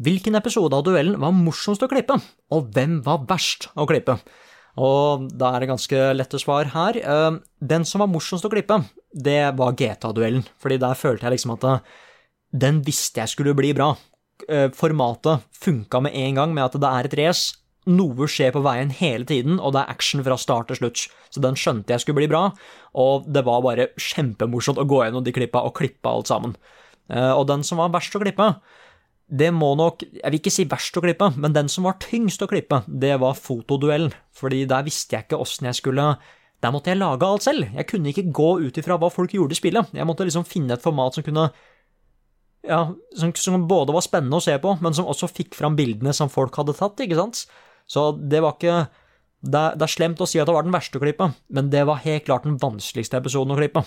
[0.00, 2.16] Hvilken episode av duellen var morsomst å klippe,
[2.48, 4.16] og hvem var verst å klippe?
[4.80, 6.96] Og da er det ganske lette svar her.
[7.04, 8.78] Uh, den som var morsomst å klippe,
[9.12, 11.68] det var GTA-duellen, fordi der følte jeg liksom at
[12.64, 13.92] den visste jeg skulle bli bra.
[14.48, 17.58] Uh, formatet funka med en gang, med at det er et race.
[17.92, 21.08] Noe skjer på veien hele tiden, og det er action fra start til slutt.
[21.28, 22.46] Så den skjønte jeg skulle bli bra,
[22.96, 26.56] og det var bare kjempemorsomt å gå gjennom de klippa og klippe alt sammen.
[27.12, 28.54] Uh, og den som var verst å klippe,
[29.32, 32.42] det må nok Jeg vil ikke si verst å klippe, men den som var tyngst
[32.44, 34.12] å klippe, det var fotoduellen.
[34.36, 36.14] Fordi der visste jeg ikke åssen jeg skulle
[36.62, 37.66] Der måtte jeg lage alt selv.
[37.74, 39.94] Jeg kunne ikke gå ut ifra hva folk gjorde i spillet.
[39.96, 41.50] Jeg måtte liksom finne et format som kunne
[42.62, 46.12] Ja, som, som både var spennende å se på, men som også fikk fram bildene
[46.14, 47.46] som folk hadde tatt, ikke sant?
[47.90, 48.84] Så det var ikke
[49.42, 51.82] det det er slemt å si at det var den verste å klippe, men det
[51.88, 53.82] var helt klart den vanskeligste episoden å klippe.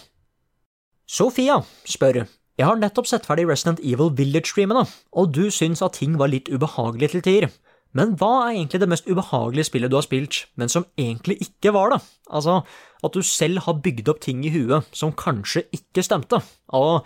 [1.07, 2.25] Sofia spør
[2.55, 6.47] jeg har nettopp sett ferdig Resident Evil Village-streamene, og du syns at ting var litt
[6.47, 7.53] ubehagelig til tider.
[7.95, 11.71] Men hva er egentlig det mest ubehagelige spillet du har spilt, men som egentlig ikke
[11.75, 12.01] var det?
[12.27, 12.61] Altså,
[13.03, 16.41] at du selv har bygd opp ting i huet som kanskje ikke stemte.
[16.75, 17.05] Og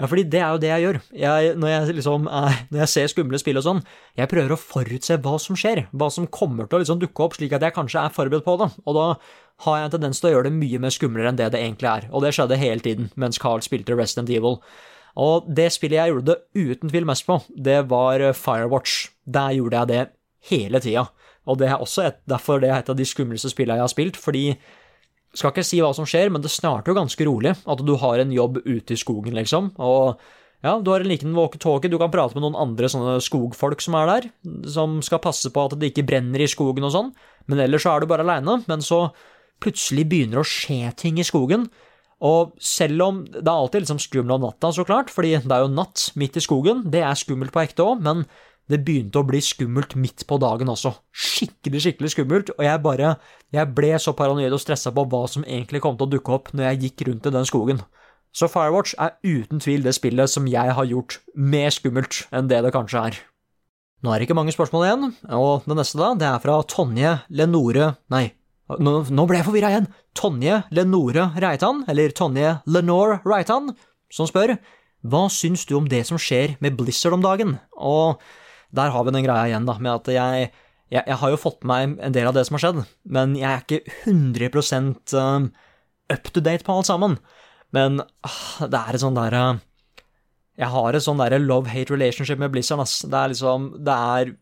[0.00, 0.98] ja, fordi det er jo det jeg gjør.
[1.12, 3.82] Jeg, når, jeg liksom når, jeg ser skumle spill og sånn,
[4.16, 7.36] jeg prøver å forutse hva som skjer, hva som kommer til å liksom dukke opp,
[7.36, 8.70] slik at jeg kanskje er forberedt på det.
[8.88, 9.06] Og da
[9.66, 11.90] har jeg en tendens til å gjøre det mye mer skumlere enn det det egentlig
[11.90, 12.08] er.
[12.16, 14.56] Og det skjedde hele tiden mens Carl spilte Resident Evil.
[15.18, 19.08] Og det spillet jeg gjorde det uten tvil mest på, det var Firewatch.
[19.26, 20.04] Der gjorde jeg det
[20.50, 21.08] hele tida.
[21.48, 23.92] Og det er også et, derfor det er et av de skumleste spillene jeg har
[23.92, 24.44] spilt, fordi
[25.36, 27.54] skal ikke si hva som skjer, men det starter jo ganske rolig.
[27.70, 29.72] At du har en jobb ute i skogen, liksom.
[29.78, 30.20] Og
[30.60, 33.96] ja, du har en liten walkietalkie, du kan prate med noen andre sånne skogfolk som
[33.96, 34.26] er der,
[34.68, 37.12] som skal passe på at det ikke brenner i skogen og sånn.
[37.48, 38.58] Men ellers så er du bare aleine.
[38.68, 39.06] Men så
[39.62, 41.70] plutselig begynner det å skje ting i skogen.
[42.20, 45.64] Og selv om det er alltid liksom skummelt om natta, så klart, fordi det er
[45.64, 48.26] jo natt midt i skogen, det er skummelt på ekte òg, men
[48.70, 50.92] det begynte å bli skummelt midt på dagen også.
[51.10, 53.16] Skikkelig, skikkelig skummelt, og jeg bare
[53.50, 56.52] Jeg ble så paranoid og stressa på hva som egentlig kom til å dukke opp
[56.52, 57.80] når jeg gikk rundt i den skogen.
[58.30, 62.60] Så Firewatch er uten tvil det spillet som jeg har gjort mer skummelt enn det
[62.62, 63.18] det kanskje er.
[64.00, 67.16] Nå er det ikke mange spørsmål igjen, og det neste da, det er fra Tonje
[67.34, 68.30] Lenore Nei,
[68.78, 69.88] nå, nå ble jeg forvirra igjen.
[70.16, 73.72] Tonje Lenore Reitan, eller Tonje Lenore Reitan,
[74.12, 74.56] som spør
[75.00, 77.56] hva syns du om det som skjer med Blizzard om dagen?
[77.80, 78.20] Og
[78.76, 80.50] der har vi den greia igjen, da, med at jeg,
[80.92, 83.34] jeg, jeg har jo fått med meg en del av det som har skjedd, men
[83.38, 85.48] jeg er ikke 100 um,
[86.12, 87.16] up to date på alt sammen.
[87.74, 89.64] Men ah, det er et sånn derre uh,
[90.60, 92.82] jeg har et sånn love-hate relationship med Blizzard.
[92.84, 93.00] Ass.
[93.08, 94.34] Det er liksom Det er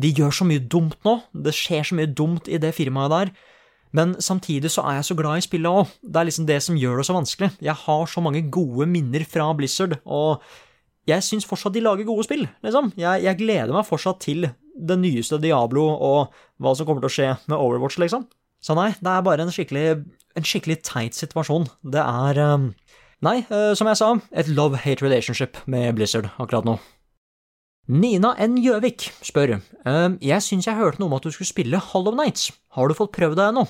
[0.00, 1.20] De gjør så mye dumt nå.
[1.32, 3.32] Det skjer så mye dumt i det firmaet der.
[3.96, 5.94] Men samtidig så er jeg så glad i spillet òg.
[6.02, 7.50] Det er liksom det som gjør det så vanskelig.
[7.58, 10.44] Jeg har så mange gode minner fra Blizzard, og
[11.08, 12.92] jeg syns fortsatt de lager gode spill, liksom.
[13.00, 14.46] Jeg, jeg gleder meg fortsatt til
[14.78, 18.28] det nyeste Diablo og hva som kommer til å skje med Overwatch, liksom.
[18.62, 20.04] Så nei, det er bare en skikkelig,
[20.38, 21.66] en skikkelig teit situasjon.
[21.82, 22.70] Det er um,
[23.20, 26.78] Nei, uh, som jeg sa, et love-hate relationship med Blizzard akkurat nå.
[27.90, 28.54] Nina N.
[28.62, 32.48] Gjøvik spør uh, Jeg syns jeg hørte noe om at du skulle spille Hollow Nights.
[32.76, 33.66] Har du fått prøvd det ennå?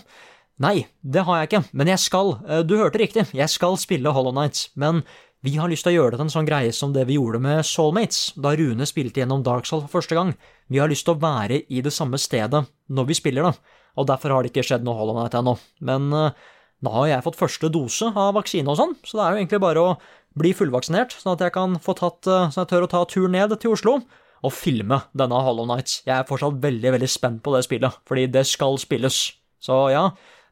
[0.60, 2.36] Nei, det har jeg ikke, men jeg skal.
[2.44, 5.02] Uh, du hørte riktig, jeg skal spille Hollow Nights, men
[5.42, 7.40] vi har lyst til å gjøre det til en sånn greie som det vi gjorde
[7.42, 10.34] med Soulmates, da Rune spilte gjennom Dark Soul for første gang.
[10.68, 13.54] Vi har lyst til å være i det samme stedet når vi spiller det,
[13.96, 15.56] og derfor har det ikke skjedd noe Hollow Night ennå.
[15.88, 16.50] Men uh,
[16.80, 19.62] nå har jeg fått første dose av vaksine og sånn, så det er jo egentlig
[19.62, 19.94] bare å
[20.40, 23.28] bli fullvaksinert, sånn at jeg kan få tatt, sånn at jeg tør å ta tur
[23.32, 23.98] ned til Oslo
[24.40, 26.00] og filme denne Hollow Nights.
[26.06, 29.18] Jeg er fortsatt veldig, veldig spent på det spillet, fordi det skal spilles.
[29.60, 30.06] Så ja,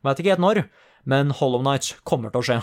[0.05, 0.65] veit ikke helt når,
[1.09, 2.59] men Hollow Nights kommer til å skje.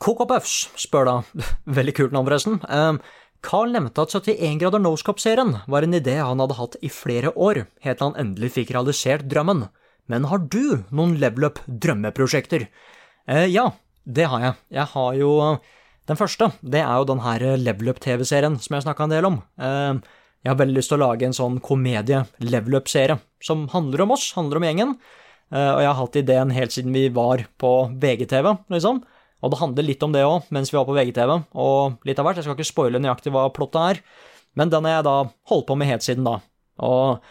[0.00, 1.16] Coco Puffs spør da,
[1.78, 3.02] veldig kult navn forresten, um,
[3.44, 7.64] Carl nevnte at 71 grader nosecop-serien var en idé han hadde hatt i flere år,
[7.84, 9.64] helt til han endelig fikk realisert drømmen.
[10.10, 12.66] Men har du noen level up-drømmeprosjekter?
[13.30, 13.68] Eh, ja,
[14.04, 14.58] det har jeg.
[14.80, 15.34] Jeg har jo
[16.08, 19.36] Den første, det er jo den her level up-TV-serien som jeg snakka en del om.
[19.62, 20.00] Eh,
[20.42, 24.32] jeg har veldig lyst til å lage en sånn komedie-level up-serie som handler om oss,
[24.34, 24.94] handler om gjengen.
[25.52, 29.02] Eh, og jeg har hatt ideen helt siden vi var på VGTV, liksom.
[29.40, 32.26] Og det handler litt om det òg, mens vi var på VGTV, og litt av
[32.26, 32.40] hvert.
[32.40, 34.02] Jeg skal ikke spoile nøyaktig hva plottet er,
[34.58, 35.16] men den har jeg da
[35.52, 36.40] holdt på med helt siden da.
[36.82, 37.22] Og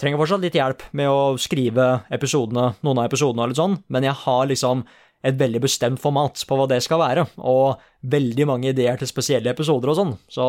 [0.00, 4.06] trenger fortsatt litt hjelp med å skrive episodene, noen av episodene og litt sånn, men
[4.06, 4.84] jeg har liksom
[5.24, 7.80] et veldig bestemt format på hva det skal være, og
[8.12, 10.14] veldig mange ideer til spesielle episoder og sånn.
[10.28, 10.48] Så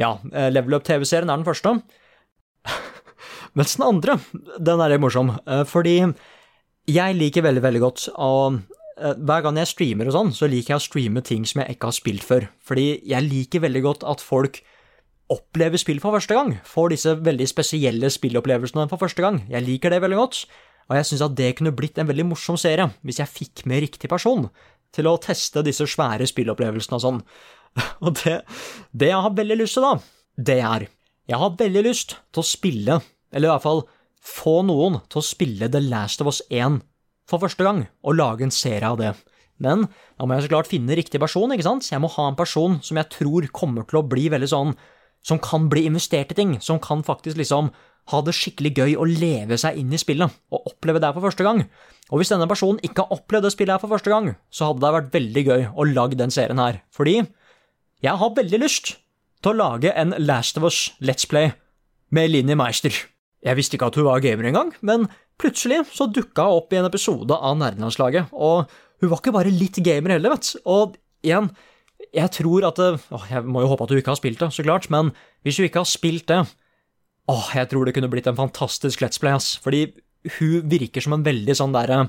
[0.00, 1.74] ja, eh, Level Up TV-serien er den første.
[3.58, 4.16] Mens den andre,
[4.56, 5.98] den er litt morsom, eh, fordi
[6.90, 8.30] jeg liker veldig, veldig godt å
[9.00, 11.76] Eh, hver gang jeg streamer og sånn, så liker jeg å streame ting som jeg
[11.76, 12.48] ikke har spilt før.
[12.66, 14.60] Fordi jeg liker veldig godt at folk
[15.30, 16.56] opplever spill for første gang.
[16.66, 19.40] Får disse veldig spesielle spillopplevelsene for første gang.
[19.50, 20.42] Jeg liker det veldig godt.
[20.90, 23.84] Og jeg syns at det kunne blitt en veldig morsom serie hvis jeg fikk med
[23.84, 24.48] riktig person
[24.94, 27.20] til å teste disse svære spillopplevelsene og sånn.
[28.02, 28.40] Og det,
[28.90, 29.92] det jeg har veldig lyst til, da,
[30.50, 30.88] det er
[31.30, 32.96] Jeg har veldig lyst til å spille,
[33.30, 33.84] eller i hvert fall
[34.18, 36.80] få noen til å spille The Last of Us 1
[37.30, 39.12] for første gang og lage en serie av det.
[39.62, 39.86] Men
[40.18, 41.86] da må jeg så klart finne riktig person, ikke sant?
[41.86, 44.74] Jeg må ha en person som jeg tror kommer til å bli veldig sånn
[45.26, 47.70] Som kan bli investert i ting, som kan faktisk liksom
[48.10, 51.28] ha det skikkelig gøy å leve seg inn i spillet og oppleve det her for
[51.28, 51.62] første gang.
[52.10, 54.82] Og hvis denne personen ikke har opplevd det spillet her for første gang, så hadde
[54.82, 56.80] det vært veldig gøy å lage den serien her.
[56.90, 57.20] Fordi
[58.00, 58.94] jeg har veldig lyst
[59.44, 61.52] til å lage en Last of Us Let's Play
[62.10, 62.96] med Linni Meister.
[63.44, 65.06] Jeg visste ikke at hun var gamer engang, men
[65.40, 68.68] Plutselig så dukka hun opp i en episode av Nerdelandslaget, og
[69.00, 70.60] hun var ikke bare litt gamer heller, vet du.
[70.68, 71.48] Og igjen,
[72.16, 74.50] jeg tror at det, åh, Jeg må jo håpe at du ikke har spilt det,
[74.54, 75.12] så klart, men
[75.44, 76.42] hvis du ikke har spilt det
[77.30, 79.54] Åh, jeg tror det kunne blitt en fantastisk Let's Play, ass.
[79.62, 79.92] Fordi
[80.40, 82.08] hun virker som en veldig sånn derre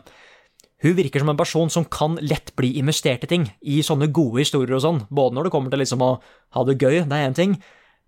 [0.82, 4.42] hun virker som en person som kan lett bli investert i ting, i sånne gode
[4.42, 6.16] historier og sånn, både når det kommer til liksom å
[6.58, 7.54] ha det gøy, det er én ting,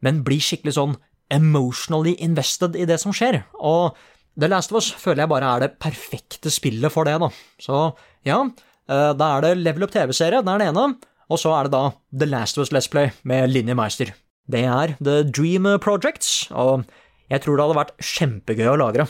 [0.02, 0.96] men bli skikkelig sånn
[1.34, 3.44] emotionally invested i det som skjer.
[3.62, 3.94] Og
[4.34, 7.30] The Last of Us føler jeg bare er det perfekte spillet for det, da.
[7.62, 7.86] Så
[8.26, 8.42] ja,
[8.90, 10.88] eh, da er det Level Up TV-serie, det er det ene,
[11.30, 14.14] og så er det da The Last of Us Let's Play med Linni Meister.
[14.50, 16.84] Det er The Dream Projects, og
[17.32, 19.08] jeg tror det hadde vært kjempegøy å lagre.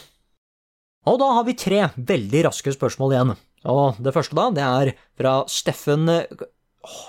[1.09, 3.33] Og da har vi tre veldig raske spørsmål igjen.
[3.71, 7.01] Og det første, da, det er fra Steffen oh,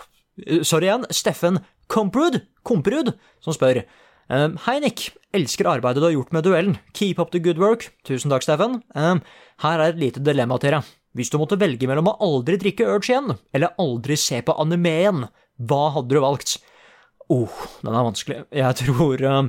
[0.67, 1.61] Sorry igjen, Steffen
[1.91, 3.13] Komprud, Komprud,
[3.45, 3.85] som spør
[4.33, 5.11] Um, Hei, Nick.
[5.37, 6.77] Elsker arbeidet du har gjort med duellen.
[6.97, 7.91] Keep up the good work.
[8.09, 8.79] Tusen takk, Steffen.
[8.97, 9.21] Um,
[9.61, 10.93] her er et lite dilemma til deg.
[11.15, 14.95] Hvis du måtte velge mellom å aldri drikke Urge igjen, eller aldri se på anime
[15.01, 15.27] igjen,
[15.63, 16.57] hva hadde du valgt?
[17.33, 18.39] oh, den er vanskelig.
[18.53, 19.43] Jeg tror uh,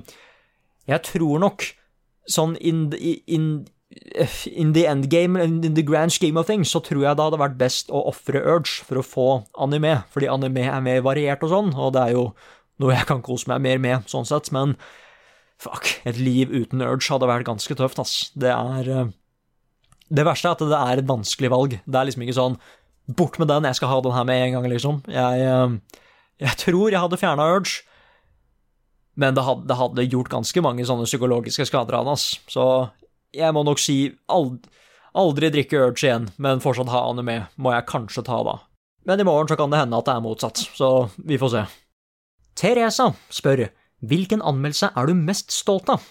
[0.87, 1.65] Jeg tror nok
[2.29, 2.87] sånn in,
[3.27, 3.65] in,
[4.49, 7.41] in the end game, in the grand scheme of things, så tror jeg det hadde
[7.41, 9.27] vært best å ofre Urge for å få
[9.61, 12.29] anime, fordi anime er mer variert og sånn, og det er jo
[12.81, 14.73] noe jeg kan kose meg mer med, sånn sett, men
[15.61, 18.15] fuck, et liv uten urge hadde vært ganske tøft, ass.
[18.35, 19.13] Det er eh,
[20.09, 21.77] Det verste er at det er et vanskelig valg.
[21.85, 22.57] Det er liksom ikke sånn
[23.05, 25.01] bort med den, jeg skal ha den her med en gang, liksom.
[25.11, 25.99] Jeg, eh,
[26.41, 27.83] jeg tror jeg hadde fjerna urge,
[29.15, 32.39] men det hadde, det hadde, gjort ganske mange sånne psykologiske skader av den, ass.
[32.51, 32.65] Så
[33.35, 33.99] jeg må nok si
[34.31, 34.73] aldri,
[35.15, 38.57] aldri drikke urge igjen, men fortsatt ha anime, må jeg kanskje ta da.
[39.05, 41.63] Men i morgen så kan det hende at det er motsatt, så vi får se.
[42.57, 43.67] Teresa spør
[44.05, 46.03] hvilken anmeldelse er du mest stolt av?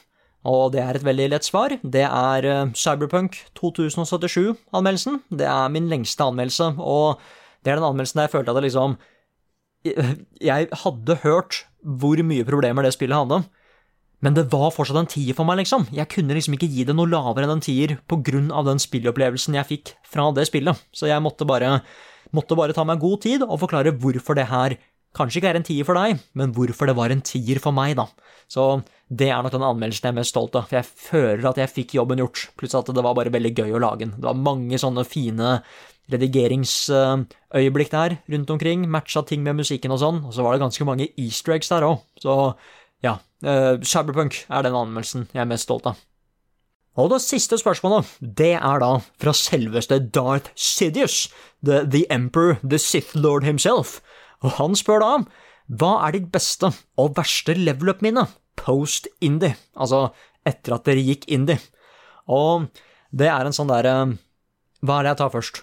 [0.45, 1.73] Og det er et veldig lett svar.
[1.81, 5.23] Det er eh, Cyberpunk 2077-anmeldelsen.
[5.33, 7.21] Det er min lengste anmeldelse, og
[7.65, 8.99] det er den anmeldelsen der jeg følte at det liksom
[9.85, 13.43] Jeg hadde hørt hvor mye problemer det spillet hadde,
[14.25, 15.85] men det var fortsatt en tier for meg, liksom.
[15.93, 19.69] Jeg kunne liksom ikke gi det noe lavere enn en tier av den spillopplevelsen jeg
[19.69, 20.81] fikk fra det spillet.
[20.97, 21.83] Så jeg måtte bare,
[22.33, 24.79] måtte bare ta meg god tid og forklare hvorfor det her
[25.17, 27.95] kanskje ikke er en tier for deg, men hvorfor det var en tier for meg,
[27.99, 28.09] da.
[28.51, 31.61] Så det er nok den anmeldelsen jeg er mest stolt av, for jeg føler at
[31.61, 34.15] jeg fikk jobben gjort, pluss at det var bare veldig gøy å lage den.
[34.19, 35.59] Det var mange sånne fine
[36.13, 40.89] redigeringsøyeblikk der rundt omkring, matcha ting med musikken og sånn, og så var det ganske
[40.89, 42.35] mange easter eggs der òg, så
[43.05, 46.01] ja, uh, Cyberpunk er den anmeldelsen jeg er mest stolt av.
[47.01, 51.27] Og det siste spørsmålet, det er da fra selveste Darth Sidious,
[51.59, 53.99] the, the Emperor, the Sith Lord himself,
[54.45, 55.13] og han spør da
[55.81, 56.69] hva er ditt beste
[57.01, 58.27] og verste level up-minne
[58.61, 60.11] post-indie, altså
[60.45, 61.57] etter at dere gikk indie?
[62.29, 62.69] Og
[63.15, 63.95] det er en sånn derre
[64.85, 65.63] Hva er det jeg tar først?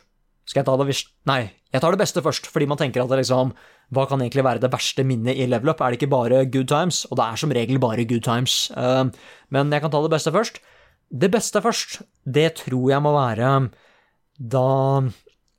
[0.49, 1.13] Skal jeg ta det visst?
[1.29, 1.41] Nei,
[1.71, 3.53] jeg tar det beste først, fordi man tenker at det liksom
[3.93, 5.81] Hva kan egentlig være det verste minnet i level up?
[5.81, 7.05] Er det ikke bare good times?
[7.09, 8.71] Og det er som regel bare good times.
[8.73, 9.09] Uh,
[9.49, 10.61] men jeg kan ta det beste først.
[11.11, 13.49] Det beste først, det tror jeg må være
[14.39, 14.67] da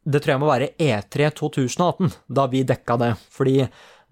[0.02, 3.12] Det tror jeg må være E3 2018, da vi dekka det.
[3.30, 3.58] Fordi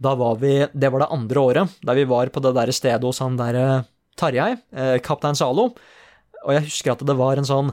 [0.01, 3.05] da var vi Det var det andre året, da vi var på det der stedet
[3.05, 3.85] hos han derre
[4.17, 5.75] Tarjei, eh, kaptein Zalo.
[6.45, 7.73] Og jeg husker at det var en sånn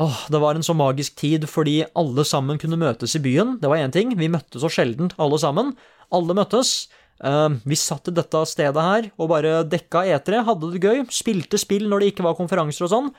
[0.00, 3.58] Åh, det var en så magisk tid fordi alle sammen kunne møtes i byen.
[3.60, 5.74] Det var én ting, vi møttes så sjelden, alle sammen.
[6.10, 6.88] Alle møttes.
[7.22, 11.60] Uh, vi satt i dette stedet her og bare dekka etere, hadde det gøy, spilte
[11.60, 13.12] spill når det ikke var konferanser og sånn.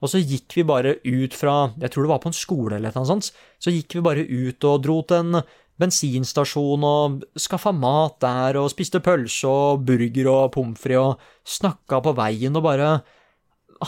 [0.00, 2.94] Og så gikk vi bare ut fra Jeg tror det var på en skole eller
[2.96, 3.30] noe sånt.
[3.60, 5.42] Så gikk vi bare ut og dro til en
[5.80, 12.02] bensinstasjon og skaffa mat der og spiste pølse og burger og pommes frites og snakka
[12.04, 12.90] på veien og bare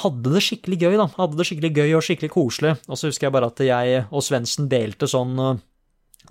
[0.00, 1.06] hadde det skikkelig gøy, da.
[1.18, 2.78] Hadde det skikkelig gøy og skikkelig koselig.
[2.88, 5.36] Og så husker jeg bare at jeg og Svendsen delte sånn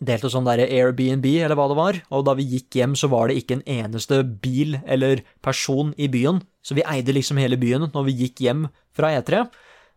[0.01, 3.29] delte sånn derre Airbnb, eller hva det var, og da vi gikk hjem, så var
[3.29, 7.89] det ikke en eneste bil eller person i byen, så vi eide liksom hele byen
[7.91, 8.63] når vi gikk hjem
[8.97, 9.43] fra E3.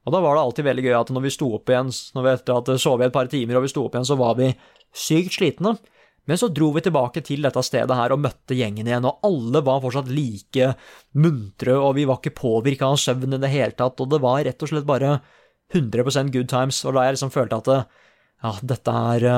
[0.05, 2.33] Og da var det alltid veldig gøy at når vi sto opp igjen, når vi
[2.35, 4.51] etter at sov i et par timer og vi sto opp igjen, så var vi
[4.95, 5.75] sykt slitne.
[6.29, 9.61] Men så dro vi tilbake til dette stedet her og møtte gjengen igjen, og alle
[9.65, 10.71] var fortsatt like
[11.21, 14.41] muntre, og vi var ikke påvirka av søvn i det hele tatt, og det var
[14.47, 15.19] rett og slett bare
[15.75, 19.29] 100% good times, og da jeg liksom følte at ja, dette er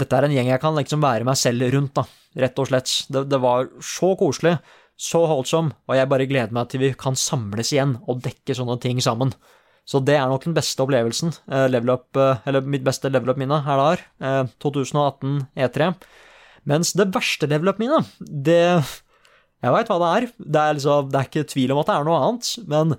[0.00, 2.06] dette er en gjeng jeg kan liksom være meg selv rundt, da,
[2.40, 2.92] rett og slett.
[3.12, 4.56] Det, det var så koselig,
[5.00, 8.78] så holdsom, og jeg bare gleder meg til vi kan samles igjen og dekke sånne
[8.82, 9.32] ting sammen.
[9.88, 13.32] Så det er nok den beste opplevelsen, eh, level up, eh, eller mitt beste level
[13.32, 15.94] up-minne her der, eh, 2018 E3.
[16.66, 18.84] Mens det verste level up-minnet, det
[19.60, 20.32] Jeg veit hva det er.
[20.40, 22.94] Det er, liksom, det er ikke tvil om at det er noe annet, men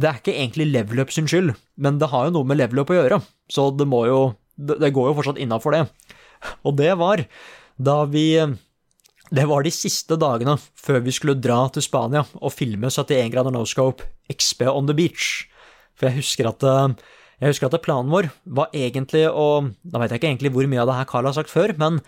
[0.00, 1.54] det er ikke egentlig level up sin skyld.
[1.76, 3.18] Men det har jo noe med level up å gjøre,
[3.52, 5.82] så det må jo det går jo fortsatt innafor det.
[6.64, 7.26] Og det var
[7.76, 8.56] da vi
[9.26, 13.50] Det var de siste dagene før vi skulle dra til Spania og filme 71 grader
[13.50, 15.48] no scope XB on the beach.
[15.96, 16.94] For jeg husker at eh,
[17.40, 20.84] jeg husker at planen vår var egentlig å Da vet jeg ikke egentlig hvor mye
[20.84, 22.00] av det her Carl har sagt før, men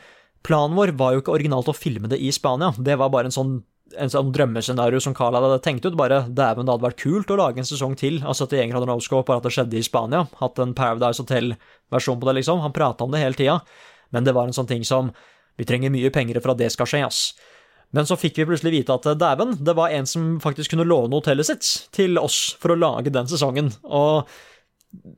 [0.47, 2.71] planen vår var jo ikke originalt å filme det i Spania.
[2.79, 3.59] Det var bare en sånn,
[3.99, 5.99] en sånn drømmescenario som Carl hadde tenkt ut.
[5.99, 9.27] Bare dæven, det hadde vært kult å lage en sesong til av 71 grader no-scope,
[9.29, 10.25] bare at det skjedde i Spania.
[10.41, 12.63] Hatt en Paradise Hotel-versjon på det, liksom.
[12.65, 13.59] Han prata om det hele tida.
[14.15, 15.13] Men det var en sånn ting som
[15.59, 17.23] Vi trenger mye penger for at det skal skje, ass.
[17.97, 21.17] Men så fikk vi plutselig vite at dæven, det var en som faktisk kunne låne
[21.17, 23.71] hotellet sitt til oss for å lage den sesongen.
[23.85, 24.29] Og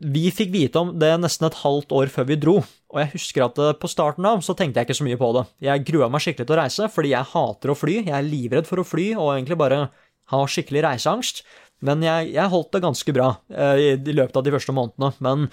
[0.02, 2.56] vi fikk vite om det nesten et halvt år før vi dro,
[2.90, 5.30] og jeg husker at eh, på starten av så tenkte jeg ikke så mye på
[5.36, 5.44] det.
[5.66, 8.70] Jeg grua meg skikkelig til å reise, fordi jeg hater å fly, jeg er livredd
[8.70, 9.84] for å fly og egentlig bare
[10.30, 11.44] har skikkelig reiseangst.
[11.86, 15.12] Men jeg, jeg holdt det ganske bra eh, i, i løpet av de første månedene.
[15.22, 15.46] Men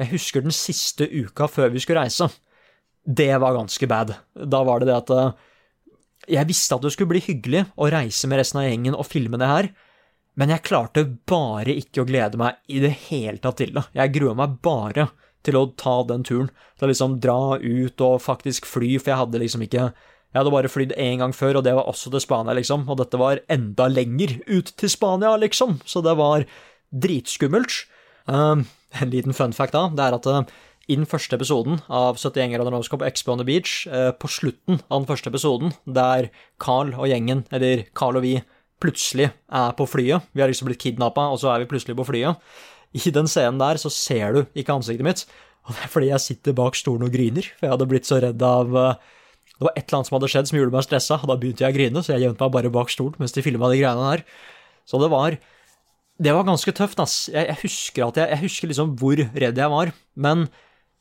[0.00, 2.30] jeg husker den siste uka før vi skulle reise.
[3.04, 4.16] Det var ganske bad.
[4.34, 5.46] Da var det det at eh,
[6.28, 9.40] jeg visste at det skulle bli hyggelig å reise med resten av gjengen og filme
[9.40, 9.70] det her,
[10.38, 13.84] men jeg klarte bare ikke å glede meg i det hele tatt til det.
[13.96, 15.08] Jeg grua meg bare
[15.46, 19.22] til å ta den turen, til å liksom dra ut og faktisk fly, for jeg
[19.24, 19.92] hadde liksom ikke
[20.30, 23.00] Jeg hadde bare flydd én gang før, og det var også til Spania, liksom, og
[23.00, 26.44] dette var enda lenger ut til Spania, liksom, så det var
[26.94, 27.80] dritskummelt.
[28.30, 28.62] Uh,
[29.02, 30.44] en liten fun fact da, det er at uh,
[30.88, 34.80] i den første episoden av 71 grader Noscope Expo on the Beach, eh, på slutten
[34.88, 38.40] av den første episoden, der Carl og gjengen, eller Carl og vi,
[38.80, 40.24] plutselig er på flyet.
[40.32, 42.40] Vi har liksom blitt kidnappa, og så er vi plutselig på flyet.
[42.96, 45.26] I den scenen der så ser du ikke ansiktet mitt,
[45.68, 48.18] og det er fordi jeg sitter bak stolen og griner, for jeg hadde blitt så
[48.24, 48.94] redd av eh,
[49.60, 51.66] Det var et eller annet som hadde skjedd som gjorde meg stressa, og da begynte
[51.66, 54.06] jeg å grine, så jeg gjemte meg bare bak stolen mens de filma de greiene
[54.14, 54.22] der.
[54.88, 55.36] Så det var
[56.20, 57.28] det var ganske tøft, ass.
[57.32, 59.92] Jeg, jeg husker at jeg, jeg husker liksom hvor redd jeg var.
[60.16, 60.48] Men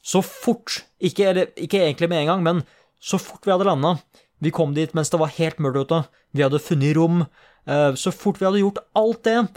[0.04, 2.62] så fort, ikke, eller, ikke egentlig med en gang, men
[3.00, 3.98] så fort vi hadde landa
[4.40, 5.98] Vi kom dit mens det var helt mørkt ute.
[6.32, 7.26] Vi hadde funnet rom.
[7.68, 9.48] eh, Så fort vi hadde gjort alt det,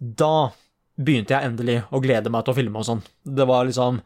[0.00, 0.50] da
[0.96, 3.02] begynte jeg endelig å glede meg til å filme og sånn.
[3.24, 4.00] Det var liksom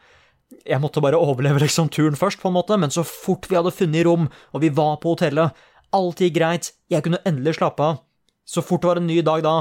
[0.66, 3.70] Jeg måtte bare overleve liksom turen først, på en måte, men så fort vi hadde
[3.70, 5.54] funnet rom, og vi var på hotellet,
[5.94, 8.00] alt gikk greit, jeg kunne endelig slappe av.
[8.44, 9.52] Så fort det var en ny dag da,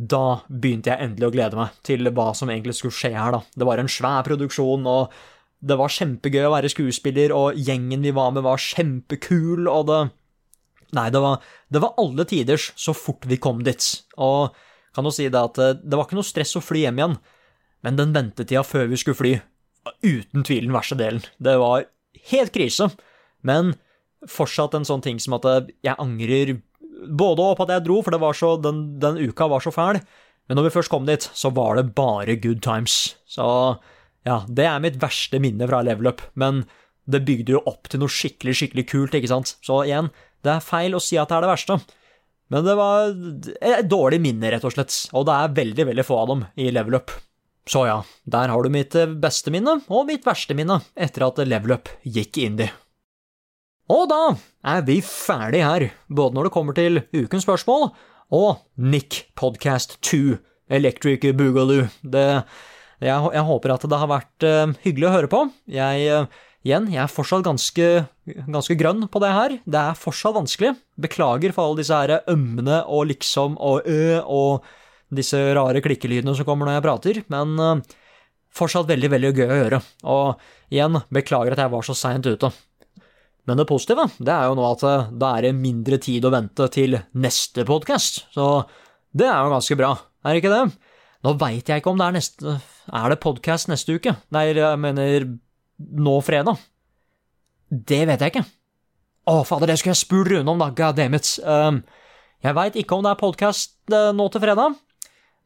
[0.00, 3.42] da begynte jeg endelig å glede meg til hva som egentlig skulle skje her, da.
[3.52, 5.12] Det var en svær produksjon, og
[5.60, 10.00] det var kjempegøy å være skuespiller, og gjengen vi var med var kjempekul, og det
[10.90, 11.36] Nei, det var,
[11.70, 13.84] det var alle tiders så fort vi kom dit.
[14.18, 14.56] Og
[14.90, 17.14] kan jo si det at eh, det var ikke noe stress å fly hjem igjen,
[17.86, 19.30] men den ventetida før vi skulle fly,
[19.86, 21.22] var uten tvil den verste delen.
[21.38, 21.86] Det var
[22.32, 22.90] helt krise,
[23.46, 23.76] men
[24.28, 26.56] fortsatt en sånn ting som at eh, jeg angrer
[27.06, 30.02] både på at jeg dro, for så, den, den uka var så fæl,
[30.48, 33.14] men når vi først kom dit, så var det bare good times.
[33.30, 33.46] Så
[34.28, 36.64] ja, det er mitt verste minne fra level up, men
[37.10, 39.54] det bygde jo opp til noe skikkelig, skikkelig kult, ikke sant?
[39.64, 40.10] Så igjen,
[40.44, 41.78] det er feil å si at det er det verste.
[42.50, 43.10] Men det var
[43.62, 46.70] et dårlig minne, rett og slett, og det er veldig, veldig få av dem i
[46.74, 47.14] level up.
[47.70, 51.42] Så ja, der har du mitt eh, beste minne, og mitt verste minne, etter at
[51.46, 52.70] level up gikk indie.
[53.90, 54.20] Og da
[54.70, 57.88] er vi ferdig her, både når det kommer til ukens spørsmål
[58.34, 60.38] og Nick Podcast 2,
[60.70, 61.88] Electric Boogaloo.
[62.02, 62.26] Det,
[63.00, 65.40] jeg, jeg håper at det har vært eh, hyggelig å høre på.
[65.72, 67.88] Jeg, eh, igjen, jeg er fortsatt ganske,
[68.28, 69.56] ganske grønn på det her.
[69.64, 70.74] Det er fortsatt vanskelig.
[71.00, 74.68] Beklager for alle disse her ømmene og liksom og ø og
[75.10, 77.96] disse rare klikkelydene som kommer når jeg prater, men eh,
[78.54, 79.80] fortsatt veldig, veldig gøy å gjøre.
[80.12, 82.52] Og igjen, beklager at jeg var så seint ute.
[83.48, 84.84] Men det positive det er jo nå at
[85.16, 88.52] da er det mindre tid å vente til neste podkast, så
[89.16, 90.89] det er jo ganske bra, er det ikke det?
[91.20, 92.54] Nå veit jeg ikke om det er neste
[92.88, 94.14] Er det podkast neste uke?
[94.32, 95.26] Nei, jeg mener
[95.76, 96.60] nå fredag.
[97.70, 98.46] Det vet jeg ikke.
[99.30, 101.16] Å, fader, det skulle jeg spurt Rune om, da, god damn.
[101.44, 101.80] Um,
[102.44, 104.76] jeg veit ikke om det er podkast uh, nå til fredag,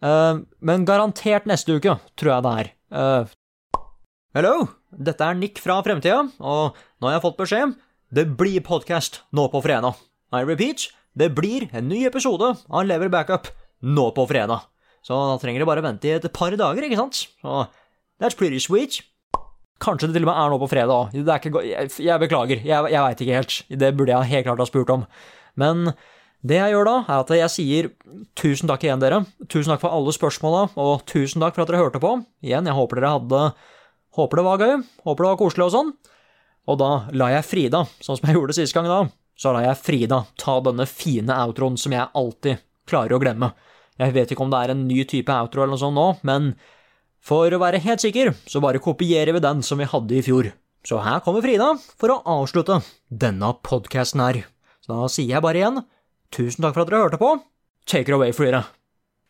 [0.02, 2.70] uh, men garantert neste uke, tror jeg det er.
[2.94, 3.34] Uh,
[4.34, 4.54] Hello,
[4.90, 7.78] dette er Nick fra fremtida, og nå har jeg fått beskjed.
[8.14, 10.00] Det blir podkast nå på fredag.
[10.34, 13.52] I repeat, det blir en ny episode av Lever Backup
[13.86, 14.66] nå på fredag.
[15.04, 17.26] Så da trenger de bare vente i et par dager, ikke sant?
[17.42, 17.66] Så
[18.22, 19.02] that's pretty sweet.
[19.82, 21.14] Kanskje det til og med er nå på fredag òg.
[21.26, 23.56] Det Jeg, jeg beklager, jeg, jeg veit ikke helt.
[23.68, 25.04] Det burde jeg helt klart ha spurt om.
[25.60, 25.92] Men
[26.44, 27.90] det jeg gjør da, er at jeg sier
[28.36, 29.22] tusen takk igjen, dere.
[29.48, 32.14] Tusen takk for alle spørsmåla, og tusen takk for at dere hørte på.
[32.44, 33.46] Igjen, jeg håper dere hadde
[34.14, 35.88] Håper det var gøy, håper det var koselig og sånn.
[36.70, 39.00] Og da lar jeg Frida, sånn som jeg gjorde sist gang da,
[39.34, 43.50] så lar jeg Frida ta denne fine outroen som jeg alltid klarer å glemme.
[44.00, 46.52] Jeg vet ikke om det er en ny type outro eller noe sånt nå, men
[47.24, 50.50] for å være helt sikker, så bare kopierer vi den som vi hadde i fjor.
[50.84, 54.42] Så her kommer Frida for å avslutte denne podkasten her.
[54.84, 55.84] Så da sier jeg bare igjen,
[56.34, 57.30] tusen takk for at dere hørte på.
[57.88, 58.66] Take it away, Frida.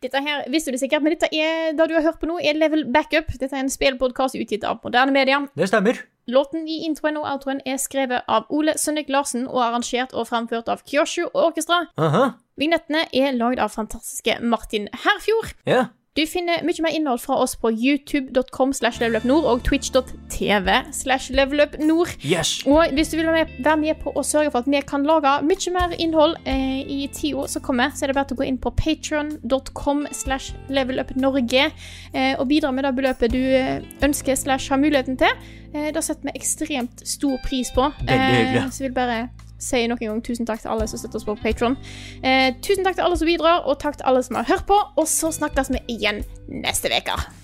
[0.03, 2.59] Dette her visste du sikkert, men dette er, det du har hørt på nå, er
[2.59, 3.31] Level Backup.
[3.39, 5.39] Dette er en spillpodkast utgitt av moderne media.
[5.57, 6.03] Det stemmer.
[6.29, 10.69] Låten i introen og outroen er skrevet av Ole Sønnik Larsen og arrangert og fremført
[10.73, 11.85] av Kyoshu Orkestra.
[12.01, 15.55] Aha, Vignettene er lagd av fantastiske Martin Herfjord.
[15.67, 15.85] ja.
[16.15, 22.13] Du finner mye mer innhold fra oss på youtube.com slash levelupnord og twitch.tv slash levelupnord.
[22.23, 22.61] Yes.
[22.71, 25.73] Og hvis du vil være med, på å sørge for at vi kan lage mye
[25.75, 28.61] mer innhold eh, i tida som kommer, så er det bare til å gå inn
[28.63, 34.79] på patron.com slash levelupnorge eh, og bidra med det beløpet du eh, ønsker slash har
[34.79, 35.35] muligheten til.
[35.75, 37.91] Eh, det setter vi ekstremt stor pris på.
[38.07, 38.63] Veldig hyggelig.
[38.63, 39.19] Eh, så jeg vil bare
[39.65, 41.79] si nok en gang tusen takk til alle som støtter oss på Patron.
[42.23, 44.79] Eh, tusen takk til alle som bidrar, og takk til alle som har hørt på.
[44.97, 47.44] Og så snakkes vi igjen neste uke.